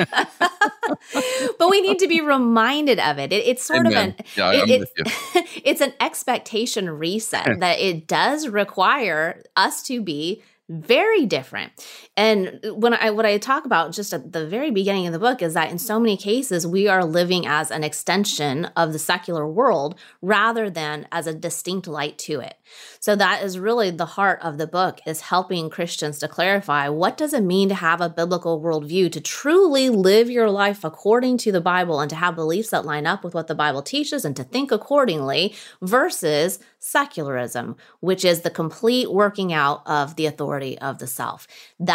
but 1.59 1.69
we 1.69 1.81
need 1.81 1.99
to 1.99 2.07
be 2.07 2.21
reminded 2.21 2.99
of 2.99 3.19
it. 3.19 3.31
it 3.31 3.45
it's 3.45 3.63
sort 3.63 3.85
Amen. 3.85 4.09
of 4.09 4.19
an 4.19 4.25
yeah, 4.35 4.63
it, 4.63 4.87
it's, 4.95 5.61
it's 5.63 5.81
an 5.81 5.93
expectation 5.99 6.89
reset 6.89 7.59
that 7.59 7.79
it 7.79 8.07
does 8.07 8.47
require 8.47 9.43
us 9.55 9.83
to 9.83 10.01
be 10.01 10.41
very 10.69 11.25
different. 11.25 11.71
And 12.15 12.59
uh, 12.63 12.75
when 12.75 12.93
I 12.93 13.09
what 13.09 13.25
I 13.25 13.37
talk 13.37 13.65
about 13.65 13.91
just 13.91 14.13
at 14.13 14.31
the 14.33 14.45
very 14.45 14.69
beginning 14.69 15.07
of 15.07 15.13
the 15.13 15.19
book 15.19 15.41
is 15.41 15.55
that 15.55 15.71
in 15.71 15.79
so 15.79 15.99
many 15.99 16.15
cases 16.15 16.67
we 16.67 16.87
are 16.87 17.03
living 17.03 17.47
as 17.47 17.71
an 17.71 17.83
extension 17.83 18.65
of 18.77 18.93
the 18.93 18.99
secular 18.99 19.47
world 19.47 19.95
rather 20.21 20.69
than 20.69 21.07
as 21.11 21.25
a 21.25 21.33
distinct 21.33 21.87
light 21.87 22.17
to 22.19 22.39
it. 22.39 22.55
So 22.99 23.15
that 23.15 23.43
is 23.43 23.59
really 23.59 23.89
the 23.89 24.05
heart 24.05 24.39
of 24.41 24.57
the 24.57 24.67
book 24.67 24.99
is 25.05 25.21
helping 25.21 25.69
Christians 25.69 26.19
to 26.19 26.27
clarify 26.27 26.87
what 26.89 27.17
does 27.17 27.33
it 27.33 27.43
mean 27.43 27.69
to 27.69 27.75
have 27.75 27.99
a 27.99 28.09
biblical 28.09 28.61
worldview, 28.61 29.11
to 29.11 29.21
truly 29.21 29.89
live 29.89 30.29
your 30.29 30.49
life 30.49 30.83
according 30.83 31.37
to 31.39 31.51
the 31.51 31.61
Bible 31.61 31.99
and 31.99 32.09
to 32.09 32.15
have 32.15 32.35
beliefs 32.35 32.69
that 32.69 32.85
line 32.85 33.07
up 33.07 33.23
with 33.23 33.33
what 33.33 33.47
the 33.47 33.55
Bible 33.55 33.81
teaches 33.81 34.23
and 34.23 34.35
to 34.35 34.43
think 34.43 34.71
accordingly 34.71 35.55
versus 35.81 36.59
secularism, 36.79 37.75
which 38.01 38.25
is 38.25 38.41
the 38.41 38.49
complete 38.49 39.11
working 39.11 39.53
out 39.53 39.81
of 39.85 40.15
the 40.15 40.25
authority 40.25 40.77
of 40.79 40.99
the 40.99 41.07
self. 41.07 41.47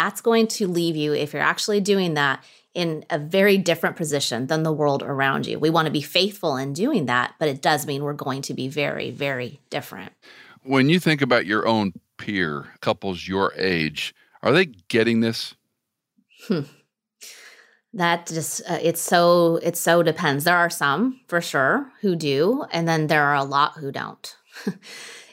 That's 0.09 0.21
going 0.21 0.47
to 0.47 0.67
leave 0.67 0.95
you, 0.95 1.13
if 1.13 1.33
you're 1.33 1.43
actually 1.43 1.81
doing 1.81 2.15
that, 2.15 2.43
in 2.73 3.05
a 3.11 3.19
very 3.19 3.59
different 3.59 3.95
position 3.95 4.47
than 4.47 4.63
the 4.63 4.71
world 4.71 5.03
around 5.03 5.45
you. 5.45 5.59
We 5.59 5.69
want 5.69 5.85
to 5.85 5.91
be 5.91 6.01
faithful 6.01 6.57
in 6.57 6.73
doing 6.73 7.05
that, 7.05 7.35
but 7.37 7.47
it 7.47 7.61
does 7.61 7.85
mean 7.85 8.01
we're 8.01 8.13
going 8.13 8.41
to 8.41 8.55
be 8.55 8.67
very, 8.67 9.11
very 9.11 9.59
different. 9.69 10.11
When 10.63 10.89
you 10.89 10.99
think 10.99 11.21
about 11.21 11.45
your 11.45 11.67
own 11.67 11.93
peer, 12.17 12.69
couples 12.81 13.27
your 13.27 13.53
age, 13.55 14.15
are 14.41 14.51
they 14.51 14.65
getting 14.65 15.19
this? 15.19 15.53
Hmm. 16.47 16.61
That 17.93 18.25
just 18.25 18.61
uh, 18.67 18.79
it's 18.81 19.01
so 19.01 19.59
it 19.61 19.77
so 19.77 20.01
depends. 20.01 20.43
There 20.43 20.57
are 20.57 20.71
some 20.71 21.19
for 21.27 21.39
sure 21.39 21.91
who 22.01 22.15
do, 22.15 22.65
and 22.71 22.87
then 22.87 23.05
there 23.05 23.25
are 23.25 23.35
a 23.35 23.43
lot 23.43 23.77
who 23.77 23.91
don't. 23.91 24.35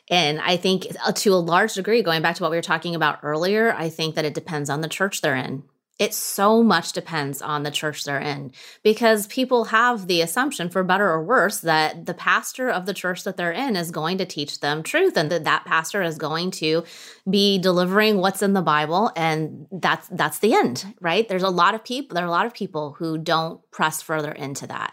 and 0.09 0.41
I 0.41 0.57
think 0.57 0.87
uh, 1.05 1.13
to 1.13 1.35
a 1.35 1.37
large 1.37 1.75
degree, 1.75 2.03
going 2.03 2.23
back 2.23 2.37
to 2.37 2.43
what 2.43 2.51
we 2.51 2.57
were 2.57 2.63
talking 2.63 2.95
about 2.95 3.21
earlier, 3.23 3.75
I 3.75 3.89
think 3.89 4.15
that 4.15 4.25
it 4.25 4.35
depends 4.35 4.71
on 4.71 4.81
the 4.81 4.89
church 4.89 5.21
they're 5.21 5.37
in. 5.37 5.65
It 5.99 6.13
so 6.13 6.63
much 6.63 6.93
depends 6.93 7.41
on 7.41 7.63
the 7.63 7.71
church 7.71 8.05
they're 8.05 8.21
in 8.21 8.53
because 8.83 9.27
people 9.29 9.65
have 9.65 10.07
the 10.07 10.21
assumption 10.21 10.69
for 10.69 10.85
better 10.85 11.09
or 11.09 11.25
worse 11.25 11.61
that 11.61 12.05
the 12.05 12.13
pastor 12.13 12.69
of 12.69 12.85
the 12.85 12.93
church 12.93 13.25
that 13.25 13.39
they're 13.39 13.51
in 13.51 13.77
is 13.77 13.91
going 13.91 14.19
to 14.19 14.27
teach 14.27 14.61
them 14.61 14.83
truth 14.83 15.17
and 15.17 15.31
that 15.31 15.45
that 15.45 15.65
pastor 15.65 16.03
is 16.03 16.19
going 16.19 16.51
to 16.51 16.85
be 17.29 17.59
delivering 17.59 18.19
what's 18.19 18.43
in 18.43 18.53
the 18.53 18.61
bible 18.61 19.11
and 19.17 19.67
that's 19.73 20.07
that's 20.09 20.41
the 20.41 20.53
end 20.53 20.85
right? 21.01 21.31
There's 21.31 21.43
a 21.43 21.49
lot 21.49 21.75
of 21.75 21.83
people 21.83 22.15
there 22.15 22.25
are 22.25 22.29
a 22.29 22.31
lot 22.31 22.45
of 22.45 22.53
people 22.53 22.93
who 22.99 23.17
don't 23.17 23.59
press 23.71 24.03
further 24.03 24.33
into 24.33 24.67
that 24.67 24.93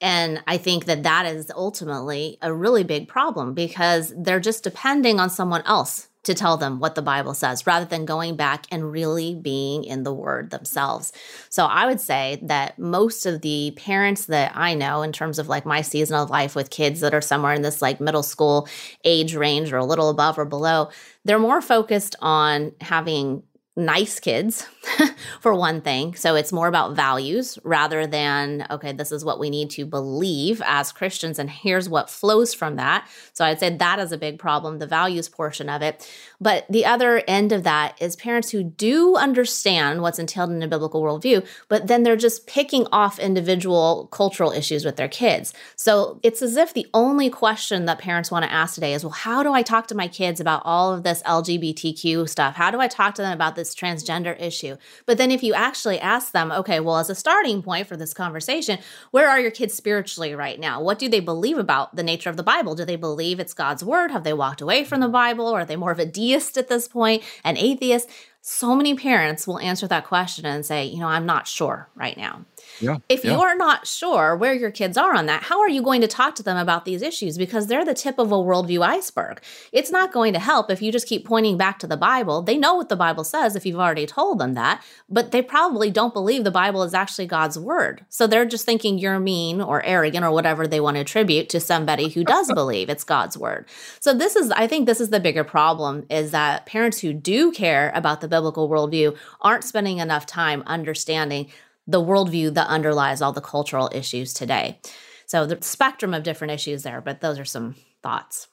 and 0.00 0.42
I 0.46 0.56
think 0.56 0.86
that 0.86 1.02
that 1.02 1.26
is 1.26 1.50
ultimately 1.54 2.38
a 2.40 2.52
really 2.52 2.84
big 2.84 3.08
problem 3.08 3.54
because 3.54 4.14
they're 4.16 4.40
just 4.40 4.64
depending 4.64 5.20
on 5.20 5.30
someone 5.30 5.62
else 5.66 6.08
to 6.22 6.34
tell 6.34 6.56
them 6.56 6.80
what 6.80 6.94
the 6.94 7.02
Bible 7.02 7.32
says 7.32 7.66
rather 7.66 7.86
than 7.86 8.04
going 8.04 8.36
back 8.36 8.66
and 8.70 8.92
really 8.92 9.34
being 9.34 9.84
in 9.84 10.02
the 10.02 10.12
Word 10.12 10.50
themselves. 10.50 11.12
So 11.48 11.64
I 11.64 11.86
would 11.86 12.00
say 12.00 12.38
that 12.42 12.78
most 12.78 13.24
of 13.24 13.40
the 13.40 13.72
parents 13.76 14.26
that 14.26 14.52
I 14.54 14.74
know, 14.74 15.02
in 15.02 15.12
terms 15.12 15.38
of 15.38 15.48
like 15.48 15.64
my 15.64 15.80
season 15.80 16.16
of 16.16 16.28
life 16.28 16.54
with 16.54 16.68
kids 16.68 17.00
that 17.00 17.14
are 17.14 17.22
somewhere 17.22 17.54
in 17.54 17.62
this 17.62 17.80
like 17.80 18.00
middle 18.00 18.22
school 18.22 18.68
age 19.04 19.34
range 19.34 19.72
or 19.72 19.78
a 19.78 19.84
little 19.84 20.10
above 20.10 20.38
or 20.38 20.44
below, 20.44 20.90
they're 21.24 21.38
more 21.38 21.62
focused 21.62 22.16
on 22.20 22.72
having 22.80 23.42
nice 23.80 24.20
kids 24.20 24.66
for 25.40 25.54
one 25.54 25.80
thing. 25.80 26.14
So 26.14 26.34
it's 26.34 26.52
more 26.52 26.68
about 26.68 26.94
values 26.94 27.58
rather 27.64 28.06
than 28.06 28.66
okay 28.70 28.92
this 28.92 29.12
is 29.12 29.24
what 29.24 29.38
we 29.38 29.50
need 29.50 29.70
to 29.70 29.84
believe 29.84 30.62
as 30.64 30.92
christians 30.92 31.38
and 31.38 31.50
here's 31.50 31.88
what 31.88 32.10
flows 32.10 32.54
from 32.54 32.76
that. 32.76 33.08
So 33.32 33.44
i'd 33.44 33.60
say 33.60 33.76
that 33.76 33.98
is 33.98 34.12
a 34.12 34.18
big 34.18 34.38
problem 34.38 34.78
the 34.78 34.86
values 34.86 35.28
portion 35.28 35.68
of 35.68 35.82
it. 35.82 36.08
But 36.40 36.66
the 36.70 36.84
other 36.84 37.22
end 37.26 37.52
of 37.52 37.64
that 37.64 38.00
is 38.00 38.16
parents 38.16 38.50
who 38.50 38.62
do 38.62 39.16
understand 39.16 40.02
what's 40.02 40.18
entailed 40.18 40.50
in 40.50 40.62
a 40.62 40.68
biblical 40.68 41.02
worldview 41.02 41.46
but 41.68 41.86
then 41.86 42.02
they're 42.02 42.16
just 42.16 42.46
picking 42.46 42.86
off 42.92 43.18
individual 43.18 44.08
cultural 44.12 44.52
issues 44.52 44.84
with 44.84 44.96
their 44.96 45.08
kids. 45.08 45.52
So 45.76 46.20
it's 46.22 46.42
as 46.42 46.56
if 46.56 46.74
the 46.74 46.86
only 46.94 47.30
question 47.30 47.86
that 47.86 47.98
parents 47.98 48.30
want 48.30 48.44
to 48.44 48.52
ask 48.52 48.74
today 48.74 48.94
is 48.94 49.04
well 49.04 49.10
how 49.10 49.42
do 49.42 49.52
i 49.52 49.62
talk 49.62 49.86
to 49.88 49.94
my 49.94 50.08
kids 50.08 50.40
about 50.40 50.62
all 50.64 50.92
of 50.92 51.02
this 51.02 51.22
lgbtq 51.22 52.28
stuff? 52.28 52.54
How 52.54 52.70
do 52.70 52.80
i 52.80 52.88
talk 52.88 53.14
to 53.14 53.22
them 53.22 53.32
about 53.32 53.56
this 53.56 53.69
transgender 53.74 54.40
issue. 54.40 54.76
But 55.06 55.18
then 55.18 55.30
if 55.30 55.42
you 55.42 55.54
actually 55.54 55.98
ask 55.98 56.32
them, 56.32 56.52
okay, 56.52 56.80
well, 56.80 56.98
as 56.98 57.10
a 57.10 57.14
starting 57.14 57.62
point 57.62 57.86
for 57.86 57.96
this 57.96 58.14
conversation, 58.14 58.78
where 59.10 59.28
are 59.28 59.40
your 59.40 59.50
kids 59.50 59.74
spiritually 59.74 60.34
right 60.34 60.58
now? 60.58 60.82
What 60.82 60.98
do 60.98 61.08
they 61.08 61.20
believe 61.20 61.58
about 61.58 61.96
the 61.96 62.02
nature 62.02 62.30
of 62.30 62.36
the 62.36 62.42
Bible? 62.42 62.74
Do 62.74 62.84
they 62.84 62.96
believe 62.96 63.40
it's 63.40 63.54
God's 63.54 63.84
word? 63.84 64.10
Have 64.10 64.24
they 64.24 64.32
walked 64.32 64.60
away 64.60 64.84
from 64.84 65.00
the 65.00 65.08
Bible? 65.08 65.46
Or 65.46 65.60
are 65.60 65.64
they 65.64 65.76
more 65.76 65.92
of 65.92 65.98
a 65.98 66.06
deist 66.06 66.56
at 66.56 66.68
this 66.68 66.88
point, 66.88 67.22
an 67.44 67.56
atheist? 67.56 68.08
So 68.42 68.74
many 68.74 68.94
parents 68.94 69.46
will 69.46 69.58
answer 69.58 69.86
that 69.88 70.06
question 70.06 70.46
and 70.46 70.64
say, 70.64 70.86
you 70.86 70.98
know, 70.98 71.08
I'm 71.08 71.26
not 71.26 71.46
sure 71.46 71.90
right 71.94 72.16
now. 72.16 72.46
Yeah, 72.80 72.98
if 73.08 73.24
yeah. 73.24 73.32
you're 73.32 73.56
not 73.56 73.86
sure 73.86 74.36
where 74.36 74.54
your 74.54 74.70
kids 74.70 74.96
are 74.96 75.14
on 75.14 75.26
that, 75.26 75.44
how 75.44 75.60
are 75.60 75.68
you 75.68 75.82
going 75.82 76.00
to 76.00 76.08
talk 76.08 76.34
to 76.36 76.42
them 76.42 76.56
about 76.56 76.84
these 76.84 77.02
issues? 77.02 77.38
Because 77.38 77.66
they're 77.66 77.84
the 77.84 77.94
tip 77.94 78.18
of 78.18 78.32
a 78.32 78.36
worldview 78.36 78.84
iceberg. 78.84 79.42
It's 79.72 79.90
not 79.90 80.12
going 80.12 80.32
to 80.32 80.38
help 80.38 80.70
if 80.70 80.82
you 80.82 80.90
just 80.92 81.06
keep 81.06 81.26
pointing 81.26 81.56
back 81.56 81.78
to 81.80 81.86
the 81.86 81.96
Bible. 81.96 82.42
They 82.42 82.56
know 82.56 82.74
what 82.74 82.88
the 82.88 82.96
Bible 82.96 83.24
says 83.24 83.56
if 83.56 83.66
you've 83.66 83.78
already 83.78 84.06
told 84.06 84.38
them 84.38 84.54
that, 84.54 84.82
but 85.08 85.30
they 85.30 85.42
probably 85.42 85.90
don't 85.90 86.14
believe 86.14 86.44
the 86.44 86.50
Bible 86.50 86.82
is 86.82 86.94
actually 86.94 87.26
God's 87.26 87.58
word. 87.58 88.04
So 88.08 88.26
they're 88.26 88.46
just 88.46 88.64
thinking 88.64 88.98
you're 88.98 89.20
mean 89.20 89.60
or 89.60 89.84
arrogant 89.84 90.24
or 90.24 90.30
whatever 90.30 90.66
they 90.66 90.80
want 90.80 90.96
to 90.96 91.02
attribute 91.02 91.48
to 91.50 91.60
somebody 91.60 92.08
who 92.08 92.24
does 92.24 92.50
believe 92.54 92.88
it's 92.88 93.04
God's 93.04 93.36
word. 93.36 93.66
So 94.00 94.14
this 94.14 94.36
is, 94.36 94.50
I 94.52 94.66
think, 94.66 94.86
this 94.86 95.00
is 95.00 95.10
the 95.10 95.20
bigger 95.20 95.44
problem 95.44 96.06
is 96.10 96.30
that 96.30 96.66
parents 96.66 97.00
who 97.00 97.12
do 97.12 97.52
care 97.52 97.92
about 97.94 98.20
the 98.20 98.28
biblical 98.28 98.68
worldview 98.68 99.16
aren't 99.40 99.64
spending 99.64 99.98
enough 99.98 100.26
time 100.26 100.62
understanding 100.66 101.50
the 101.90 102.00
worldview 102.00 102.54
that 102.54 102.68
underlies 102.68 103.20
all 103.20 103.32
the 103.32 103.40
cultural 103.40 103.90
issues 103.92 104.32
today. 104.32 104.78
So 105.26 105.46
the 105.46 105.58
spectrum 105.62 106.14
of 106.14 106.22
different 106.22 106.52
issues 106.52 106.82
there, 106.82 107.00
but 107.00 107.20
those 107.20 107.38
are 107.38 107.44
some 107.44 107.76
thoughts. 108.02 108.48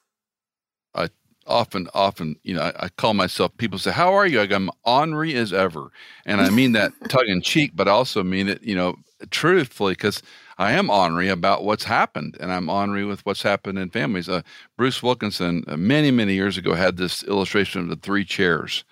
I 0.94 1.10
often, 1.46 1.88
often, 1.94 2.36
you 2.44 2.56
know, 2.56 2.62
I, 2.62 2.86
I 2.86 2.90
call 2.90 3.14
myself. 3.14 3.56
People 3.58 3.80
say, 3.80 3.92
"How 3.92 4.14
are 4.14 4.28
you?" 4.28 4.42
I 4.42 4.46
go, 4.46 4.56
"I'm 4.56 4.70
ornery 4.84 5.36
as 5.36 5.54
ever," 5.54 5.92
and 6.26 6.42
I 6.42 6.50
mean 6.50 6.74
that 6.74 6.92
tongue 7.10 7.28
in 7.28 7.42
cheek, 7.42 7.72
but 7.76 7.88
I 7.88 7.92
also 7.92 8.24
mean 8.24 8.50
it, 8.50 8.64
you 8.64 8.76
know, 8.76 8.96
truthfully, 9.30 9.94
because 9.94 10.22
I 10.58 10.74
am 10.74 10.90
ornery 10.90 11.30
about 11.30 11.64
what's 11.64 11.84
happened, 11.84 12.38
and 12.40 12.52
I'm 12.52 12.70
ornery 12.70 13.06
with 13.06 13.26
what's 13.26 13.44
happened 13.44 13.80
in 13.80 13.90
families. 13.90 14.30
Uh, 14.30 14.42
Bruce 14.76 15.02
Wilkinson, 15.02 15.64
uh, 15.68 15.78
many, 15.78 16.12
many 16.12 16.34
years 16.34 16.58
ago, 16.58 16.74
had 16.74 16.98
this 16.98 17.24
illustration 17.24 17.82
of 17.82 17.90
the 17.90 17.96
three 17.96 18.26
chairs, 18.26 18.84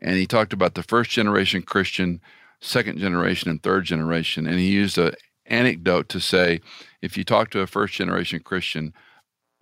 and 0.00 0.16
he 0.16 0.26
talked 0.26 0.52
about 0.52 0.74
the 0.74 0.82
first 0.82 1.10
generation 1.10 1.62
Christian 1.62 2.20
second 2.60 2.98
generation 2.98 3.50
and 3.50 3.62
third 3.62 3.84
generation. 3.84 4.46
And 4.46 4.58
he 4.58 4.68
used 4.68 4.98
an 4.98 5.12
anecdote 5.46 6.08
to 6.10 6.20
say, 6.20 6.60
if 7.02 7.16
you 7.16 7.24
talk 7.24 7.50
to 7.50 7.60
a 7.60 7.66
first 7.66 7.94
generation 7.94 8.40
Christian, 8.40 8.92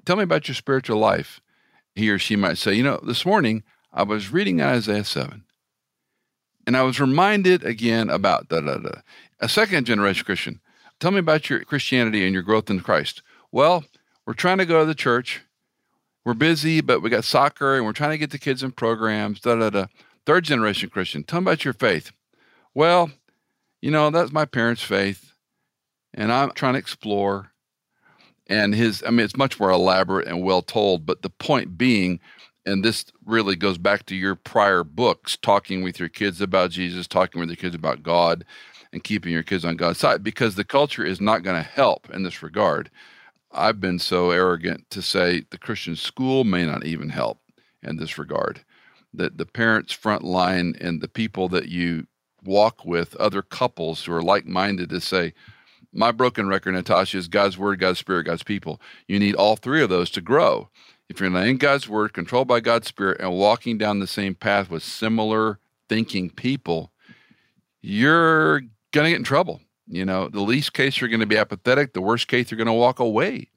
tell 0.04 0.16
me 0.16 0.22
about 0.22 0.48
your 0.48 0.54
spiritual 0.54 0.98
life. 0.98 1.40
He 1.94 2.10
or 2.10 2.18
she 2.18 2.36
might 2.36 2.58
say, 2.58 2.74
you 2.74 2.82
know, 2.82 3.00
this 3.02 3.24
morning 3.24 3.62
I 3.92 4.02
was 4.02 4.32
reading 4.32 4.60
Isaiah 4.60 5.04
7. 5.04 5.44
And 6.66 6.76
I 6.76 6.82
was 6.82 7.00
reminded 7.00 7.64
again 7.64 8.10
about 8.10 8.48
da 8.48 8.60
da 8.60 8.78
da. 8.78 9.00
A 9.40 9.48
second 9.48 9.86
generation 9.86 10.24
Christian, 10.24 10.60
tell 10.98 11.12
me 11.12 11.18
about 11.18 11.48
your 11.48 11.60
Christianity 11.60 12.24
and 12.24 12.34
your 12.34 12.42
growth 12.42 12.68
in 12.68 12.80
Christ. 12.80 13.22
Well, 13.52 13.84
we're 14.26 14.34
trying 14.34 14.58
to 14.58 14.66
go 14.66 14.80
to 14.80 14.86
the 14.86 14.94
church. 14.94 15.42
We're 16.24 16.34
busy, 16.34 16.80
but 16.80 17.02
we 17.02 17.10
got 17.10 17.24
soccer 17.24 17.76
and 17.76 17.84
we're 17.84 17.92
trying 17.92 18.10
to 18.10 18.18
get 18.18 18.30
the 18.30 18.38
kids 18.38 18.64
in 18.64 18.72
programs. 18.72 19.40
Da 19.40 19.54
da 19.54 19.70
da. 19.70 19.86
Third 20.24 20.42
generation 20.42 20.90
Christian, 20.90 21.22
tell 21.22 21.40
me 21.40 21.44
about 21.44 21.64
your 21.64 21.74
faith. 21.74 22.10
Well, 22.76 23.10
you 23.80 23.90
know, 23.90 24.10
that's 24.10 24.32
my 24.32 24.44
parents' 24.44 24.82
faith, 24.82 25.32
and 26.12 26.30
I'm 26.30 26.50
trying 26.50 26.74
to 26.74 26.78
explore. 26.78 27.52
And 28.48 28.74
his, 28.74 29.02
I 29.06 29.08
mean, 29.08 29.20
it's 29.20 29.34
much 29.34 29.58
more 29.58 29.70
elaborate 29.70 30.28
and 30.28 30.42
well 30.42 30.60
told, 30.60 31.06
but 31.06 31.22
the 31.22 31.30
point 31.30 31.78
being, 31.78 32.20
and 32.66 32.84
this 32.84 33.06
really 33.24 33.56
goes 33.56 33.78
back 33.78 34.04
to 34.06 34.14
your 34.14 34.34
prior 34.34 34.84
books, 34.84 35.38
talking 35.38 35.82
with 35.82 35.98
your 35.98 36.10
kids 36.10 36.42
about 36.42 36.70
Jesus, 36.70 37.06
talking 37.06 37.40
with 37.40 37.48
your 37.48 37.56
kids 37.56 37.74
about 37.74 38.02
God, 38.02 38.44
and 38.92 39.02
keeping 39.02 39.32
your 39.32 39.42
kids 39.42 39.64
on 39.64 39.76
God's 39.76 39.98
side, 39.98 40.22
because 40.22 40.54
the 40.54 40.62
culture 40.62 41.02
is 41.02 41.18
not 41.18 41.42
going 41.42 41.56
to 41.56 41.66
help 41.66 42.10
in 42.10 42.24
this 42.24 42.42
regard. 42.42 42.90
I've 43.50 43.80
been 43.80 43.98
so 43.98 44.32
arrogant 44.32 44.90
to 44.90 45.00
say 45.00 45.44
the 45.48 45.56
Christian 45.56 45.96
school 45.96 46.44
may 46.44 46.66
not 46.66 46.84
even 46.84 47.08
help 47.08 47.40
in 47.82 47.96
this 47.96 48.18
regard. 48.18 48.66
That 49.14 49.38
the 49.38 49.46
parents' 49.46 49.94
front 49.94 50.24
line 50.24 50.76
and 50.78 51.00
the 51.00 51.08
people 51.08 51.48
that 51.48 51.70
you 51.70 52.06
walk 52.46 52.84
with, 52.84 53.14
other 53.16 53.42
couples 53.42 54.04
who 54.04 54.12
are 54.12 54.22
like 54.22 54.46
minded, 54.46 54.90
to 54.90 55.00
say, 55.00 55.34
my 55.92 56.12
broken 56.12 56.46
record, 56.46 56.72
Natasha, 56.72 57.16
is 57.16 57.28
God's 57.28 57.56
word, 57.56 57.80
God's 57.80 57.98
spirit, 57.98 58.24
God's 58.24 58.42
people. 58.42 58.80
You 59.08 59.18
need 59.18 59.34
all 59.34 59.56
three 59.56 59.82
of 59.82 59.88
those 59.88 60.10
to 60.10 60.20
grow. 60.20 60.68
If 61.08 61.20
you're 61.20 61.30
not 61.30 61.46
in 61.46 61.56
God's 61.56 61.88
word, 61.88 62.12
controlled 62.12 62.48
by 62.48 62.60
God's 62.60 62.88
spirit, 62.88 63.20
and 63.20 63.32
walking 63.32 63.78
down 63.78 64.00
the 64.00 64.06
same 64.06 64.34
path 64.34 64.70
with 64.70 64.82
similar 64.82 65.58
thinking 65.88 66.30
people, 66.30 66.92
you're 67.80 68.60
going 68.92 69.04
to 69.04 69.10
get 69.10 69.16
in 69.16 69.24
trouble. 69.24 69.60
You 69.86 70.04
know, 70.04 70.28
the 70.28 70.40
least 70.40 70.72
case 70.72 71.00
you're 71.00 71.08
going 71.08 71.20
to 71.20 71.26
be 71.26 71.38
apathetic, 71.38 71.92
the 71.92 72.00
worst 72.00 72.28
case 72.28 72.50
you're 72.50 72.58
going 72.58 72.66
to 72.66 72.72
walk 72.72 72.98
away. 72.98 73.50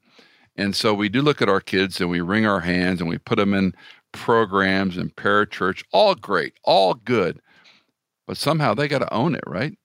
And 0.56 0.76
so 0.76 0.94
we 0.94 1.08
do 1.08 1.22
look 1.22 1.42
at 1.42 1.48
our 1.48 1.60
kids 1.60 2.00
and 2.00 2.10
we 2.10 2.20
wring 2.20 2.46
our 2.46 2.60
hands 2.60 3.00
and 3.00 3.08
we 3.08 3.18
put 3.18 3.36
them 3.36 3.54
in 3.54 3.74
programs 4.12 4.96
and 4.96 5.14
parachurch, 5.14 5.82
all 5.92 6.14
great, 6.14 6.54
all 6.64 6.94
good. 6.94 7.40
But 8.30 8.36
somehow 8.36 8.74
they 8.74 8.86
got 8.86 9.00
to 9.00 9.12
own 9.12 9.34
it, 9.34 9.42
right? 9.44 9.76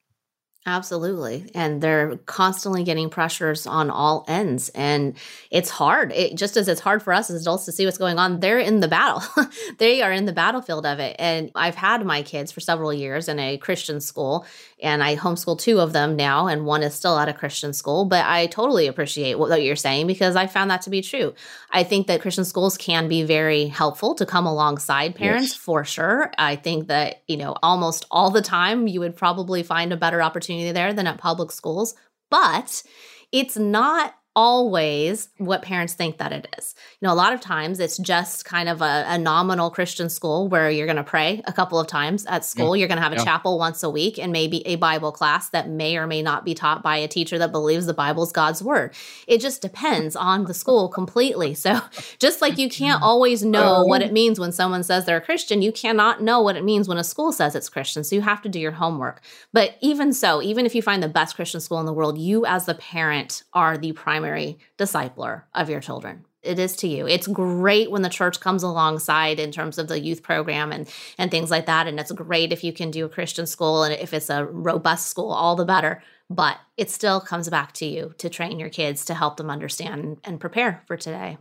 Absolutely. 0.67 1.49
And 1.55 1.81
they're 1.81 2.17
constantly 2.27 2.83
getting 2.83 3.09
pressures 3.09 3.65
on 3.65 3.89
all 3.89 4.23
ends. 4.27 4.69
And 4.69 5.17
it's 5.49 5.71
hard. 5.71 6.11
It, 6.11 6.35
just 6.35 6.55
as 6.55 6.67
it's 6.67 6.79
hard 6.79 7.01
for 7.01 7.11
us 7.11 7.31
as 7.31 7.41
adults 7.41 7.65
to 7.65 7.71
see 7.71 7.85
what's 7.85 7.97
going 7.97 8.19
on, 8.19 8.41
they're 8.41 8.59
in 8.59 8.81
the 8.81 8.87
battle. 8.87 9.23
they 9.79 10.03
are 10.03 10.11
in 10.11 10.25
the 10.25 10.31
battlefield 10.31 10.85
of 10.85 10.99
it. 10.99 11.15
And 11.17 11.49
I've 11.55 11.73
had 11.73 12.05
my 12.05 12.21
kids 12.21 12.51
for 12.51 12.59
several 12.59 12.93
years 12.93 13.27
in 13.27 13.39
a 13.39 13.57
Christian 13.57 13.99
school 13.99 14.45
and 14.85 15.03
I 15.03 15.15
homeschool 15.15 15.59
two 15.59 15.79
of 15.79 15.93
them 15.93 16.15
now, 16.15 16.47
and 16.47 16.65
one 16.65 16.83
is 16.83 16.93
still 16.93 17.17
at 17.17 17.27
a 17.27 17.33
Christian 17.33 17.73
school. 17.73 18.05
But 18.05 18.23
I 18.25 18.45
totally 18.45 18.85
appreciate 18.85 19.39
what 19.39 19.63
you're 19.63 19.75
saying 19.75 20.05
because 20.05 20.35
I 20.35 20.45
found 20.45 20.69
that 20.69 20.83
to 20.83 20.91
be 20.91 21.01
true. 21.01 21.33
I 21.71 21.83
think 21.83 22.05
that 22.07 22.21
Christian 22.21 22.45
schools 22.45 22.77
can 22.77 23.07
be 23.07 23.23
very 23.23 23.65
helpful 23.65 24.13
to 24.15 24.25
come 24.25 24.45
alongside 24.45 25.15
parents 25.15 25.53
yes. 25.53 25.55
for 25.55 25.83
sure. 25.83 26.31
I 26.37 26.55
think 26.55 26.87
that, 26.87 27.23
you 27.27 27.35
know, 27.35 27.55
almost 27.63 28.05
all 28.11 28.29
the 28.29 28.43
time 28.43 28.87
you 28.87 28.99
would 28.99 29.15
probably 29.15 29.63
find 29.63 29.91
a 29.91 29.97
better 29.97 30.21
opportunity 30.21 30.71
there 30.71 30.93
than 30.93 31.07
at 31.07 31.17
public 31.17 31.51
schools. 31.51 31.95
But 32.29 32.83
it's 33.31 33.57
not 33.57 34.13
always 34.35 35.29
what 35.37 35.61
parents 35.61 35.93
think 35.93 36.17
that 36.17 36.33
it 36.33 36.47
is. 36.57 36.75
You 36.99 37.07
know, 37.07 37.13
a 37.13 37.15
lot 37.15 37.33
of 37.33 37.39
times 37.39 37.79
it's 37.79 37.97
just 37.97 38.43
kind 38.43 38.67
of 38.67 38.81
a, 38.81 39.05
a 39.07 39.17
nominal 39.17 39.69
Christian 39.69 40.09
school 40.09 40.49
where 40.49 40.69
you're 40.69 40.87
going 40.87 40.97
to 40.97 41.03
pray 41.03 41.41
a 41.45 41.53
couple 41.53 41.79
of 41.79 41.87
times 41.87 42.25
at 42.25 42.41
mm-hmm. 42.41 42.43
school. 42.43 42.75
Yeah. 42.75 42.81
You're 42.81 42.87
going 42.89 42.97
to 42.97 43.03
have 43.03 43.13
a 43.13 43.17
yeah. 43.17 43.23
chapel 43.23 43.57
once 43.57 43.81
a 43.81 43.89
week 43.89 44.19
and 44.19 44.31
maybe 44.33 44.65
a 44.67 44.75
Bible 44.75 45.11
class 45.11 45.49
that 45.49 45.69
may 45.69 45.95
or 45.95 46.05
may 46.05 46.21
not 46.21 46.43
be 46.43 46.53
taught 46.53 46.83
by 46.83 46.97
a 46.97 47.07
teacher 47.07 47.37
that 47.37 47.51
believes 47.51 47.85
the 47.85 47.93
Bible 47.93 48.23
is 48.23 48.31
God's 48.31 48.61
word. 48.61 48.93
It 49.27 49.39
just 49.39 49.61
depends 49.61 50.15
on 50.15 50.45
the 50.45 50.53
school 50.53 50.89
completely. 50.89 51.53
So, 51.53 51.79
just 52.19 52.41
like 52.41 52.57
you 52.57 52.69
can't 52.69 52.97
mm-hmm. 52.97 53.03
always 53.03 53.43
know 53.43 53.85
what 53.85 54.01
it 54.01 54.11
means 54.11 54.39
when 54.39 54.51
someone 54.51 54.83
says 54.83 55.05
they're 55.05 55.17
a 55.17 55.21
Christian, 55.21 55.61
you 55.61 55.71
cannot 55.71 56.21
know 56.21 56.41
what 56.41 56.57
it 56.57 56.63
means 56.63 56.87
when 56.87 56.97
a 56.97 57.03
school 57.03 57.31
says 57.31 57.55
it's 57.55 57.69
Christian. 57.69 58.03
So, 58.03 58.15
you 58.15 58.21
have 58.21 58.41
to 58.41 58.49
do 58.49 58.59
your 58.59 58.73
homework. 58.73 59.21
But 59.53 59.77
even 59.79 60.11
so, 60.11 60.41
even 60.41 60.65
if 60.65 60.75
you 60.75 60.81
find 60.81 61.01
the 61.01 61.07
best 61.07 61.35
Christian 61.35 61.61
school 61.61 61.79
in 61.79 61.85
the 61.85 61.93
world, 61.93 62.17
you 62.17 62.45
as 62.45 62.65
the 62.65 62.75
parent 62.75 63.43
are 63.53 63.77
the 63.77 63.93
primary 63.93 64.24
primary 64.25 64.57
discipler 64.77 65.43
of 65.53 65.69
your 65.69 65.79
children 65.79 66.25
it 66.43 66.59
is 66.59 66.75
to 66.75 66.87
you. 66.87 67.07
It's 67.07 67.25
great 67.25 67.89
when 67.89 68.03
the 68.03 68.09
church 68.09 68.39
comes 68.39 68.61
alongside 68.61 69.39
in 69.39 69.51
terms 69.51 69.79
of 69.79 69.87
the 69.87 69.99
youth 69.99 70.21
program 70.21 70.71
and 70.71 70.87
and 71.17 71.31
things 71.31 71.49
like 71.49 71.65
that 71.65 71.87
and 71.87 71.99
it's 71.99 72.11
great 72.11 72.53
if 72.53 72.63
you 72.63 72.71
can 72.71 72.91
do 72.91 73.03
a 73.03 73.09
Christian 73.09 73.47
school 73.47 73.81
and 73.81 73.95
if 73.95 74.13
it's 74.13 74.29
a 74.29 74.45
robust 74.45 75.07
school 75.07 75.31
all 75.31 75.55
the 75.55 75.65
better, 75.65 76.03
but 76.29 76.59
it 76.77 76.91
still 76.91 77.19
comes 77.19 77.49
back 77.49 77.71
to 77.73 77.87
you 77.87 78.13
to 78.19 78.29
train 78.29 78.59
your 78.59 78.69
kids 78.69 79.05
to 79.05 79.15
help 79.15 79.37
them 79.37 79.49
understand 79.49 80.19
and 80.23 80.39
prepare 80.39 80.83
for 80.85 80.95
today. 80.95 81.39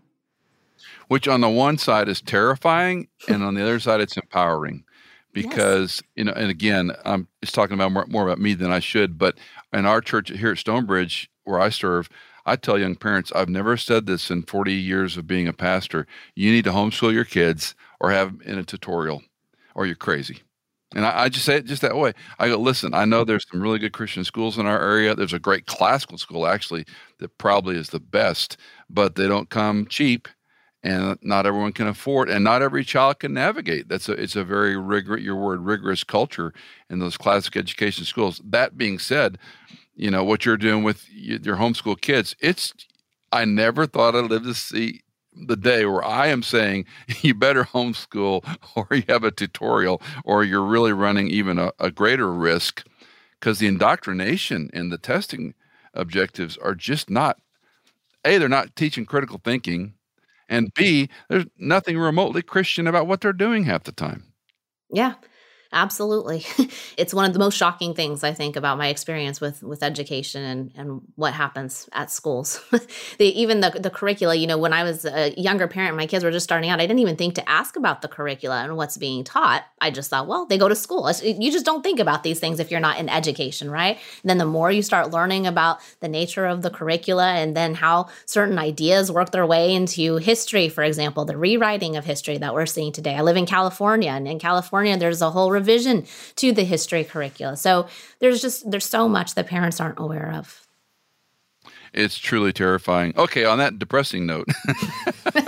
Which 1.08 1.28
on 1.28 1.42
the 1.42 1.50
one 1.50 1.76
side 1.76 2.08
is 2.08 2.22
terrifying 2.22 3.08
and 3.28 3.42
on 3.42 3.52
the 3.52 3.62
other 3.62 3.80
side 3.80 4.00
it's 4.00 4.16
empowering 4.16 4.84
because 5.34 5.96
yes. 5.96 6.02
you 6.16 6.24
know 6.24 6.32
and 6.32 6.50
again 6.50 6.92
I'm 7.04 7.28
just 7.42 7.54
talking 7.54 7.74
about 7.74 7.92
more, 7.92 8.06
more 8.06 8.24
about 8.24 8.38
me 8.38 8.54
than 8.54 8.72
I 8.72 8.80
should, 8.80 9.18
but 9.18 9.36
in 9.70 9.84
our 9.84 10.00
church 10.00 10.30
here 10.30 10.52
at 10.52 10.56
Stonebridge 10.56 11.28
where 11.44 11.60
I 11.60 11.68
serve 11.68 12.08
I 12.46 12.56
tell 12.56 12.78
young 12.78 12.96
parents, 12.96 13.32
I've 13.34 13.48
never 13.48 13.76
said 13.76 14.06
this 14.06 14.30
in 14.30 14.42
40 14.42 14.72
years 14.72 15.16
of 15.16 15.26
being 15.26 15.48
a 15.48 15.52
pastor. 15.52 16.06
You 16.34 16.50
need 16.50 16.64
to 16.64 16.72
homeschool 16.72 17.12
your 17.12 17.24
kids 17.24 17.74
or 18.00 18.10
have 18.10 18.38
them 18.38 18.42
in 18.44 18.58
a 18.58 18.64
tutorial, 18.64 19.22
or 19.74 19.86
you're 19.86 19.94
crazy. 19.94 20.42
And 20.94 21.04
I, 21.06 21.24
I, 21.24 21.28
just 21.28 21.44
say 21.44 21.56
it 21.56 21.64
just 21.64 21.82
that 21.82 21.96
way. 21.96 22.12
I 22.38 22.48
go, 22.48 22.56
listen, 22.56 22.94
I 22.94 23.04
know 23.04 23.24
there's 23.24 23.46
some 23.50 23.60
really 23.60 23.78
good 23.78 23.92
Christian 23.92 24.24
schools 24.24 24.58
in 24.58 24.66
our 24.66 24.80
area. 24.80 25.14
There's 25.14 25.32
a 25.32 25.40
great 25.40 25.66
classical 25.66 26.18
school, 26.18 26.46
actually, 26.46 26.84
that 27.18 27.36
probably 27.38 27.76
is 27.76 27.88
the 27.88 27.98
best, 28.00 28.58
but 28.88 29.16
they 29.16 29.26
don't 29.26 29.50
come 29.50 29.86
cheap 29.86 30.28
and 30.84 31.18
not 31.22 31.46
everyone 31.46 31.72
can 31.72 31.86
afford 31.86 32.28
and 32.28 32.44
not 32.44 32.60
every 32.62 32.84
child 32.84 33.18
can 33.18 33.32
navigate 33.32 33.88
that's 33.88 34.08
a 34.08 34.12
it's 34.12 34.36
a 34.36 34.44
very 34.44 34.76
rigorous 34.76 35.22
your 35.22 35.34
word 35.34 35.60
rigorous 35.60 36.04
culture 36.04 36.52
in 36.90 36.98
those 36.98 37.16
classic 37.16 37.56
education 37.56 38.04
schools 38.04 38.40
that 38.44 38.76
being 38.76 38.98
said 38.98 39.38
you 39.94 40.10
know 40.10 40.24
what 40.24 40.44
you're 40.44 40.56
doing 40.56 40.82
with 40.82 41.08
your 41.10 41.56
homeschool 41.56 42.00
kids. 42.00 42.34
It's 42.40 42.72
i 43.32 43.44
never 43.44 43.84
thought 43.84 44.14
i'd 44.14 44.30
live 44.30 44.44
to 44.44 44.54
see 44.54 45.00
the 45.48 45.56
day 45.56 45.84
where 45.84 46.04
i 46.04 46.28
am 46.28 46.42
saying 46.42 46.86
you 47.22 47.34
better 47.34 47.64
homeschool 47.64 48.44
or 48.76 48.86
you 48.92 49.02
have 49.08 49.24
a 49.24 49.30
tutorial 49.30 50.00
or 50.24 50.44
you're 50.44 50.64
really 50.64 50.92
running 50.92 51.28
even 51.28 51.58
a, 51.58 51.72
a 51.78 51.90
greater 51.90 52.32
risk. 52.32 52.86
Because 53.40 53.58
the 53.58 53.66
indoctrination 53.66 54.70
and 54.72 54.90
the 54.90 54.96
testing 54.96 55.52
objectives 55.92 56.56
are 56.58 56.74
just 56.74 57.10
not 57.10 57.38
a 58.24 58.38
they're 58.38 58.48
not 58.48 58.74
teaching 58.74 59.04
critical 59.04 59.40
thinking 59.44 59.94
and 60.48 60.72
b 60.74 61.10
there's 61.28 61.44
nothing 61.58 61.98
remotely 61.98 62.40
christian 62.40 62.86
about 62.86 63.06
what 63.06 63.20
they're 63.20 63.32
doing 63.32 63.64
half 63.64 63.84
the 63.84 63.92
time. 63.92 64.24
Yeah 64.90 65.14
Absolutely. 65.74 66.46
it's 66.96 67.12
one 67.12 67.24
of 67.24 67.32
the 67.32 67.40
most 67.40 67.56
shocking 67.56 67.94
things 67.94 68.22
I 68.22 68.32
think 68.32 68.54
about 68.54 68.78
my 68.78 68.86
experience 68.86 69.40
with 69.40 69.60
with 69.60 69.82
education 69.82 70.44
and 70.44 70.72
and 70.76 71.00
what 71.16 71.34
happens 71.34 71.88
at 71.92 72.12
schools. 72.12 72.62
the, 73.18 73.26
even 73.26 73.60
the 73.60 73.70
the 73.70 73.90
curricula, 73.90 74.36
you 74.36 74.46
know, 74.46 74.56
when 74.56 74.72
I 74.72 74.84
was 74.84 75.04
a 75.04 75.34
younger 75.36 75.66
parent, 75.66 75.96
my 75.96 76.06
kids 76.06 76.22
were 76.22 76.30
just 76.30 76.44
starting 76.44 76.70
out, 76.70 76.80
I 76.80 76.86
didn't 76.86 77.00
even 77.00 77.16
think 77.16 77.34
to 77.34 77.48
ask 77.48 77.74
about 77.74 78.02
the 78.02 78.08
curricula 78.08 78.62
and 78.62 78.76
what's 78.76 78.96
being 78.96 79.24
taught. 79.24 79.64
I 79.80 79.90
just 79.90 80.10
thought, 80.10 80.28
well, 80.28 80.46
they 80.46 80.58
go 80.58 80.68
to 80.68 80.76
school. 80.76 81.10
You 81.22 81.50
just 81.50 81.66
don't 81.66 81.82
think 81.82 81.98
about 81.98 82.22
these 82.22 82.38
things 82.38 82.60
if 82.60 82.70
you're 82.70 82.78
not 82.78 82.98
in 82.98 83.08
education, 83.08 83.68
right? 83.68 83.98
And 84.22 84.30
then 84.30 84.38
the 84.38 84.46
more 84.46 84.70
you 84.70 84.82
start 84.82 85.10
learning 85.10 85.48
about 85.48 85.80
the 85.98 86.08
nature 86.08 86.46
of 86.46 86.62
the 86.62 86.70
curricula 86.70 87.32
and 87.32 87.56
then 87.56 87.74
how 87.74 88.06
certain 88.26 88.60
ideas 88.60 89.10
work 89.10 89.32
their 89.32 89.44
way 89.44 89.74
into 89.74 90.16
history, 90.18 90.68
for 90.68 90.84
example, 90.84 91.24
the 91.24 91.36
rewriting 91.36 91.96
of 91.96 92.04
history 92.04 92.38
that 92.38 92.54
we're 92.54 92.64
seeing 92.64 92.92
today. 92.92 93.16
I 93.16 93.22
live 93.22 93.36
in 93.36 93.46
California, 93.46 94.10
and 94.10 94.28
in 94.28 94.38
California 94.38 94.96
there's 94.96 95.20
a 95.20 95.30
whole 95.32 95.50
revision 95.64 96.04
to 96.36 96.52
the 96.52 96.64
history 96.64 97.04
curricula. 97.04 97.56
So 97.56 97.88
there's 98.20 98.42
just 98.42 98.70
there's 98.70 98.86
so 98.86 99.08
much 99.08 99.34
that 99.34 99.46
parents 99.46 99.80
aren't 99.80 99.98
aware 99.98 100.32
of. 100.32 100.66
It's 101.92 102.18
truly 102.18 102.52
terrifying. 102.52 103.14
Okay, 103.16 103.44
on 103.44 103.58
that 103.58 103.78
depressing 103.78 104.26
note. 104.26 104.48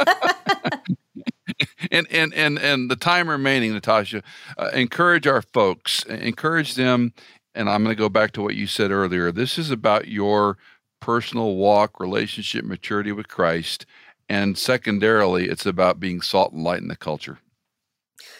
and 1.90 2.06
and 2.10 2.32
and 2.34 2.58
and 2.58 2.90
the 2.90 2.96
time 2.96 3.28
remaining, 3.28 3.72
Natasha, 3.72 4.22
uh, 4.56 4.70
encourage 4.72 5.26
our 5.26 5.42
folks, 5.42 6.04
encourage 6.04 6.74
them. 6.74 7.12
And 7.54 7.68
I'm 7.70 7.82
going 7.82 7.96
to 7.96 7.98
go 7.98 8.10
back 8.10 8.32
to 8.32 8.42
what 8.42 8.54
you 8.54 8.66
said 8.66 8.90
earlier. 8.90 9.32
This 9.32 9.56
is 9.58 9.70
about 9.70 10.08
your 10.08 10.58
personal 11.00 11.56
walk, 11.56 11.98
relationship, 11.98 12.66
maturity 12.66 13.12
with 13.12 13.28
Christ, 13.28 13.86
and 14.28 14.58
secondarily, 14.58 15.48
it's 15.48 15.64
about 15.64 16.00
being 16.00 16.20
salt 16.20 16.52
and 16.52 16.62
light 16.62 16.82
in 16.82 16.88
the 16.88 16.96
culture. 16.96 17.38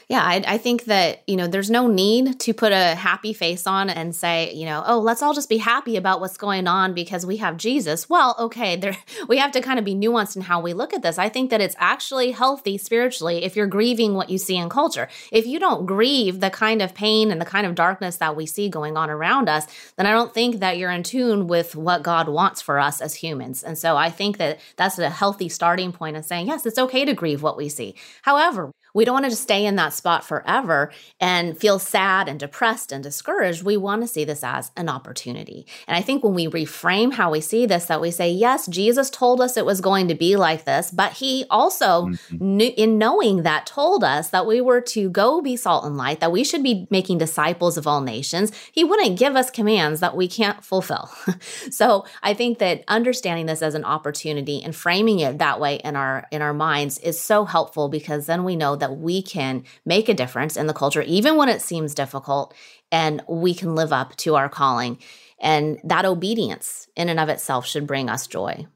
Yeah, 0.09 0.23
I, 0.23 0.43
I, 0.47 0.59
think 0.59 0.85
that, 0.85 1.23
you 1.27 1.37
know, 1.37 1.49
there's 1.49 1.69
no 1.69 1.89
need 1.89 2.39
to 2.41 2.55
put 2.55 2.71
a 2.71 2.95
happy 2.95 3.33
face 3.33 3.67
on 3.67 3.91
and 3.91 4.15
say, 4.15 4.53
you 4.55 4.65
know, 4.65 4.85
oh, 4.87 5.01
let's 5.01 5.21
all 5.21 5.35
just 5.35 5.49
be 5.49 5.59
happy 5.59 5.97
about 5.97 6.21
what's 6.21 6.37
going 6.37 6.69
on 6.69 6.95
because 6.95 7.27
we 7.27 7.39
have 7.39 7.57
Jesus. 7.57 8.09
Well, 8.09 8.37
okay, 8.39 8.77
there 8.77 8.97
we 9.29 9.39
have 9.39 9.51
to 9.53 9.61
kind 9.61 9.79
of 9.79 9.85
be 9.85 9.97
nuanced 9.97 10.37
in 10.37 10.43
how 10.43 10.61
we 10.61 10.75
look 10.75 10.95
at 10.95 11.03
this. 11.03 11.19
I 11.19 11.29
think 11.29 11.51
that 11.51 11.61
it's 11.61 11.75
actually 11.79 12.31
healthy 12.31 12.79
spiritually 12.79 13.45
if 13.45 13.57
you're 13.57 13.67
grieving 13.67 14.15
what 14.15 14.31
you 14.31 14.39
see 14.39 14.57
in 14.57 14.69
culture. 14.69 15.09
If 15.33 15.47
you 15.47 15.59
don't 15.59 15.87
grieve 15.87 16.41
the 16.41 16.51
kind 16.51 16.83
of 16.83 16.95
pain 16.95 17.33
and 17.33 17.41
the 17.41 17.45
kind 17.45 17.67
of 17.67 17.75
darkness 17.75 18.19
that 18.19 18.37
we 18.37 18.47
see 18.47 18.69
going 18.69 18.97
on 18.97 19.11
around 19.11 19.49
us, 19.49 19.67
then 19.97 20.07
I 20.07 20.13
don't 20.13 20.33
think 20.33 20.61
that 20.61 20.79
you're 20.79 20.91
in 20.91 21.03
tune 21.03 21.49
with 21.49 21.75
what 21.75 22.05
God 22.05 22.29
wants 22.29 22.63
for 22.63 22.79
us 22.79 23.01
as 23.01 23.15
humans. 23.17 23.65
And 23.65 23.77
so 23.77 23.97
I 23.97 24.11
think 24.11 24.39
that 24.39 24.61
that's 24.77 24.99
a 24.99 25.11
healthy 25.11 25.49
starting 25.49 25.93
point 25.93 26.17
of 26.17 26.25
saying, 26.25 26.47
yes, 26.47 26.65
it's 26.65 26.79
okay 26.79 27.05
to 27.05 27.13
grieve 27.13 27.43
what 27.43 27.57
we 27.57 27.69
see. 27.69 27.97
However, 28.23 28.71
we 28.97 29.05
don't 29.05 29.13
want 29.13 29.27
to 29.27 29.31
just 29.31 29.43
stay 29.43 29.67
in 29.67 29.77
that 29.77 29.93
spot 29.93 30.25
forever 30.25 30.91
and 31.21 31.59
feel 31.59 31.79
sad 31.79 32.29
and 32.29 32.41
depressed 32.41 32.93
and 32.93 33.05
discouraged. 33.05 33.63
We 33.63 33.77
want 33.77 34.01
to 34.01 34.09
see 34.09 34.25
this 34.25 34.43
as 34.43 34.73
an 34.75 34.89
opportunity. 34.89 35.67
And 35.87 35.95
I 35.95 36.01
think 36.01 36.25
when 36.25 36.33
we 36.33 36.47
reframe 36.47 37.13
how 37.13 37.31
we 37.31 37.43
see 37.43 37.67
this, 37.67 37.85
that 37.87 38.01
we 38.01 38.11
say, 38.11 38.31
yes, 38.31 38.67
Jesus 38.67 39.11
told 39.11 39.43
us 39.43 39.59
it 39.59 39.67
was 39.67 39.83
going 39.83 40.09
to 40.09 40.15
be 40.15 40.37
like 40.37 40.65
this, 40.65 40.91
but 40.91 41.13
he 41.13 41.45
also, 41.51 42.07
mm-hmm. 42.07 42.57
knew, 42.57 42.73
in 42.75 42.97
knowing 42.97 43.43
that, 43.43 43.67
told 43.67 44.03
us 44.03 44.31
that 44.31 44.47
we 44.47 44.63
were 44.63 44.81
to 44.81 45.11
go 45.11 45.43
be 45.43 45.57
salt 45.57 45.85
and 45.85 45.99
light, 45.99 46.21
that 46.21 46.33
we 46.33 46.43
should 46.43 46.63
be 46.63 46.87
making 46.89 47.19
disciples 47.19 47.77
of 47.77 47.87
all 47.87 48.01
nations. 48.01 48.51
He 48.73 48.83
wouldn't 48.83 49.19
give 49.19 49.37
us 49.37 49.51
commands 49.51 50.01
that 50.01 50.17
we 50.17 50.27
can't 50.27 50.65
fulfill. 50.65 51.11
so 51.71 52.07
I 52.23 52.33
think 52.33 52.61
that 52.61 52.83
understanding 52.89 53.45
this 53.45 53.61
as 53.61 53.75
an 53.75 53.85
opportunity 53.85 54.63
and 54.63 54.75
framing 54.75 55.21
it 55.21 55.37
that 55.37 55.61
way 55.61 55.77
in 55.85 55.97
our 55.97 56.27
in 56.33 56.41
our 56.41 56.55
minds 56.55 56.97
is 57.01 57.21
so 57.21 57.45
helpful 57.45 57.91
because 57.91 58.25
then 58.25 58.43
we 58.43 58.57
know 58.57 58.75
that 58.77 58.86
that 58.87 58.99
we 58.99 59.21
can 59.21 59.65
make 59.85 60.09
a 60.09 60.15
difference 60.15 60.57
in 60.57 60.69
the 60.69 60.73
culture, 60.73 61.03
even 61.03 61.37
when 61.37 61.49
it 61.49 61.61
seems 61.61 61.93
difficult, 61.93 62.55
and 62.93 63.21
we 63.29 63.53
can 63.53 63.75
live 63.75 63.93
up 63.93 64.15
to 64.15 64.37
our 64.37 64.49
calling. 64.49 64.97
And 65.41 65.81
that 65.83 66.05
obedience 66.05 66.87
in 66.95 67.09
and 67.09 67.19
of 67.19 67.29
itself 67.29 67.67
should 67.67 67.85
bring 67.85 68.09
us 68.09 68.29
joy. 68.29 68.67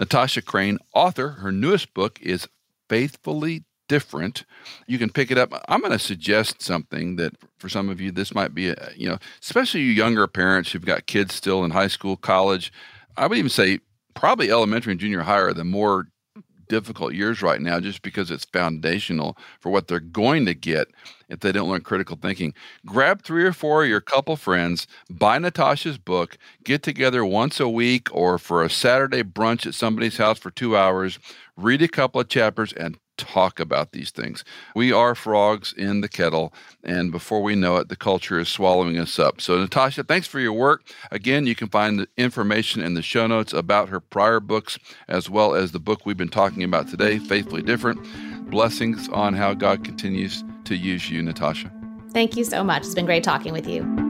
Natasha 0.00 0.42
Crain, 0.42 0.78
author, 0.94 1.28
her 1.28 1.52
newest 1.52 1.94
book 1.94 2.18
is 2.20 2.48
Faithfully 2.88 3.64
Different. 3.88 4.44
You 4.88 4.98
can 4.98 5.10
pick 5.10 5.30
it 5.30 5.38
up. 5.38 5.52
I'm 5.68 5.80
going 5.80 5.92
to 5.92 5.98
suggest 5.98 6.60
something 6.60 7.16
that 7.16 7.34
for 7.58 7.68
some 7.68 7.88
of 7.88 8.00
you, 8.00 8.10
this 8.10 8.34
might 8.34 8.52
be, 8.52 8.70
a, 8.70 8.90
you 8.96 9.08
know, 9.08 9.18
especially 9.40 9.82
you 9.82 9.92
younger 9.92 10.26
parents 10.26 10.72
who've 10.72 10.84
got 10.84 11.06
kids 11.06 11.34
still 11.34 11.64
in 11.64 11.70
high 11.70 11.88
school, 11.88 12.16
college. 12.16 12.72
I 13.16 13.28
would 13.28 13.38
even 13.38 13.48
say 13.48 13.78
probably 14.14 14.50
elementary 14.50 14.92
and 14.92 15.00
junior 15.00 15.22
high 15.22 15.38
are 15.38 15.52
the 15.52 15.64
more 15.64 16.08
difficult 16.70 17.12
years 17.12 17.42
right 17.42 17.60
now 17.60 17.80
just 17.80 18.00
because 18.00 18.30
it's 18.30 18.46
foundational 18.46 19.36
for 19.58 19.70
what 19.70 19.88
they're 19.88 20.00
going 20.00 20.46
to 20.46 20.54
get 20.54 20.88
if 21.28 21.40
they 21.40 21.52
don't 21.52 21.68
learn 21.68 21.82
critical 21.82 22.16
thinking. 22.16 22.54
Grab 22.86 23.22
three 23.22 23.44
or 23.44 23.52
four 23.52 23.82
of 23.82 23.90
your 23.90 24.00
couple 24.00 24.36
friends, 24.36 24.86
buy 25.10 25.38
Natasha's 25.38 25.98
book, 25.98 26.38
get 26.64 26.82
together 26.82 27.24
once 27.24 27.60
a 27.60 27.68
week 27.68 28.08
or 28.14 28.38
for 28.38 28.62
a 28.62 28.70
Saturday 28.70 29.22
brunch 29.22 29.66
at 29.66 29.74
somebody's 29.74 30.16
house 30.16 30.38
for 30.38 30.50
two 30.50 30.76
hours, 30.76 31.18
read 31.56 31.82
a 31.82 31.88
couple 31.88 32.20
of 32.20 32.28
chapters, 32.28 32.72
and 32.72 32.96
talk 33.20 33.60
about 33.60 33.92
these 33.92 34.10
things. 34.10 34.44
We 34.74 34.92
are 34.92 35.14
frogs 35.14 35.72
in 35.72 36.00
the 36.00 36.08
kettle, 36.08 36.52
and 36.82 37.12
before 37.12 37.42
we 37.42 37.54
know 37.54 37.76
it, 37.76 37.88
the 37.88 37.96
culture 37.96 38.38
is 38.38 38.48
swallowing 38.48 38.98
us 38.98 39.18
up. 39.18 39.40
So, 39.40 39.58
Natasha, 39.58 40.04
thanks 40.04 40.26
for 40.26 40.40
your 40.40 40.52
work. 40.52 40.82
Again, 41.10 41.46
you 41.46 41.54
can 41.54 41.68
find 41.68 42.00
the 42.00 42.08
information 42.16 42.82
in 42.82 42.94
the 42.94 43.02
show 43.02 43.26
notes 43.26 43.52
about 43.52 43.88
her 43.88 44.00
prior 44.00 44.40
books, 44.40 44.78
as 45.08 45.30
well 45.30 45.54
as 45.54 45.72
the 45.72 45.80
book 45.80 46.04
we've 46.04 46.16
been 46.16 46.28
talking 46.28 46.62
about 46.62 46.88
today, 46.88 47.18
Faithfully 47.18 47.62
Different. 47.62 48.00
Blessings 48.50 49.08
on 49.10 49.34
how 49.34 49.54
God 49.54 49.84
continues 49.84 50.42
to 50.64 50.76
use 50.76 51.10
you, 51.10 51.22
Natasha. 51.22 51.72
Thank 52.12 52.36
you 52.36 52.44
so 52.44 52.64
much. 52.64 52.82
It's 52.82 52.94
been 52.94 53.06
great 53.06 53.22
talking 53.22 53.52
with 53.52 53.68
you. 53.68 54.09